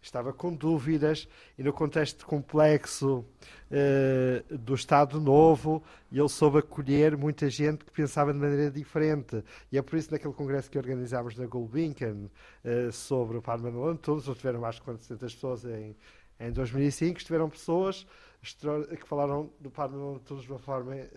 [0.00, 1.28] estava com dúvidas.
[1.58, 3.24] E no contexto complexo
[3.70, 5.82] eh, do Estado Novo,
[6.12, 9.44] ele soube acolher muita gente que pensava de maneira diferente.
[9.70, 12.30] E é por isso, naquele congresso que organizámos na Gulbenkian
[12.64, 15.96] eh, sobre o Padre Manuel Antunes, onde tiveram mais de 400 pessoas em,
[16.38, 18.06] em 2005, estiveram pessoas
[18.42, 21.08] que falaram do Padre Antunes de uma forma eh,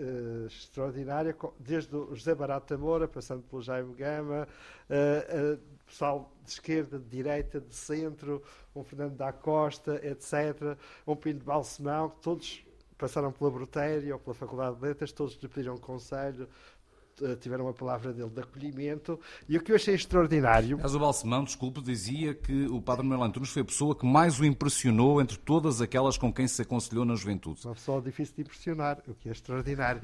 [0.45, 4.47] extraordinária, desde o José Barata Moura, passando pelo Jaime Gama,
[4.89, 8.43] eh, eh, pessoal de esquerda, de direita, de centro,
[8.75, 10.77] um Fernando da Costa, etc.,
[11.07, 12.65] um Pinto de Balsemão, todos
[12.97, 16.47] passaram pela Brutéria ou pela Faculdade de Letras, todos lhe pediram conselho,
[17.41, 20.79] tiveram a palavra dele de acolhimento, e o que eu achei extraordinário...
[20.81, 24.39] Mas o Balsemão, desculpe, dizia que o Padre Manuel Antunes foi a pessoa que mais
[24.39, 27.65] o impressionou entre todas aquelas com quem se aconselhou na juventude.
[27.65, 30.01] Uma pessoa difícil de impressionar, o que é extraordinário.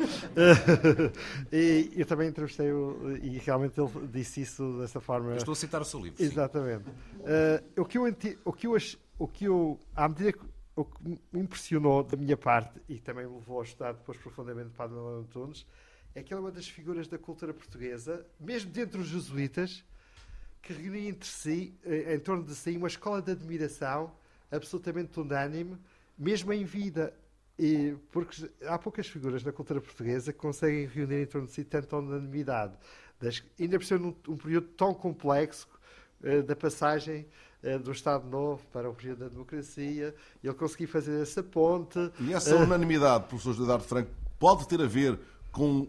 [1.52, 5.32] e eu também entrevistei-o e realmente ele disse isso dessa forma.
[5.32, 6.22] Eu estou a citar o seu livro.
[6.22, 6.86] Exatamente.
[7.26, 8.04] Eh, o, que eu,
[8.46, 8.78] o, que eu,
[9.18, 10.40] o que eu, à medida que
[10.80, 14.70] o que me impressionou da minha parte e também me levou a estudar depois profundamente
[14.70, 15.66] o Padre Manuel Antunes,
[16.20, 19.84] é que ele é uma das figuras da cultura portuguesa, mesmo dentre os jesuítas,
[20.62, 24.12] que reunia entre si, eh, em torno de si, uma escola de admiração
[24.52, 25.78] absolutamente unânime,
[26.18, 27.14] mesmo em vida.
[27.58, 31.64] E, porque há poucas figuras na cultura portuguesa que conseguem reunir em torno de si
[31.64, 32.74] tanta unanimidade.
[33.20, 35.68] Das, ainda por ser num um período tão complexo
[36.24, 37.26] eh, da passagem
[37.62, 42.00] eh, do Estado Novo para o período da democracia, ele conseguiu fazer essa ponte.
[42.20, 45.20] E essa Eh, unanimidade, professor Eduardo Franco, pode ter a ver
[45.52, 45.88] com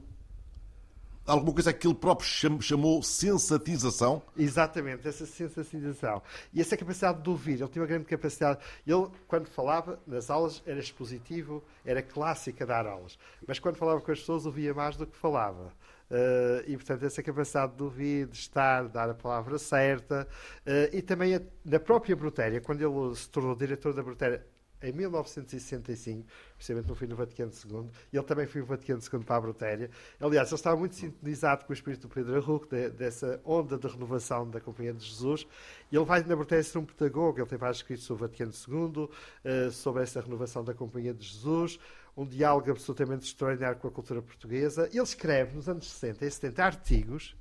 [1.30, 4.22] alguma coisa que ele próprio cham- chamou sensatização?
[4.36, 6.22] Exatamente, essa sensação.
[6.52, 8.58] E essa capacidade de ouvir, ele tinha uma grande capacidade.
[8.86, 13.18] Ele, quando falava nas aulas, era expositivo, era clássico a dar aulas.
[13.46, 15.72] Mas quando falava com as pessoas, ouvia mais do que falava.
[16.10, 20.26] Eh, e, portanto, essa capacidade de ouvir, de estar, de dar a palavra certa.
[20.66, 24.44] Eh, e também a- na própria Brutéria, quando ele se tornou diretor da Brutéria,
[24.82, 26.26] em 1965,
[26.56, 29.40] precisamente no fim do Vaticano II, e ele também foi o Vaticano II para a
[29.40, 29.90] Brutéria.
[30.20, 33.86] Aliás, ele estava muito sintonizado com o espírito do Pedro Arruco, de, dessa onda de
[33.86, 35.46] renovação da Companhia de Jesus,
[35.90, 38.52] e ele vai na Brutéria ser um pedagogo, ele tem vários escritos sobre o Vaticano
[38.52, 41.78] II, uh, sobre essa renovação da Companhia de Jesus,
[42.16, 44.88] um diálogo absolutamente extraordinário com a cultura portuguesa.
[44.92, 47.39] Ele escreve, nos anos 60 e 70, artigos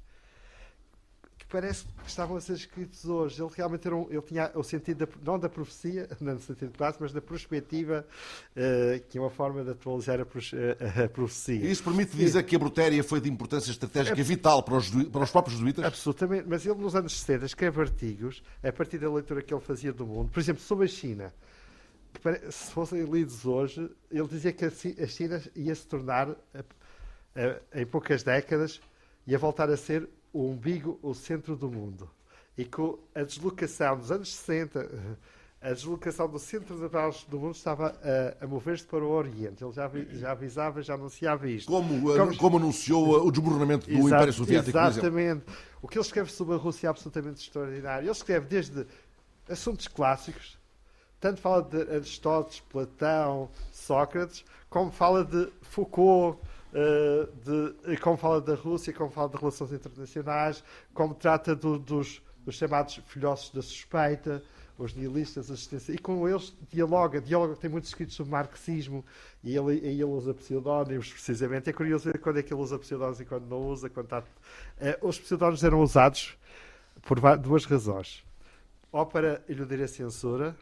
[1.50, 3.42] parece que estavam a ser escritos hoje.
[3.42, 6.72] Ele realmente era um, ele tinha o sentido, da, não da profecia, não no sentido
[6.78, 8.06] clássico, mas da perspectiva,
[8.56, 11.66] uh, que é uma forma de atualizar a, a, a profecia.
[11.66, 15.24] Isso permite dizer que a Brutéria foi de importância estratégica é, vital para os, para
[15.24, 15.84] os próprios jesuítas?
[15.84, 19.92] Absolutamente, mas ele nos anos 60 escreve artigos, a partir da leitura que ele fazia
[19.92, 21.34] do mundo, por exemplo, sobre a China.
[22.50, 26.36] Se fossem lidos hoje, ele dizia que a China ia se tornar,
[27.74, 28.82] em poucas décadas,
[29.28, 32.10] ia voltar a ser o umbigo, o centro do mundo.
[32.58, 35.18] E com a deslocação dos anos 60,
[35.62, 36.76] a deslocação do centro
[37.28, 37.96] do mundo estava
[38.42, 39.64] a, a mover-se para o Oriente.
[39.64, 41.72] Ele já, já avisava, já anunciava isto.
[41.72, 45.46] Como, como, como anunciou o desmoronamento do Exato, Império Soviético, Exatamente.
[45.82, 48.06] O que ele escreve sobre a Rússia é absolutamente extraordinário.
[48.06, 48.86] Ele escreve desde
[49.50, 50.58] assuntos clássicos,
[51.20, 56.40] tanto fala de Aristóteles, Platão, Sócrates, como fala de Foucault,
[56.72, 60.64] Uh, de, como fala da Rússia, como fala de relações internacionais,
[60.94, 64.44] como trata do, dos, dos, chamados filhosos da suspeita,
[64.78, 69.04] os nihilistas, assistência, e com eles dialoga, dialoga, tem muitos escritos sobre marxismo,
[69.44, 71.72] e ele, e ele usa pseudónimos, precisamente.
[71.72, 73.90] É curioso ver quando é que ele usa pseudónimos e quando não usa.
[73.90, 74.20] Quando está...
[74.20, 76.38] uh, os pseudónimos eram usados
[77.02, 78.24] por duas razões.
[78.92, 80.56] Ou para eludir a censura,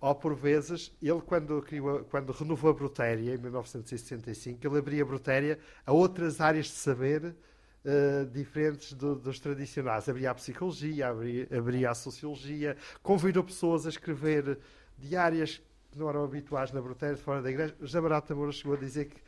[0.00, 5.06] ou por vezes, ele quando, criou, quando renovou a Brutéria, em 1965, ele abria a
[5.06, 10.08] Brutéria a outras áreas de saber uh, diferentes do, dos tradicionais.
[10.08, 14.58] Abria a psicologia, abria, abria a sociologia, convidou pessoas a escrever
[14.98, 17.74] diárias que não eram habituais na Brutéria, fora da igreja.
[17.80, 19.20] José Barato Moura chegou a dizer que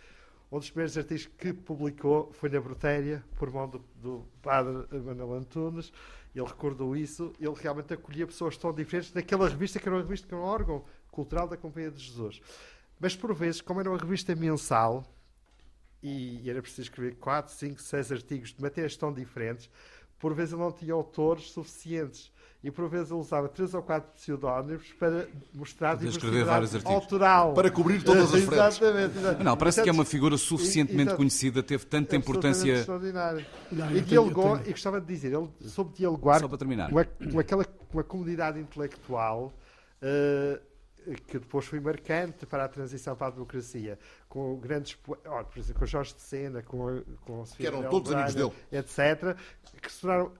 [0.51, 5.35] um dos primeiros artigos que publicou foi na Brutéria, por mão do, do padre Manuel
[5.35, 5.93] Antunes,
[6.35, 10.27] ele recordou isso, ele realmente acolhia pessoas tão diferentes naquela revista que era uma revista
[10.27, 12.41] que era um órgão cultural da Companhia de Jesus.
[13.01, 15.05] Mas por vezes, como era uma revista mensal
[16.03, 19.69] e era preciso escrever 4, 5, 6 artigos de matérias tão diferentes,
[20.19, 22.33] por vezes ele não tinha autores suficientes
[22.63, 26.95] e por vezes ele usava três ou quatro pseudónimos para mostrar vários artigos.
[26.95, 27.55] autoral.
[27.55, 28.53] Para cobrir todas as frentes.
[28.53, 29.19] Exatamente.
[29.19, 29.45] exatamente.
[29.45, 32.73] Não, parece que é uma figura suficientemente conhecida, teve tanta é importância...
[32.73, 33.47] extraordinária.
[33.71, 34.71] Não, e dialogou, tenho...
[34.71, 36.91] e gostava de dizer, ele soube dialogar Só para terminar.
[36.91, 39.53] Com, a, com aquela com a comunidade intelectual
[40.03, 40.69] uh,
[41.27, 43.99] que depois foi marcante para a transição para a democracia,
[44.29, 48.35] com grandes, oh, por exemplo, com Jorge de Sena, com, com que eram todos amigos
[48.35, 49.37] dele, etc.,
[49.81, 50.33] que se tornaram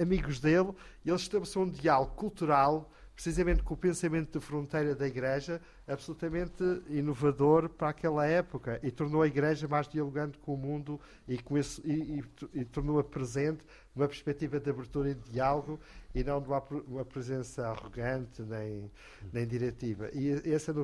[0.00, 0.70] amigos dele,
[1.04, 5.60] e eles estabeleceram um diálogo cultural, precisamente com o pensamento de fronteira da Igreja,
[5.90, 11.38] absolutamente inovador para aquela época, e tornou a Igreja mais dialogante com o mundo e,
[11.38, 13.64] com esse, e, e, e tornou-a presente
[13.94, 15.80] numa perspectiva de abertura e de diálogo
[16.14, 18.90] e não de uma, uma presença arrogante nem,
[19.32, 20.10] nem diretiva.
[20.12, 20.74] E essa,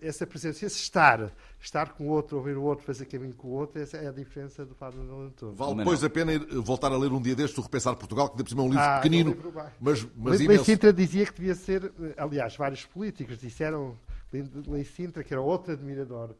[0.00, 3.52] essa presença, esse estar, estar com o outro, ouvir o outro, fazer caminho com o
[3.52, 5.58] outro, essa é a diferença do Padre Manuel Antunes.
[5.58, 8.36] Vale depois a pena ir, voltar a ler um dia destes o Repensar Portugal, que
[8.36, 10.92] de por cima é um livro ah, pequenino, é um livro mas, mas, mas Sintra
[10.92, 13.96] dizia que devia ser, aliás, vários políticos disseram,
[14.32, 16.34] Lei Sintra, que era outro admirador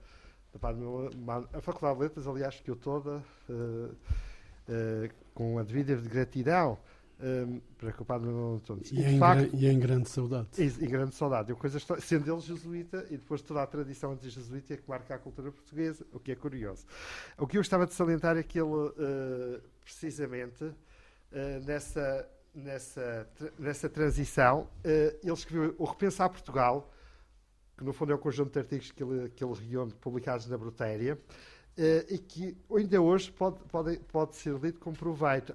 [0.53, 3.23] do Padre Manuel, a Faculdade de Letras, aliás, que eu toda...
[3.49, 3.95] Uh,
[4.69, 6.79] uh, com a devida gratidão
[7.21, 8.91] um, para que o Padre Manuel Antunes.
[8.91, 10.49] E, e, em facto, e em grande saudade.
[10.59, 11.51] E, em grande saudade.
[11.51, 15.51] Eu, coisa, sendo ele jesuíta e depois toda a tradição anti-jesuíta que marca a cultura
[15.53, 16.87] portuguesa, o que é curioso.
[17.39, 20.75] O que eu gostava de salientar é que ele, uh, precisamente, uh,
[21.65, 24.69] nessa, nessa, nessa transição, uh,
[25.23, 26.91] ele escreveu o Repensar Portugal,
[27.77, 30.57] que no fundo é um conjunto de artigos que ele, que ele reúne publicados na
[30.57, 31.19] Brutéria,
[32.09, 35.55] e que ainda hoje pode, pode, pode ser lido com proveito.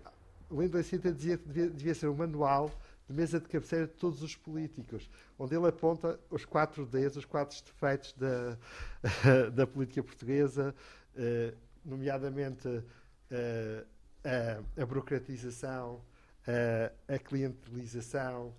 [0.51, 2.69] Lindo Cita dizia que devia, devia, ser um manual
[3.07, 7.25] de mesa de cabeceira de todos os políticos, onde ele aponta os quatro Ds, os
[7.25, 8.57] quatro defeitos da,
[9.49, 10.75] da política portuguesa,
[11.15, 11.53] eh,
[11.83, 12.83] nomeadamente
[13.31, 13.85] eh,
[14.23, 16.01] a, a, burocratização,
[17.07, 18.53] a clientelização,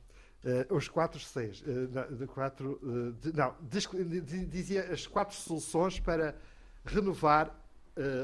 [0.45, 3.55] Uh, os quatro Cs, uh, de quatro, uh, de, não,
[4.49, 6.35] dizia as quatro soluções para
[6.85, 7.55] renovar,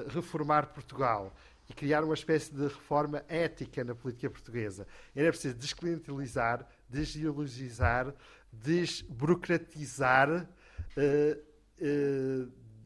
[0.08, 1.32] reformar Portugal
[1.68, 4.86] e criar uma espécie de reforma ética na política portuguesa.
[5.14, 8.14] Era preciso desclientelizar, desideologizar,
[8.52, 10.48] desburocratizar,
[10.96, 11.48] uh,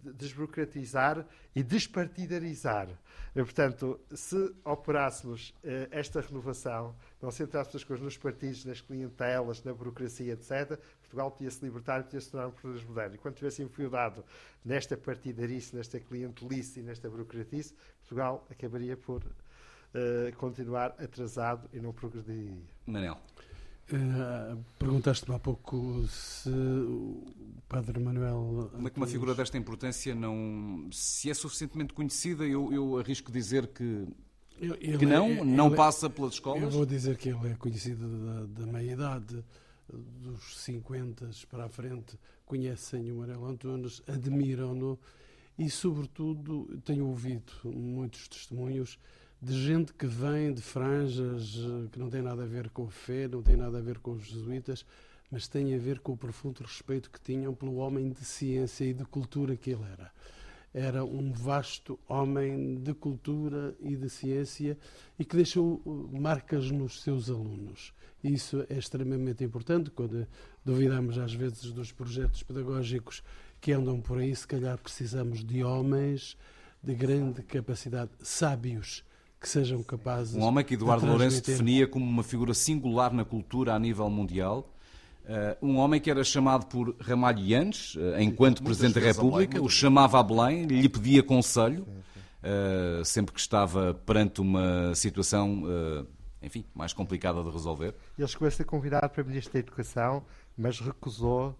[0.02, 2.88] desburocratizar e despartidarizar.
[3.34, 9.62] E, portanto, se operássemos uh, esta renovação, não centrássemos as coisas nos partidos, nas clientelas,
[9.62, 13.14] na burocracia, etc., Portugal tinha-se libertado e tinha-se tornado um país moderno.
[13.14, 14.24] E quando tivesse enfiodado
[14.64, 21.92] nesta partidarice, nesta clientelice e nesta burocratice, Portugal acabaria por uh, continuar atrasado e não
[21.92, 22.62] progrediria.
[22.86, 23.18] Manel.
[23.90, 27.24] Uh, Perguntaste-me há pouco se o
[27.68, 28.70] Padre Manuel.
[28.72, 30.88] Como é que uma figura desta importância não.
[30.92, 34.06] se é suficientemente conhecida, eu, eu arrisco dizer que.
[34.60, 36.62] Ele que não, é- não ele é- passa pelas escolas.
[36.62, 39.44] Eu vou dizer que ele é conhecido da, da meia-idade,
[39.92, 44.98] dos 50 para a frente, conhecem o Manuel Antunes, admiram-no
[45.58, 48.98] e, sobretudo, tenho ouvido muitos testemunhos
[49.42, 52.90] de gente que vem de franjas eh, que não tem nada a ver com a
[52.90, 54.86] fé, não tem nada a ver com os jesuítas,
[55.28, 58.94] mas tem a ver com o profundo respeito que tinham pelo homem de ciência e
[58.94, 60.12] de cultura que ele era.
[60.72, 64.78] Era um vasto homem de cultura e de ciência
[65.18, 67.92] e que deixou uh, marcas nos seus alunos.
[68.22, 70.24] Isso é extremamente importante quando
[70.64, 73.24] duvidamos às vezes dos projetos pedagógicos
[73.60, 76.36] que andam por aí, se calhar precisamos de homens
[76.80, 79.04] de grande capacidade, sábios,
[79.42, 83.24] que sejam capazes Um homem que Eduardo de Lourenço definia como uma figura singular na
[83.24, 84.72] cultura a nível mundial.
[85.24, 89.18] Uh, um homem que era chamado por Ramalho Yanes, uh, enquanto muitas Presidente da vezes
[89.18, 91.86] a Belém, República, o chamava a Belém, lhe pedia conselho,
[92.42, 96.06] uh, sempre que estava perante uma situação, uh,
[96.40, 97.94] enfim, mais complicada de resolver.
[98.18, 100.24] Ele chegou a ser convidado para Ministro da Educação,
[100.56, 101.56] mas recusou,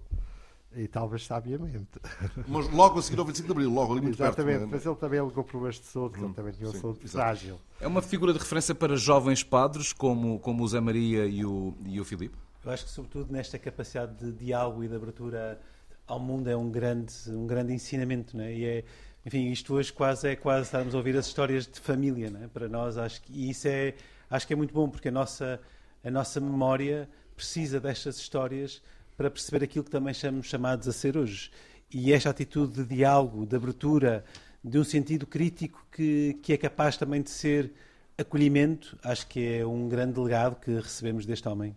[0.74, 2.00] e talvez sabiamente.
[2.46, 4.70] Mas logo a seguir ao 25 de Abril, logo ali muito Exatamente, perto.
[4.70, 7.60] mas ele também alegou problemas de saúde, que ele também tinha uma sim, saúde frágil.
[7.80, 11.74] É uma figura de referência para jovens padres como, como o Zé Maria e o,
[11.86, 12.36] e o Filipe?
[12.64, 15.60] Eu acho que, sobretudo, nesta capacidade de diálogo e de abertura
[16.06, 18.54] ao mundo é um grande, um grande ensinamento, não é?
[18.54, 18.84] E é,
[19.26, 22.48] enfim, isto hoje quase é quase estarmos a ouvir as histórias de família, não é?
[22.48, 23.94] Para nós, acho que e isso é,
[24.30, 25.60] acho que é muito bom, porque a nossa,
[26.04, 28.82] a nossa memória precisa destas histórias
[29.22, 31.48] para perceber aquilo que também somos chamados a ser hoje.
[31.94, 34.24] E esta atitude de diálogo, de abertura,
[34.64, 37.72] de um sentido crítico que, que é capaz também de ser
[38.18, 41.76] acolhimento, acho que é um grande legado que recebemos deste homem.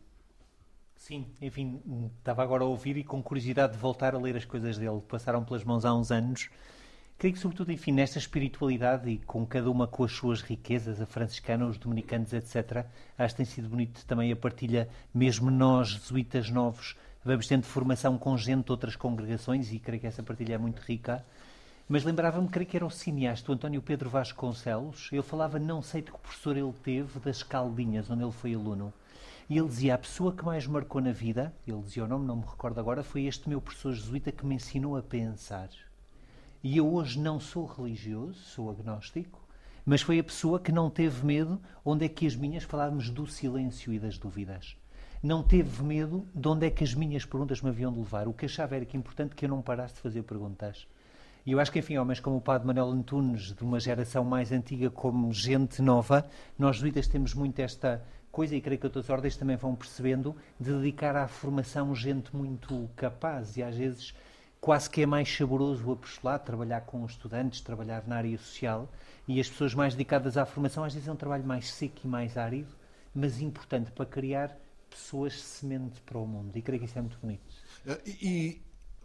[0.95, 1.79] Sim, enfim,
[2.17, 5.43] estava agora a ouvir e com curiosidade de voltar a ler as coisas dele, passaram
[5.43, 6.49] pelas mãos há uns anos.
[7.15, 11.05] Creio que, sobretudo, enfim, nesta espiritualidade e com cada uma com as suas riquezas, a
[11.05, 12.85] franciscana, os dominicanos, etc.,
[13.15, 16.95] acho que tem sido bonito também a partilha, mesmo nós, jesuítas novos,
[17.25, 20.79] vamos tendo formação com gente de outras congregações e creio que essa partilha é muito
[20.81, 21.25] rica.
[21.89, 26.03] Mas lembrava-me, creio que era o cineasta, o António Pedro Vasconcelos, ele falava, não sei
[26.03, 28.93] de que professor ele teve, das Caldinhas, onde ele foi aluno.
[29.49, 32.37] E ele dizia: a pessoa que mais marcou na vida, ele dizia o nome, não
[32.37, 35.69] me recordo agora, foi este meu professor jesuíta que me ensinou a pensar.
[36.63, 39.43] E eu hoje não sou religioso, sou agnóstico,
[39.83, 43.25] mas foi a pessoa que não teve medo, onde é que as minhas, falávamos do
[43.25, 44.75] silêncio e das dúvidas.
[45.21, 48.27] Não teve medo de onde é que as minhas perguntas me haviam de levar.
[48.27, 50.87] O que achava era que é importante que eu não parasse de fazer perguntas.
[51.45, 54.51] E eu acho que, enfim, homens como o Padre Manuel Antunes, de uma geração mais
[54.51, 56.25] antiga, como gente nova,
[56.57, 60.73] nós jesuítas temos muito esta coisa, e creio que outras ordens também vão percebendo, de
[60.73, 64.13] dedicar à formação gente muito capaz e às vezes
[64.59, 68.89] quase que é mais saboroso o apostolado, trabalhar com estudantes, trabalhar na área social,
[69.27, 72.07] e as pessoas mais dedicadas à formação às vezes é um trabalho mais seco e
[72.07, 72.73] mais árido,
[73.13, 74.57] mas importante para criar
[74.89, 77.41] pessoas semente para o mundo, e creio que isso é muito bonito.
[77.85, 78.61] Eh, E, e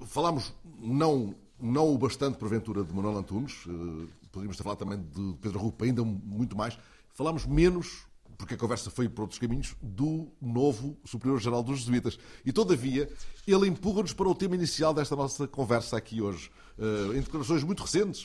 [0.06, 5.36] falámos não, não o bastante, porventura, de Manuel Antunes, eh, poderíamos ter falado também de
[5.40, 6.78] Pedro Rupa, ainda muito mais.
[7.12, 8.06] Falámos menos,
[8.38, 12.18] porque a conversa foi por outros caminhos, do novo Superior-Geral dos Jesuítas.
[12.46, 13.10] E, todavia,
[13.46, 16.50] ele empurra-nos para o tema inicial desta nossa conversa aqui hoje.
[16.78, 18.24] Eh, Em declarações muito recentes,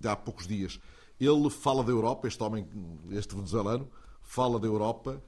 [0.00, 0.78] de há poucos dias,
[1.18, 2.68] ele fala da Europa, este homem,
[3.12, 3.88] este venezuelano,
[4.20, 5.22] fala da Europa,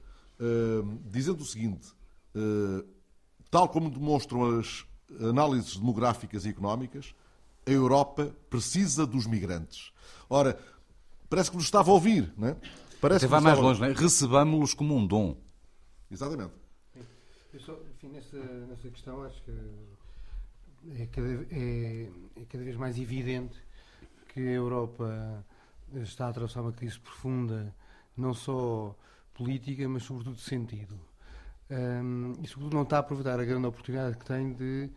[1.05, 1.89] dizendo o seguinte.
[2.35, 2.85] eh,
[3.51, 4.85] Tal como demonstram as
[5.19, 7.15] análises demográficas e económicas,
[7.65, 9.91] a Europa precisa dos migrantes.
[10.29, 10.59] Ora,
[11.27, 12.55] parece que nos estava a ouvir, não é?
[13.01, 13.93] Parece Até que vai mais longe, não é?
[13.93, 15.35] Recebamos-los como um dom.
[16.11, 16.53] Exatamente.
[17.51, 19.51] Eu só, enfim, nessa, nessa questão acho que
[21.01, 23.57] é cada, é, é cada vez mais evidente
[24.31, 25.43] que a Europa
[25.95, 27.75] está a atravessar uma crise profunda,
[28.15, 28.95] não só
[29.39, 30.99] política, mas sobretudo de sentido.
[31.71, 34.89] Um, e sobretudo não está a aproveitar a grande oportunidade que tem de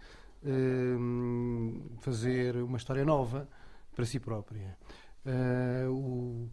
[0.44, 3.48] um, fazer uma história nova
[3.94, 4.76] para si própria.
[5.24, 6.50] Uh, o,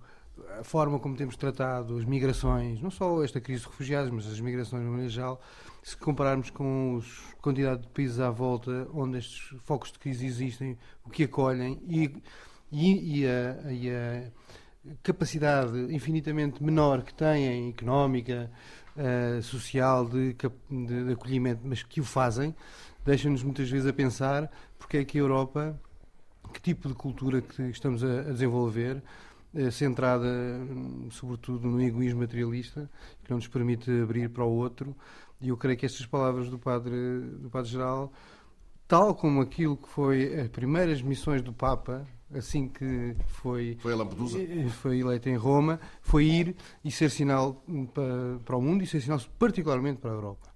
[0.59, 4.39] a forma como temos tratado as migrações, não só esta crise de refugiados, mas as
[4.39, 5.41] migrações no maneira geral,
[5.81, 10.77] se compararmos com a quantidade de países à volta onde estes focos de crise existem,
[11.03, 12.13] o que acolhem e,
[12.71, 14.31] e, e, a, e a
[15.03, 18.49] capacidade infinitamente menor que têm, económica,
[18.95, 20.35] uh, social, de,
[20.69, 22.55] de, de, acolhimento, mas que o fazem,
[23.05, 25.79] deixa-nos muitas vezes a pensar porque é que a Europa,
[26.53, 29.01] que tipo de cultura que estamos a, a desenvolver,
[29.53, 32.89] eh, centrada hum, sobretudo no egoísmo materialista,
[33.23, 34.95] que não nos permite abrir para o outro.
[35.41, 38.13] E eu creio que estas palavras do Padre, do padre Geral,
[38.87, 44.39] tal como aquilo que foi as primeiras missões do Papa, assim que foi, Foi Lampedusa.
[44.41, 48.87] eh, foi eleito em Roma, foi ir e ser sinal para, para o mundo e
[48.87, 50.49] ser sinal particularmente para a Europa.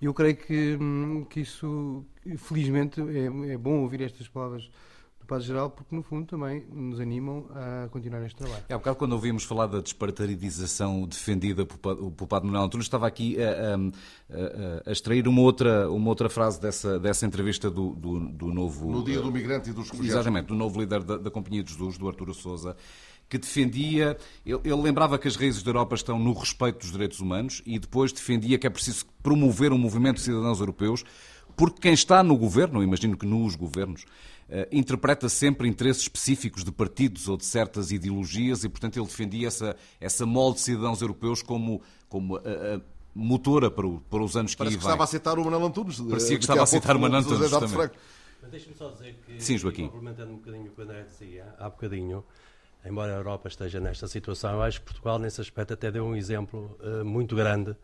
[0.00, 2.04] Eu creio que, hum, que isso,
[2.38, 4.70] felizmente, é, é bom ouvir estas palavras
[5.38, 8.64] Geral, porque no fundo também nos animam a continuar este trabalho.
[8.68, 13.36] É, há bocado quando ouvimos falar da despartaridização defendida por Padre Manuel Antunes, estava aqui
[13.42, 18.46] a, a- a- extrair uma outra, uma outra frase dessa, dessa entrevista do, do, do
[18.52, 18.90] novo...
[18.90, 20.14] No dia do migrante e dos refugiados.
[20.14, 22.76] Exatamente, do novo líder da, da Companhia de Jesus, do Arturo Souza,
[23.28, 27.20] que defendia, ele, ele lembrava que as raízes da Europa estão no respeito dos direitos
[27.20, 31.04] humanos e depois defendia que é preciso promover um movimento de cidadãos europeus,
[31.56, 34.04] porque quem está no governo, imagino que nos governos,
[34.72, 39.76] interpreta sempre interesses específicos de partidos ou de certas ideologias e, portanto, ele defendia essa,
[40.00, 42.80] essa molde de cidadãos europeus como, como a, a
[43.14, 44.90] motora para, o- para os anos que Parece aí que vêm.
[44.92, 46.00] estava a citar o Manuel Antunes.
[46.00, 47.70] Parecia que estava a pouco citar o Manuel Antunes.
[47.72, 47.94] Franco.
[48.42, 49.86] Mas deixe-me só dizer que, Sim, Joaquim.
[49.88, 52.24] complementando um bocadinho o que o André dizia há bocadinho,
[52.84, 56.16] embora a Europa esteja nesta situação, eu acho que Portugal, nesse aspecto, até deu um
[56.16, 57.76] exemplo eh, muito grande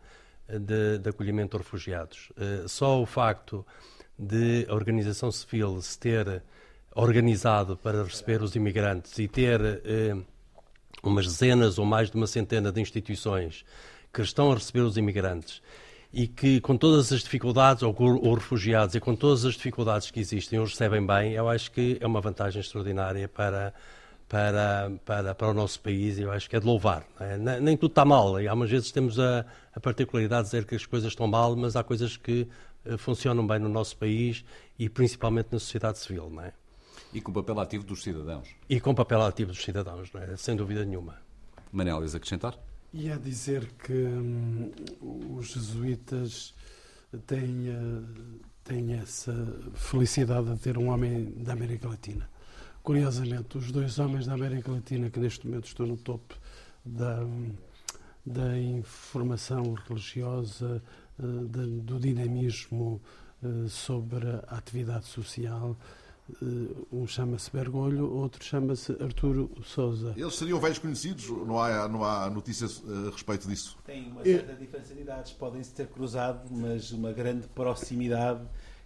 [0.47, 2.31] eh, de, de acolhimento de refugiados.
[2.35, 3.63] Eh, só o facto
[4.17, 6.41] de a organização civil se ter
[6.97, 10.17] organizado para receber os imigrantes e ter eh,
[11.03, 13.63] umas dezenas ou mais de uma centena de instituições
[14.11, 15.61] que estão a receber os imigrantes
[16.11, 20.19] e que com todas as dificuldades, ou, ou refugiados, e com todas as dificuldades que
[20.19, 23.75] existem, os recebem bem, eu acho que é uma vantagem extraordinária para,
[24.27, 27.05] para, para, para o nosso país e eu acho que é de louvar.
[27.19, 27.37] é?
[27.37, 30.73] Nem, nem tudo está mal, e algumas vezes temos a, a particularidade de dizer que
[30.73, 32.47] as coisas estão mal, mas há coisas que
[32.85, 34.43] eh, funcionam bem no nosso país
[34.79, 36.53] e principalmente na sociedade civil, não é?
[37.17, 38.47] E com o papel ativo dos cidadãos.
[38.69, 40.35] E com papel ativo dos cidadãos, não é?
[40.37, 41.15] sem dúvida nenhuma.
[41.71, 42.57] Manel, ias acrescentar?
[42.93, 44.71] E a dizer que hum,
[45.37, 46.53] os jesuítas
[47.25, 49.33] têm, eh, têm essa
[49.73, 52.29] felicidade de ter um homem da América Latina.
[52.83, 56.35] Curiosamente, os dois homens da América Latina que neste momento estão no topo
[56.85, 57.19] da,
[58.25, 60.81] da informação religiosa,
[61.19, 63.01] eh, da- do dinamismo
[63.43, 65.75] eh, sobre a atividade social,
[66.91, 70.13] um chama-se Bergoglio, outro chama-se Arturo Souza.
[70.17, 73.77] Eles seriam velhos conhecidos, não há, não há notícias eh, a respeito disso.
[73.85, 78.45] Tem uma certa diferença de idades, podem-se ter cruzado, mas uma grande proximidade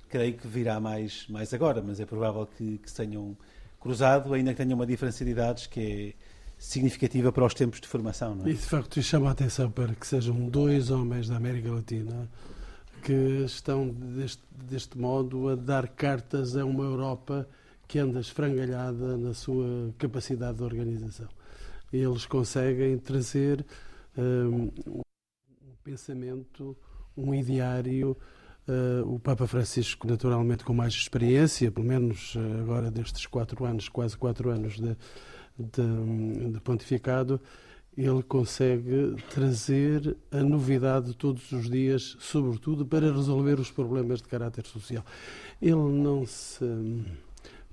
[0.09, 3.35] creio que virá mais, mais agora, mas é provável que, que se tenham
[3.79, 6.13] cruzado, ainda que tenham uma diferença de idades que é
[6.57, 8.35] significativa para os tempos de formação.
[8.35, 8.49] Não é?
[8.49, 12.29] E de facto chama a atenção para que sejam dois homens da América Latina
[13.01, 17.47] que estão deste, deste modo a dar cartas a uma Europa
[17.87, 21.27] que anda esfrangalhada na sua capacidade de organização.
[21.91, 23.65] Eles conseguem trazer
[24.17, 26.77] hum, um pensamento,
[27.17, 28.15] um ideário.
[28.67, 33.89] Uh, o Papa Francisco, naturalmente, com mais experiência, pelo menos uh, agora destes quatro anos,
[33.89, 34.95] quase quatro anos de,
[35.57, 37.41] de, de pontificado,
[37.97, 44.65] ele consegue trazer a novidade todos os dias, sobretudo para resolver os problemas de caráter
[44.65, 45.03] social.
[45.61, 46.65] Ele não se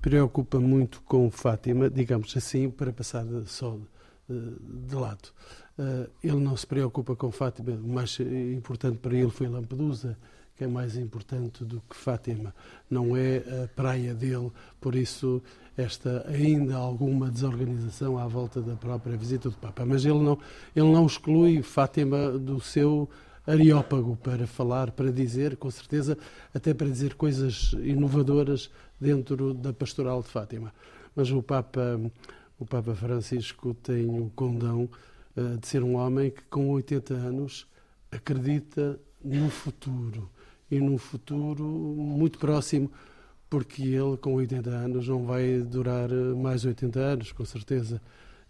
[0.01, 3.77] preocupa muito com Fátima, digamos assim, para passar só
[4.27, 5.29] de, de lado.
[5.77, 10.17] Uh, ele não se preocupa com Fátima, o mais importante para ele foi Lampedusa,
[10.55, 12.53] que é mais importante do que Fátima.
[12.89, 14.51] Não é a praia dele,
[14.81, 15.41] por isso
[15.79, 19.85] esta ainda alguma desorganização à volta da própria visita do Papa.
[19.85, 20.37] Mas ele não,
[20.75, 23.09] ele não exclui Fátima do seu
[23.47, 26.17] areópago para falar, para dizer, com certeza,
[26.53, 28.69] até para dizer coisas inovadoras
[28.99, 30.73] dentro da pastoral de Fátima.
[31.15, 31.99] Mas o Papa,
[32.59, 34.89] o Papa Francisco tem o condão
[35.35, 37.65] eh, de ser um homem que com 80 anos
[38.11, 40.29] acredita no futuro
[40.69, 42.91] e num futuro muito próximo,
[43.49, 48.01] porque ele com 80 anos não vai durar eh, mais 80 anos, com certeza.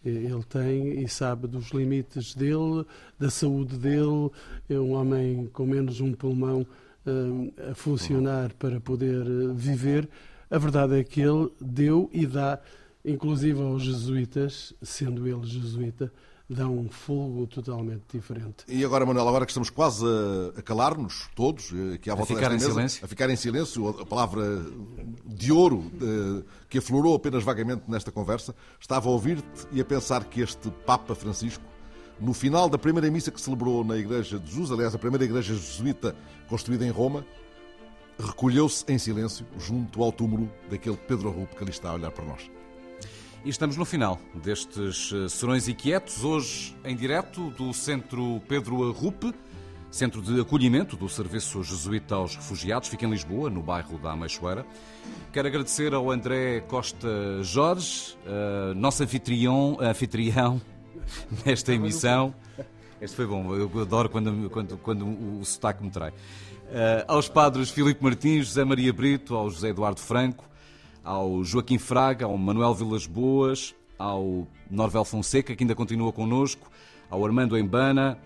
[0.04, 2.86] Ele tem e sabe dos limites dele,
[3.18, 4.30] da saúde dele.
[4.70, 6.66] É um homem com menos um pulmão
[7.06, 10.10] eh, a funcionar para poder eh, viver.
[10.52, 12.60] A verdade é que ele deu e dá,
[13.06, 16.12] inclusive aos jesuítas, sendo ele jesuíta,
[16.50, 18.66] dá um fogo totalmente diferente.
[18.68, 22.34] E agora, Manuel, agora que estamos quase a, a calar-nos, todos, eh, aqui à volta
[22.34, 23.06] ficar desta em mesa, silêncio.
[23.06, 24.66] a ficar em silêncio, a palavra
[25.26, 30.24] de ouro eh, que aflorou apenas vagamente nesta conversa, estava a ouvir-te e a pensar
[30.26, 31.64] que este Papa Francisco,
[32.20, 35.54] no final da primeira missa que celebrou na Igreja de Jesus, aliás, a primeira igreja
[35.54, 36.16] jesuíta
[36.48, 37.24] construída em Roma,
[38.18, 42.26] recolheu-se em silêncio junto ao túmulo daquele Pedro Rupe que ali está a olhar para
[42.26, 42.59] nós.
[43.44, 49.34] E estamos no final destes eh, Serões Inquietos, hoje em direto do Centro Pedro Arrupe,
[49.90, 54.66] Centro de Acolhimento do Serviço Jesuíta aos Refugiados, fica em Lisboa, no bairro da Ameixoeira.
[55.32, 57.08] Quero agradecer ao André Costa
[57.42, 58.18] Jorge,
[58.76, 60.62] nosso anfitrião, anfitrião
[61.46, 62.36] nesta emissão.
[63.02, 65.06] Este foi bom, eu adoro quando, quando, quando
[65.40, 66.10] o sotaque me trai.
[66.12, 70.49] Uh, aos padres Filipe Martins, José Maria Brito, ao José Eduardo Franco,
[71.04, 76.70] ao Joaquim Fraga, ao Manuel Vilas Boas, ao Norvel Fonseca, que ainda continua connosco,
[77.10, 78.18] ao Armando Embana,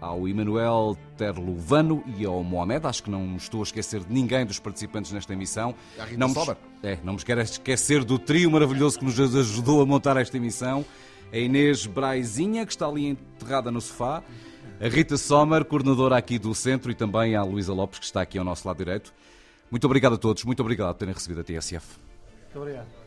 [0.00, 2.86] ao Emanuel Terlovano e ao Mohamed.
[2.86, 5.74] Acho que não estou a esquecer de ninguém dos participantes nesta emissão.
[6.16, 6.34] Não me,
[6.82, 10.84] é, não me quero esquecer do trio maravilhoso que nos ajudou a montar esta emissão.
[11.32, 14.22] A Inês Braizinha, que está ali enterrada no sofá.
[14.80, 18.38] A Rita Sommer, coordenadora aqui do centro, e também a Luísa Lopes, que está aqui
[18.38, 19.12] ao nosso lado direito.
[19.70, 22.09] Muito obrigado a todos, muito obrigado por terem recebido a TSF.
[22.50, 22.99] Muito obrigado.